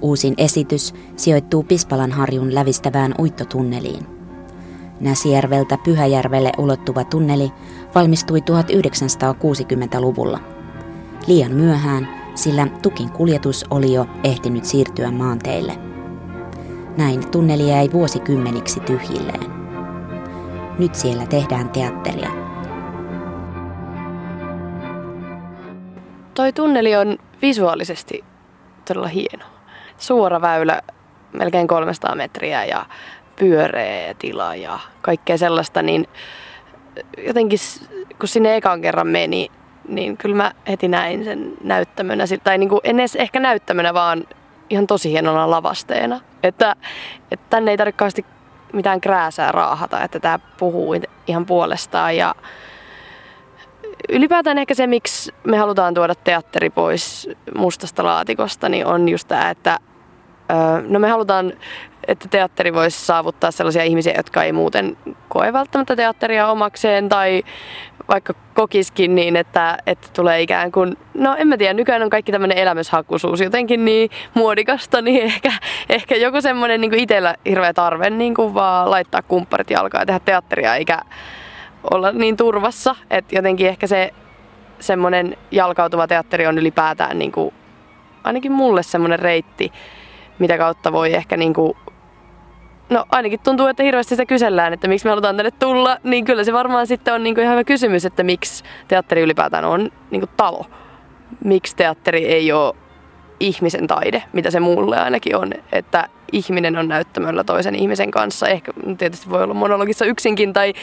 Uusin 0.00 0.34
esitys 0.38 0.94
sijoittuu 1.16 1.62
Pispalan 1.62 2.12
harjun 2.12 2.54
lävistävään 2.54 3.14
uittotunneliin. 3.18 4.06
Näsijärveltä 5.00 5.78
Pyhäjärvelle 5.84 6.52
ulottuva 6.58 7.04
tunneli 7.04 7.50
valmistui 7.94 8.40
1960-luvulla. 8.40 10.40
Liian 11.26 11.52
myöhään, 11.52 12.08
sillä 12.34 12.66
tukin 12.82 13.10
kuljetus 13.10 13.64
oli 13.70 13.92
jo 13.92 14.06
ehtinyt 14.24 14.64
siirtyä 14.64 15.10
maanteille. 15.10 15.78
Näin 16.96 17.30
tunneli 17.30 17.68
jäi 17.68 17.90
vuosikymmeniksi 17.92 18.80
tyhjilleen. 18.80 19.71
Nyt 20.78 20.94
siellä 20.94 21.26
tehdään 21.26 21.68
teatteria. 21.68 22.30
Toi 26.34 26.52
tunneli 26.52 26.96
on 26.96 27.18
visuaalisesti 27.42 28.24
todella 28.88 29.08
hieno. 29.08 29.44
Suora 29.98 30.40
väylä, 30.40 30.82
melkein 31.32 31.66
300 31.66 32.14
metriä 32.14 32.64
ja 32.64 32.86
pyöreä 33.36 34.14
tila 34.14 34.54
ja 34.54 34.78
kaikkea 35.02 35.38
sellaista, 35.38 35.82
niin 35.82 36.08
jotenkin 37.26 37.58
kun 38.18 38.28
sinne 38.28 38.56
ekan 38.56 38.80
kerran 38.80 39.06
meni, 39.06 39.50
niin 39.88 40.16
kyllä 40.16 40.36
mä 40.36 40.52
heti 40.68 40.88
näin 40.88 41.24
sen 41.24 41.52
näyttämönä, 41.64 42.24
tai 42.44 42.58
niin 42.58 42.68
kuin 42.68 42.80
en 42.84 43.00
edes 43.00 43.16
ehkä 43.16 43.40
näyttämönä, 43.40 43.94
vaan 43.94 44.24
ihan 44.70 44.86
tosi 44.86 45.10
hienona 45.10 45.50
lavasteena. 45.50 46.20
Että, 46.42 46.76
että 47.30 47.46
tänne 47.50 47.70
ei 47.70 47.76
tarvitse 47.76 48.24
mitään 48.72 49.00
krääsää 49.00 49.52
raahata, 49.52 50.00
että 50.02 50.20
tämä 50.20 50.38
puhuu 50.58 50.94
ihan 51.26 51.46
puolestaan. 51.46 52.16
Ja 52.16 52.34
ylipäätään 54.08 54.58
ehkä 54.58 54.74
se, 54.74 54.86
miksi 54.86 55.34
me 55.44 55.56
halutaan 55.56 55.94
tuoda 55.94 56.14
teatteri 56.14 56.70
pois 56.70 57.28
mustasta 57.56 58.04
laatikosta, 58.04 58.68
niin 58.68 58.86
on 58.86 59.08
just 59.08 59.28
tämä, 59.28 59.50
että 59.50 59.78
no 60.88 60.98
me 60.98 61.08
halutaan, 61.08 61.52
että 62.08 62.28
teatteri 62.28 62.74
voisi 62.74 63.06
saavuttaa 63.06 63.50
sellaisia 63.50 63.82
ihmisiä, 63.82 64.14
jotka 64.16 64.44
ei 64.44 64.52
muuten 64.52 64.96
koe 65.28 65.52
välttämättä 65.52 65.96
teatteria 65.96 66.46
omakseen 66.46 67.08
tai 67.08 67.42
vaikka 68.08 68.34
kokiskin 68.54 69.14
niin, 69.14 69.36
että, 69.36 69.78
että 69.86 70.08
tulee 70.12 70.42
ikään 70.42 70.72
kuin, 70.72 70.96
no 71.14 71.36
en 71.38 71.48
mä 71.48 71.56
tiedä, 71.56 71.74
nykyään 71.74 72.02
on 72.02 72.10
kaikki 72.10 72.32
tämmöinen 72.32 72.58
elämyshakuisuus 72.58 73.40
jotenkin 73.40 73.84
niin 73.84 74.10
muodikasta, 74.34 75.02
niin 75.02 75.22
ehkä, 75.22 75.52
ehkä 75.88 76.16
joku 76.16 76.40
semmoinen 76.40 76.80
niin 76.80 76.94
itsellä 76.94 77.34
hirveä 77.48 77.72
tarve 77.72 78.10
niin 78.10 78.34
kuin 78.34 78.54
vaan 78.54 78.90
laittaa 78.90 79.22
kumpparit 79.22 79.70
jalkaan 79.70 80.02
ja 80.02 80.06
tehdä 80.06 80.20
teatteria 80.20 80.76
eikä 80.76 81.00
olla 81.90 82.12
niin 82.12 82.36
turvassa, 82.36 82.96
että 83.10 83.36
jotenkin 83.36 83.68
ehkä 83.68 83.86
se 83.86 84.10
semmoinen 84.80 85.36
jalkautuva 85.50 86.06
teatteri 86.06 86.46
on 86.46 86.58
ylipäätään 86.58 87.18
niin 87.18 87.32
kuin, 87.32 87.54
ainakin 88.24 88.52
mulle 88.52 88.82
semmoinen 88.82 89.18
reitti, 89.18 89.72
mitä 90.38 90.58
kautta 90.58 90.92
voi 90.92 91.14
ehkä 91.14 91.36
niin 91.36 91.54
kuin 91.54 91.76
no 92.90 93.04
ainakin 93.10 93.40
tuntuu, 93.40 93.66
että 93.66 93.82
hirveästi 93.82 94.14
sitä 94.14 94.26
kysellään, 94.26 94.72
että 94.72 94.88
miksi 94.88 95.06
me 95.06 95.10
halutaan 95.10 95.36
tänne 95.36 95.50
tulla, 95.50 95.98
niin 96.04 96.24
kyllä 96.24 96.44
se 96.44 96.52
varmaan 96.52 96.86
sitten 96.86 97.14
on 97.14 97.22
niin 97.22 97.34
kuin 97.34 97.42
ihan 97.42 97.54
hyvä 97.54 97.64
kysymys, 97.64 98.04
että 98.04 98.22
miksi 98.22 98.64
teatteri 98.88 99.22
ylipäätään 99.22 99.64
on 99.64 99.90
niin 100.10 100.20
kuin 100.20 100.30
talo. 100.36 100.66
Miksi 101.44 101.76
teatteri 101.76 102.24
ei 102.24 102.52
ole 102.52 102.74
ihmisen 103.40 103.86
taide, 103.86 104.22
mitä 104.32 104.50
se 104.50 104.60
mulle 104.60 104.98
ainakin 104.98 105.36
on, 105.36 105.52
että 105.72 106.08
ihminen 106.32 106.78
on 106.78 106.88
näyttämöllä 106.88 107.44
toisen 107.44 107.74
ihmisen 107.74 108.10
kanssa. 108.10 108.48
Ehkä 108.48 108.72
tietysti 108.98 109.30
voi 109.30 109.42
olla 109.42 109.54
monologissa 109.54 110.04
yksinkin 110.04 110.52
tai 110.52 110.74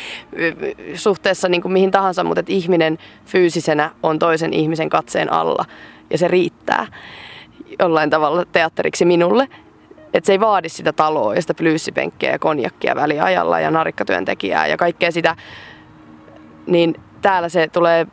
suhteessa 0.93 1.49
niin 1.49 1.61
kuin 1.61 1.71
mihin 1.71 1.91
tahansa, 1.91 2.23
mutta 2.23 2.39
että 2.39 2.53
ihminen 2.53 2.97
fyysisenä 3.25 3.91
on 4.03 4.19
toisen 4.19 4.53
ihmisen 4.53 4.89
katseen 4.89 5.33
alla 5.33 5.65
ja 6.09 6.17
se 6.17 6.27
riittää 6.27 6.87
jollain 7.79 8.09
tavalla 8.09 8.45
teatteriksi 8.45 9.05
minulle. 9.05 9.47
Että 10.13 10.27
se 10.27 10.31
ei 10.31 10.39
vaadi 10.39 10.69
sitä 10.69 10.93
taloa 10.93 11.35
ja 11.35 11.41
sitä 11.41 11.53
plyyssipenkkiä 11.53 12.31
ja 12.31 12.39
konjakkia 12.39 12.95
väliajalla 12.95 13.59
ja 13.59 13.71
narikkatyöntekijää 13.71 14.67
ja 14.67 14.77
kaikkea 14.77 15.11
sitä. 15.11 15.35
Niin 16.67 16.95
täällä 17.21 17.49
se 17.49 17.67
tulee 17.67 18.07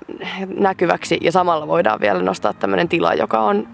näkyväksi 0.59 1.19
ja 1.21 1.33
samalla 1.33 1.69
voidaan 1.69 2.01
vielä 2.01 2.23
nostaa 2.23 2.53
tämmöinen 2.53 2.89
tila, 2.89 3.15
joka 3.15 3.41
on 3.41 3.69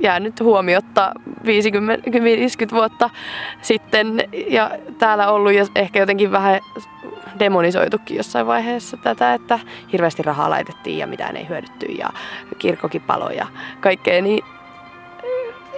jäänyt 0.00 0.40
huomiotta 0.40 1.12
50, 1.44 2.10
50 2.12 2.76
vuotta 2.76 3.10
sitten 3.62 4.24
ja 4.48 4.70
täällä 4.98 5.30
ollut 5.30 5.52
ja 5.52 5.66
ehkä 5.74 5.98
jotenkin 5.98 6.32
vähän 6.32 6.60
demonisoitukin 7.38 8.16
jossain 8.16 8.46
vaiheessa 8.46 8.96
tätä, 8.96 9.34
että 9.34 9.58
hirveästi 9.92 10.22
rahaa 10.22 10.50
laitettiin 10.50 10.98
ja 10.98 11.06
mitään 11.06 11.36
ei 11.36 11.48
hyödytty 11.48 11.86
ja 11.86 12.08
kirkkokin 12.58 13.02
palo 13.02 13.30
ja 13.30 13.46
kaikkea, 13.80 14.22
niin 14.22 14.44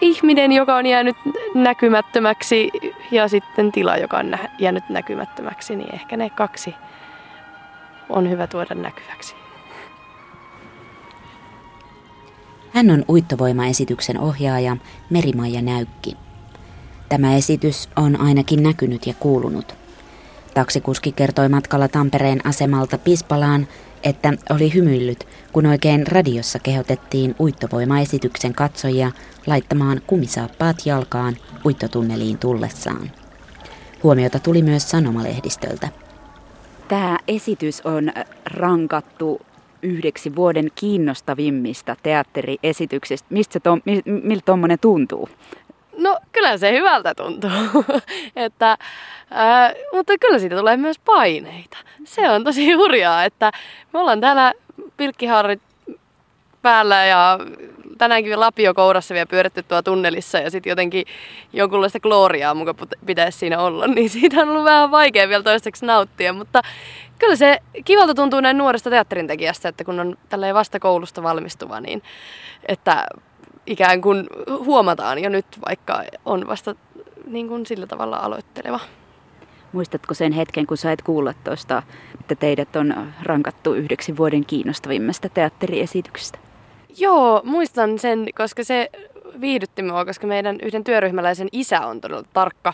ihminen, 0.00 0.52
joka 0.52 0.76
on 0.76 0.86
jäänyt 0.86 1.16
näkymättömäksi 1.54 2.70
ja 3.10 3.28
sitten 3.28 3.72
tila, 3.72 3.96
joka 3.96 4.18
on 4.18 4.38
jäänyt 4.58 4.88
näkymättömäksi, 4.88 5.76
niin 5.76 5.94
ehkä 5.94 6.16
ne 6.16 6.30
kaksi 6.30 6.74
on 8.08 8.30
hyvä 8.30 8.46
tuoda 8.46 8.74
näkyväksi. 8.74 9.34
Hän 12.70 12.90
on 12.90 13.04
uittovoimaesityksen 13.08 14.20
ohjaaja 14.20 14.76
Merimaija 15.10 15.62
Näykki. 15.62 16.16
Tämä 17.08 17.36
esitys 17.36 17.88
on 17.96 18.20
ainakin 18.20 18.62
näkynyt 18.62 19.06
ja 19.06 19.14
kuulunut. 19.20 19.74
Taksikuski 20.54 21.12
kertoi 21.12 21.48
matkalla 21.48 21.88
Tampereen 21.88 22.46
asemalta 22.46 22.98
Pispalaan, 22.98 23.68
että 24.02 24.32
oli 24.50 24.74
hymyillyt, 24.74 25.26
kun 25.52 25.66
oikein 25.66 26.06
radiossa 26.06 26.58
kehotettiin 26.58 27.34
uittovoimaesityksen 27.40 28.54
katsojia 28.54 29.10
laittamaan 29.46 30.00
kumisaappaat 30.06 30.76
jalkaan 30.86 31.36
uittotunneliin 31.66 32.38
tullessaan. 32.38 33.10
Huomiota 34.02 34.38
tuli 34.38 34.62
myös 34.62 34.90
sanomalehdistöltä. 34.90 35.88
Tämä 36.88 37.18
esitys 37.28 37.80
on 37.80 38.12
rankattu 38.44 39.40
yhdeksi 39.82 40.36
vuoden 40.36 40.68
kiinnostavimmista 40.74 41.96
teatteriesityksistä. 42.02 43.26
Mistä 43.30 43.60
to, 43.60 43.78
miltä 44.04 44.42
tuommoinen 44.44 44.78
tuntuu? 44.78 45.28
No 45.98 46.18
kyllä 46.32 46.58
se 46.58 46.72
hyvältä 46.72 47.14
tuntuu, 47.14 47.50
että, 48.36 48.78
ää, 49.30 49.72
mutta 49.92 50.12
kyllä 50.20 50.38
siitä 50.38 50.56
tulee 50.56 50.76
myös 50.76 50.98
paineita. 50.98 51.76
Se 52.04 52.30
on 52.30 52.44
tosi 52.44 52.72
hurjaa, 52.72 53.24
että 53.24 53.52
me 53.92 53.98
ollaan 53.98 54.20
täällä 54.20 54.52
pilkkiharrit 55.02 55.62
päällä 56.62 57.06
ja 57.06 57.38
tänäänkin 57.98 58.40
lapio 58.40 58.74
kourassa 58.74 59.14
vielä 59.14 59.26
pyöritty 59.26 59.62
tuo 59.62 59.82
tunnelissa 59.82 60.38
ja 60.38 60.50
sitten 60.50 60.70
jotenkin 60.70 61.04
jonkunlaista 61.52 62.00
gloriaa 62.00 62.54
muka 62.54 62.74
pitäisi 63.06 63.38
siinä 63.38 63.58
olla, 63.58 63.86
niin 63.94 64.10
siitä 64.10 64.40
on 64.40 64.48
ollut 64.48 64.64
vähän 64.64 64.90
vaikea 64.90 65.28
vielä 65.28 65.42
toistaiseksi 65.42 65.86
nauttia, 65.86 66.32
mutta 66.32 66.62
kyllä 67.18 67.36
se 67.36 67.58
kivalta 67.84 68.14
tuntuu 68.14 68.40
näin 68.40 68.58
nuoresta 68.58 68.90
teatterintekijästä, 68.90 69.68
että 69.68 69.84
kun 69.84 70.00
on 70.00 70.16
tälleen 70.28 70.54
vasta 70.54 70.80
koulusta 70.80 71.22
valmistuva, 71.22 71.80
niin 71.80 72.02
että 72.68 73.06
ikään 73.66 74.00
kuin 74.00 74.26
huomataan 74.64 75.18
jo 75.18 75.28
nyt, 75.28 75.46
vaikka 75.66 76.02
on 76.24 76.48
vasta 76.48 76.74
niin 77.26 77.48
kuin 77.48 77.66
sillä 77.66 77.86
tavalla 77.86 78.16
aloitteleva. 78.16 78.80
Muistatko 79.72 80.14
sen 80.14 80.32
hetken, 80.32 80.66
kun 80.66 80.76
sait 80.76 81.02
kuulla 81.02 81.34
tuosta, 81.44 81.82
että 82.20 82.34
teidät 82.34 82.76
on 82.76 82.94
rankattu 83.22 83.74
yhdeksi 83.74 84.16
vuoden 84.16 84.44
kiinnostavimmasta 84.44 85.28
teatteriesityksestä? 85.28 86.38
Joo, 86.98 87.40
muistan 87.44 87.98
sen, 87.98 88.26
koska 88.34 88.64
se 88.64 88.90
viihdytti 89.40 89.82
minua, 89.82 90.04
koska 90.04 90.26
meidän 90.26 90.58
yhden 90.62 90.84
työryhmäläisen 90.84 91.48
isä 91.52 91.86
on 91.86 92.00
todella 92.00 92.24
tarkka 92.32 92.72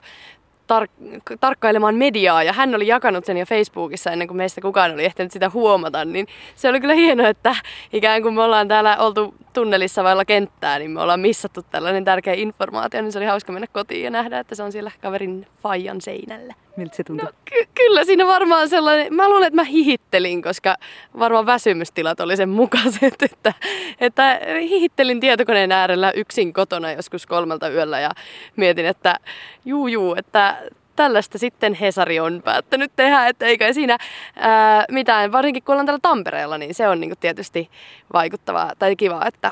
tar- 0.73 1.37
tarkkailemaan 1.41 1.95
mediaa 1.95 2.43
ja 2.43 2.53
hän 2.53 2.75
oli 2.75 2.87
jakanut 2.87 3.25
sen 3.25 3.37
jo 3.37 3.47
Facebookissa 3.47 4.11
ennen 4.11 4.29
kuin 4.29 4.37
meistä 4.37 4.61
kukaan 4.61 4.93
oli 4.93 5.05
ehtinyt 5.05 5.33
sitä 5.33 5.51
huomata, 5.51 6.05
niin 6.05 6.27
se 6.55 6.69
oli 6.69 6.81
kyllä 6.81 6.95
hienoa, 6.95 7.29
että 7.29 7.57
ikään 7.93 8.23
kuin 8.23 8.35
me 8.35 8.43
ollaan 8.43 8.69
täällä 8.69 8.97
oltu 8.97 9.35
tunnelissa 9.59 10.05
vailla 10.05 10.25
kenttää, 10.25 10.79
niin 10.79 10.91
me 10.91 11.01
ollaan 11.01 11.21
missattu 11.21 11.63
tällainen 11.63 12.05
tärkeä 12.05 12.35
informaatio, 12.35 13.03
niin 13.03 13.13
se 13.13 13.19
oli 13.19 13.27
hauska 13.27 13.53
mennä 13.53 13.67
kotiin 13.73 14.05
ja 14.05 14.11
nähdä, 14.11 14.39
että 14.39 14.55
se 14.55 14.63
on 14.63 14.73
siellä 14.73 14.91
kaverin 15.03 15.47
faijan 15.63 16.01
seinällä. 16.01 16.55
Miltä 16.77 16.97
se 16.97 17.05
tuntuu? 17.05 17.27
No, 17.27 17.33
ky- 17.45 17.69
kyllä 17.75 18.05
siinä 18.05 18.27
varmaan 18.27 18.69
sellainen, 18.69 19.15
mä 19.15 19.29
luulen, 19.29 19.47
että 19.47 19.57
mä 19.57 19.65
hihittelin, 19.65 20.43
koska 20.43 20.77
varmaan 21.19 21.47
väsymystilat 21.47 22.21
oli 22.21 22.37
sen 22.37 22.49
mukaiset, 22.49 23.23
että, 23.33 23.55
että 24.01 24.41
hihittelin 24.61 25.21
tietokoneen 25.21 25.73
äärellä 25.73 26.13
yksin 26.17 26.53
kotona 26.53 26.93
joskus 26.93 27.27
kolmelta 27.27 27.69
yöllä 27.69 28.01
ja 28.01 28.11
mietin, 28.57 28.87
että 28.87 29.17
juu 29.65 29.89
juu, 29.89 30.15
että 30.15 30.57
tällaista 30.99 31.39
sitten 31.39 31.75
Hesari 31.75 32.21
on 32.21 32.43
päättänyt 32.45 32.93
tehdä, 32.97 33.27
että 33.27 33.47
eikä 33.47 33.73
siinä 33.73 33.99
ää, 34.37 34.85
mitään, 34.91 35.33
varsinkin 35.33 35.63
kun 35.63 35.73
ollaan 35.73 35.87
täällä 35.87 36.01
Tampereella, 36.03 36.59
niin 36.59 36.75
se 36.75 36.89
on 36.89 37.01
niin 37.01 37.15
tietysti 37.21 37.71
vaikuttavaa 38.13 38.73
tai 38.79 38.97
kiva, 38.97 39.27
että 39.27 39.51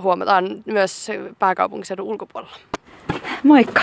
huomataan 0.00 0.62
myös 0.64 1.08
pääkaupunkiseudun 1.38 2.06
ulkopuolella. 2.06 2.56
Moikka! 3.42 3.80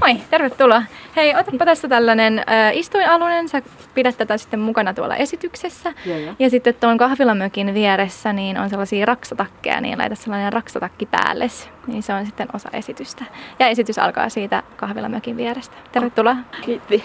Moi, 0.00 0.16
tervetuloa. 0.30 0.82
Hei, 1.16 1.34
otapa 1.34 1.64
tässä 1.64 1.88
tällainen 1.88 2.38
äh, 2.38 2.76
istuinalunen. 2.76 3.48
Sä 3.48 3.62
pidät 3.94 4.16
tätä 4.16 4.36
sitten 4.36 4.60
mukana 4.60 4.94
tuolla 4.94 5.16
esityksessä. 5.16 5.92
Ja, 6.06 6.18
ja. 6.18 6.34
ja 6.38 6.50
sitten 6.50 6.74
tuon 6.74 6.98
kahvilamökin 6.98 7.74
vieressä 7.74 8.32
niin 8.32 8.58
on 8.58 8.70
sellaisia 8.70 9.06
raksatakkeja, 9.06 9.80
niin 9.80 9.98
laita 9.98 10.14
sellainen 10.14 10.52
raksatakki 10.52 11.06
päälle. 11.06 11.46
Niin 11.86 12.02
se 12.02 12.14
on 12.14 12.26
sitten 12.26 12.48
osa 12.52 12.68
esitystä. 12.72 13.24
Ja 13.58 13.68
esitys 13.68 13.98
alkaa 13.98 14.28
siitä 14.28 14.62
kahvilamökin 14.76 15.36
vierestä. 15.36 15.76
Tervetuloa. 15.92 16.36
Kiitos. 16.60 17.02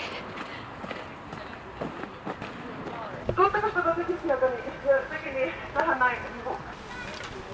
Tunteeko 3.35 3.69
tätä 3.69 3.95
sieltä 4.23 4.45
niin, 4.45 5.35
niin 5.35 5.53
vähän 5.75 5.99
näin, 5.99 6.17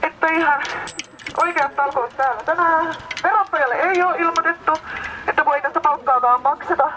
että 0.03 0.28
ihan 0.28 0.61
oikeat 1.38 1.76
talkoot 1.76 2.18
täällä. 2.18 2.44
Tänään 2.46 2.96
verottajalle 3.24 3.76
ei 3.76 4.04
ole 4.04 4.18
ilmoitettu, 4.18 4.74
että 5.28 5.46
voi 5.46 5.62
tästä 5.62 5.82
palkkaakaan 5.82 6.42
makseta 6.42 6.92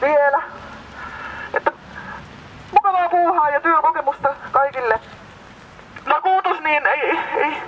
vielä. 0.00 0.42
Että 1.54 1.72
mukavaa 2.72 3.08
puuhaa 3.08 3.50
ja 3.50 3.60
työkokemusta 3.60 4.34
kaikille. 4.52 5.00
Vakuutus, 6.08 6.60
niin 6.60 6.86
ei, 6.86 7.18
ei 7.36 7.62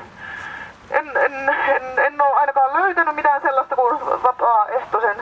en, 0.91 1.17
en, 1.17 1.49
en, 1.69 1.83
en 1.99 2.21
ole 2.23 2.35
ainakaan 2.35 2.83
löytänyt 2.83 3.15
mitään 3.15 3.43
sellaista 3.43 3.77
kuin 3.77 4.01
vapaaehtoisen 4.23 5.17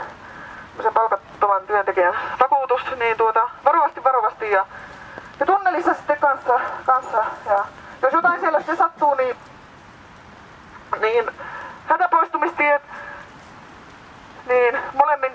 sen 0.82 0.94
palkattoman 0.94 1.66
työntekijän 1.66 2.14
vakuutus, 2.40 2.82
niin 2.96 3.16
tuota, 3.16 3.48
varovasti 3.64 4.04
varovasti 4.04 4.50
ja, 4.50 4.66
ja 5.40 5.46
tunnelissa 5.46 5.94
sitten 5.94 6.20
kanssa, 6.20 6.60
kanssa 6.86 7.24
ja 7.46 7.64
jos 8.02 8.12
jotain 8.12 8.40
siellä 8.40 8.58
sitten 8.58 8.76
sattuu, 8.76 9.14
niin 9.14 9.36
niin 11.00 11.24
hätäpoistumistiet, 11.86 12.82
niin 14.48 14.74
molemmin, 14.94 15.32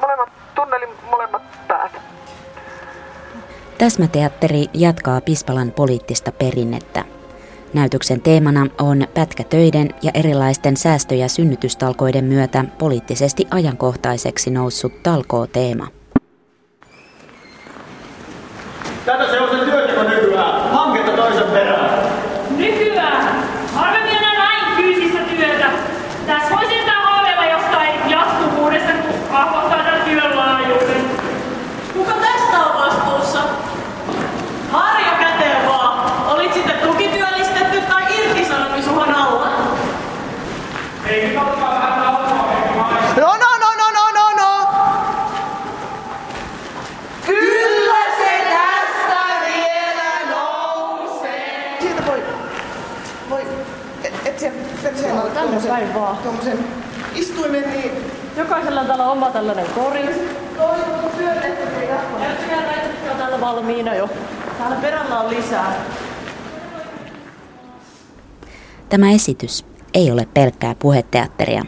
molemmat 0.00 0.28
tunnelin 0.54 0.88
molemmat 1.10 1.42
päät. 1.68 1.92
Täsmäteatteri 3.78 4.66
jatkaa 4.74 5.20
Pispalan 5.20 5.72
poliittista 5.72 6.32
perinnettä. 6.32 7.04
Näytöksen 7.74 8.20
teemana 8.20 8.66
on 8.80 9.06
pätkätöiden 9.14 9.94
ja 10.02 10.10
erilaisten 10.14 10.76
säästö- 10.76 11.14
ja 11.14 11.28
synnytystalkoiden 11.28 12.24
myötä 12.24 12.64
poliittisesti 12.78 13.46
ajankohtaiseksi 13.50 14.50
noussut 14.50 15.02
talkoo-teema. 15.02 15.86
Tätä 19.06 19.30
se 19.30 19.40
on 19.40 19.58
se 19.58 19.64
työteko 19.64 20.02
nykyään, 20.02 20.70
hanketta 20.70 21.12
toisen 21.12 21.46
perään. 21.46 22.12
Nykyään? 22.56 23.44
Harvemmin 23.74 24.16
enää 24.16 24.34
näin 24.34 24.76
fyysistä 24.76 25.18
työtä. 25.18 25.70
Tässä 26.26 26.54
voisi 26.56 26.74
sentään 26.74 27.02
haaveilla 27.02 27.46
jostain 27.46 28.10
jatkuvuudesta, 28.10 28.92
kun 28.92 29.28
hahmottaa 29.30 29.78
tämän 29.78 30.02
työn 30.02 30.36
laajuuden. 30.36 31.04
Kuka 31.94 32.12
tästä 32.12 32.58
on 32.58 32.86
vastuussa? 32.86 33.40
Harja 34.70 35.12
käteen 35.20 35.68
vaan. 35.68 36.12
Olit 36.34 36.52
sitten 36.54 36.76
tukityöllistetty 36.76 37.80
tai 37.80 38.02
irtisanomisuhan 38.18 39.14
alla? 39.14 39.48
Ei 41.06 41.28
nyt 41.28 41.36
ottaa 41.36 41.74
vähän 41.74 42.06
alkoa, 42.06 42.62
No, 43.16 43.26
no, 43.26 43.58
no, 43.60 43.72
no, 43.78 43.90
no, 43.90 44.10
no, 44.14 44.32
tuommoisen 56.22 56.58
istuimen, 57.14 57.70
niin 57.70 57.92
Jokaisella 58.36 58.80
on 58.80 58.86
täällä 58.86 59.10
oma 59.10 59.30
tällainen 59.46 59.74
kori. 59.74 60.02
täällä 63.18 63.40
valmiina 63.40 63.94
jo. 63.94 64.08
Täällä 64.58 64.76
perällä 64.76 65.20
on 65.20 65.30
lisää. 65.30 65.84
Tämä 68.88 69.10
esitys 69.10 69.64
ei 69.94 70.10
ole 70.10 70.28
pelkkää 70.34 70.74
puheteatteria. 70.74 71.64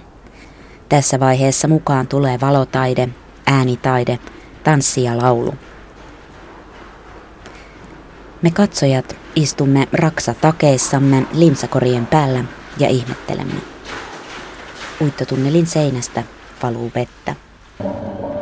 Tässä 0.88 1.20
vaiheessa 1.20 1.68
mukaan 1.68 2.06
tulee 2.06 2.40
valotaide, 2.40 3.08
äänitaide, 3.46 4.18
tanssi 4.64 5.02
ja 5.02 5.18
laulu. 5.18 5.54
Me 8.42 8.50
katsojat 8.50 9.16
istumme 9.36 9.88
raksatakeissamme 9.92 11.26
limsakorien 11.32 12.06
päällä 12.06 12.44
ja 12.78 12.88
ihmettelemme. 12.88 13.60
Uittotunnelin 15.00 15.66
seinästä 15.66 16.22
valuu 16.62 16.92
vettä. 16.94 17.34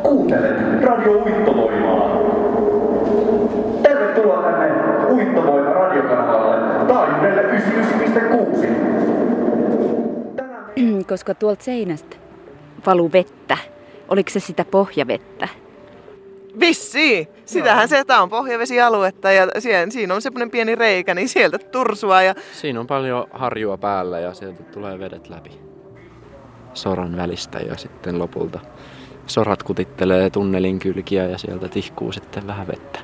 Kuuntelet 0.03 0.83
Radio 0.83 1.13
Uittovoimaa. 1.13 2.11
Tervetuloa 3.83 4.43
tänne 4.43 4.71
Uittovoima 5.07 5.73
radiokanavalle 5.73 6.87
taajuudelle 6.87 7.43
99,6. 7.43 8.67
Koska 11.09 11.35
tuolta 11.35 11.65
seinästä 11.65 12.17
valuu 12.87 13.13
vettä. 13.13 13.59
Oliko 14.09 14.31
se 14.31 14.41
sitä 14.41 14.65
pohjavettä? 14.65 15.49
Vissi! 16.61 17.29
Sitähän 17.45 17.89
se, 17.89 18.05
tämä 18.05 18.23
on 18.23 18.31
pohjavesialuetta 18.31 19.33
ja 19.33 19.49
siinä, 19.59 19.91
siinä 19.91 20.15
on 20.15 20.23
semmoinen 20.23 20.51
pieni 20.51 20.75
reikä, 20.75 21.15
niin 21.15 21.29
sieltä 21.29 21.59
tursua 21.59 22.23
ja 22.23 22.35
Siinä 22.53 22.81
on 22.81 22.87
paljon 22.87 23.27
harjua 23.31 23.79
päällä 23.79 24.21
ja 24.21 24.35
sieltä 24.35 24.63
tulee 24.63 24.99
vedet 24.99 25.29
läpi 25.29 25.61
soran 26.75 27.17
välistä 27.17 27.59
ja 27.59 27.77
sitten 27.77 28.19
lopulta 28.19 28.61
sorat 29.27 29.63
kutittelee 29.63 30.31
tunnelin 30.31 30.79
kylkiä 30.79 31.27
ja 31.27 31.39
sieltä 31.39 31.69
tihkuu 31.69 32.13
sitten 32.13 32.47
vähän 32.47 32.67
vettä. 32.67 33.01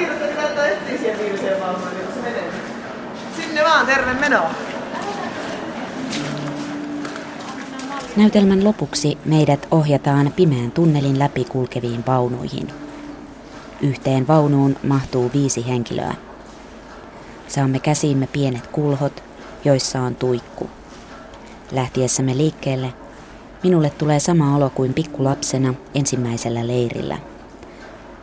No 0.00 1.90
niin 1.90 2.14
se 2.14 2.20
menee. 2.22 2.50
Sinne 3.36 3.64
vaan, 3.64 3.86
terve 3.86 4.14
menoa. 4.14 4.50
Näytelmän 8.16 8.64
lopuksi 8.64 9.18
meidät 9.24 9.68
ohjataan 9.70 10.32
pimeän 10.36 10.70
tunnelin 10.70 11.18
läpi 11.18 11.44
kulkeviin 11.44 12.06
vaunuihin. 12.06 12.83
Yhteen 13.80 14.28
vaunuun 14.28 14.76
mahtuu 14.82 15.30
viisi 15.34 15.68
henkilöä. 15.68 16.14
Saamme 17.48 17.78
käsiimme 17.78 18.26
pienet 18.26 18.66
kulhot, 18.66 19.22
joissa 19.64 20.00
on 20.00 20.14
tuikku. 20.14 20.70
Lähtiessämme 21.72 22.36
liikkeelle 22.36 22.92
minulle 23.62 23.90
tulee 23.90 24.20
sama 24.20 24.56
olo 24.56 24.70
kuin 24.70 24.94
pikkulapsena 24.94 25.74
ensimmäisellä 25.94 26.66
leirillä. 26.66 27.18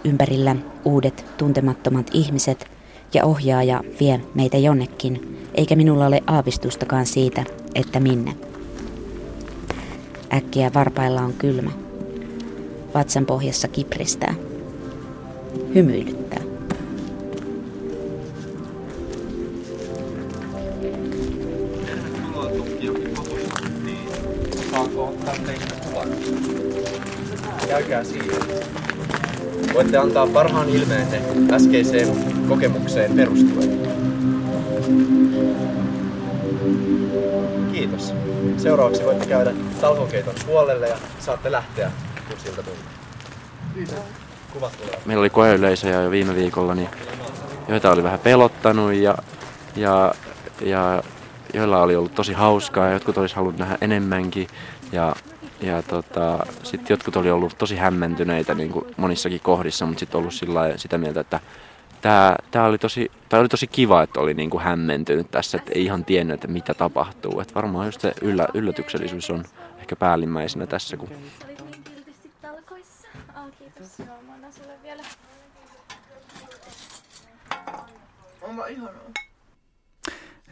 Ympärillä 0.04 0.56
uudet 0.86 1.26
tuntemattomat 1.38 2.08
ihmiset 2.14 2.72
ja 3.14 3.26
ohjaaja 3.26 3.84
vie 3.99 4.22
meitä 4.36 4.58
jonnekin, 4.58 5.45
eikä 5.56 5.76
minulla 5.76 6.06
ole 6.06 6.24
aavistustakaan 6.28 7.06
siitä, 7.06 7.43
että 7.76 7.99
minne. 7.99 8.36
Äkkiä 10.34 10.72
varpailla 10.74 11.22
on 11.22 11.34
kylmä. 11.34 11.72
Vatsan 12.93 13.26
pohjassa 13.26 13.68
kipristää. 13.68 14.34
Hymyilyttää. 15.76 16.41
Saanko 24.72 25.08
ottaa 25.08 25.34
teistä 25.45 25.76
kuvan? 25.86 26.08
Käykää 27.68 28.04
siinä. 28.04 28.34
Voitte 29.74 29.97
antaa 29.97 30.28
parhaan 30.28 30.70
ilmeenne 30.70 31.22
äskeiseen 31.52 32.08
kokemukseen 32.49 33.12
perustuen. 33.16 33.80
Kiitos. 37.72 38.14
Seuraavaksi 38.58 39.04
voitte 39.04 39.26
käydä 39.26 39.52
talkokeiton 39.82 40.36
puolelle 40.45 40.88
ja 40.88 40.97
saatte 41.20 41.52
lähteä, 41.52 41.91
kun 42.28 42.38
siltä 42.39 42.64
tuntuu. 42.64 42.84
Tulee. 43.74 44.30
Meillä 45.06 45.22
oli 45.22 45.30
koeyleisöjä 45.30 46.02
jo 46.02 46.12
viime 46.12 46.36
viikolla, 46.36 46.76
niin 46.76 46.89
joita 47.68 47.91
oli 47.91 48.04
vähän 48.04 48.20
pelottanut 48.20 48.93
ja, 48.93 49.18
ja, 49.76 50.14
ja 50.62 51.04
joilla 51.54 51.82
oli 51.82 51.95
ollut 51.95 52.16
tosi 52.16 52.34
hauskaa 52.34 52.88
ja 52.88 52.93
jotkut 52.93 53.18
olisi 53.18 53.36
halunnut 53.36 53.60
nähdä 53.60 53.78
enemmänkin. 53.82 54.47
Ja, 54.91 55.16
ja 55.62 55.82
tota, 55.82 56.45
sitten 56.64 56.93
jotkut 56.93 57.16
oli 57.16 57.32
ollut 57.32 57.58
tosi 57.58 57.76
hämmentyneitä 57.76 58.54
niin 58.54 58.72
kuin 58.72 58.86
monissakin 58.97 59.39
kohdissa, 59.39 59.86
mutta 59.86 59.99
sitten 59.99 60.20
ollut 60.20 60.34
sillä 60.34 60.78
sitä 60.78 60.97
mieltä, 60.97 61.20
että 61.20 61.39
tämä, 62.02 62.36
tämä 62.52 62.66
oli, 62.66 62.78
tosi, 62.78 63.12
tämä 63.30 63.41
oli 63.41 63.49
tosi 63.49 63.68
kiva, 63.68 64.04
että 64.04 64.20
oli 64.20 64.34
niin 64.34 64.49
kuin 64.49 64.64
hämmentynyt 64.64 65.32
tässä, 65.32 65.58
että 65.58 65.72
ei 65.76 65.86
ihan 65.86 66.06
tiennyt, 66.06 66.34
että 66.34 66.47
mitä 66.47 66.74
tapahtuu. 66.74 67.39
Että 67.39 67.54
varmaan 67.54 67.86
just 67.86 68.02
se 68.02 68.14
yllä, 68.22 68.47
yllätyksellisyys 68.54 69.30
on 69.30 69.43
ehkä 69.80 69.95
päällimmäisenä 69.95 70.68
tässä, 70.68 70.97
kun 70.97 71.10
Onpa 78.41 78.68
ihanaa. 78.68 79.12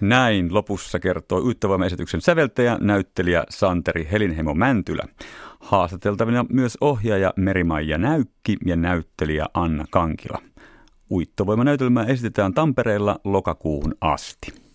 Näin 0.02 0.54
lopussa 0.54 1.00
kertoo 1.00 1.40
Uittovoima-esityksen 1.40 2.22
säveltäjä, 2.22 2.78
näyttelijä 2.82 3.44
Santeri 3.50 4.08
Helinheimo 4.12 4.54
Mäntylä. 4.54 5.04
Haastateltavina 5.60 6.46
myös 6.50 6.78
ohjaaja 6.82 7.34
Merimaija 7.36 7.98
Näykki 7.98 8.58
ja 8.66 8.76
näyttelijä 8.76 9.46
Anna 9.54 9.86
Kankila. 9.90 10.42
Uittovoima-näytelmää 11.12 12.06
esitetään 12.06 12.54
Tampereella 12.54 13.20
lokakuuhun 13.24 13.96
asti. 14.02 14.69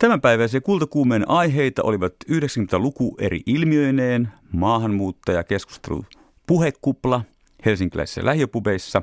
Tämänpäiväisiä 0.00 0.60
kultakuumeen 0.60 1.28
aiheita 1.30 1.82
olivat 1.82 2.14
90-luku 2.30 3.16
eri 3.18 3.40
ilmiöineen, 3.46 4.28
maahanmuuttajakeskustelu 4.52 6.04
puhekupla 6.46 7.22
helsinkiläisissä 7.64 8.24
lähiöpubeissa 8.24 9.02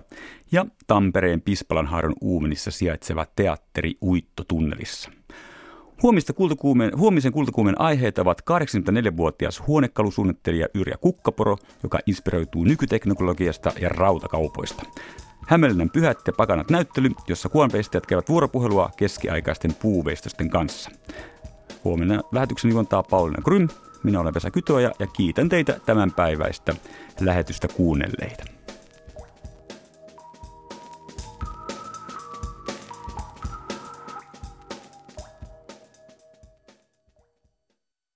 ja 0.51 0.65
Tampereen 0.87 1.41
Pispalanhaaron 1.41 2.13
uumenissa 2.21 2.71
sijaitseva 2.71 3.25
teatteri 3.35 3.93
Uittotunnelissa. 4.03 5.11
Huomista 6.03 6.33
kultakuumeen, 6.33 6.97
huomisen 6.97 7.31
kultakuumeen 7.31 7.81
aiheet 7.81 8.17
ovat 8.17 8.41
84-vuotias 8.41 9.67
huonekalusuunnittelija 9.67 10.67
Yrjä 10.73 10.95
Kukkaporo, 11.01 11.57
joka 11.83 11.99
inspiroituu 12.05 12.63
nykyteknologiasta 12.63 13.71
ja 13.81 13.89
rautakaupoista. 13.89 14.83
Hämeenlinnan 15.47 15.89
pyhät 15.89 16.17
ja 16.27 16.33
pakanat 16.33 16.69
näyttely, 16.69 17.09
jossa 17.27 17.49
kuonveistajat 17.49 18.05
käyvät 18.05 18.29
vuoropuhelua 18.29 18.89
keskiaikaisten 18.97 19.73
puuveistosten 19.73 20.49
kanssa. 20.49 20.91
Huomenna 21.83 22.21
lähetyksen 22.31 22.71
juontaa 22.71 23.03
Pauliina 23.03 23.41
Grym, 23.41 23.67
minä 24.03 24.19
olen 24.19 24.33
Vesa 24.33 24.51
Kytoja 24.51 24.91
ja 24.99 25.07
kiitän 25.07 25.49
teitä 25.49 25.79
tämän 25.85 26.11
päiväistä 26.11 26.75
lähetystä 27.19 27.67
kuunnelleita. 27.67 28.56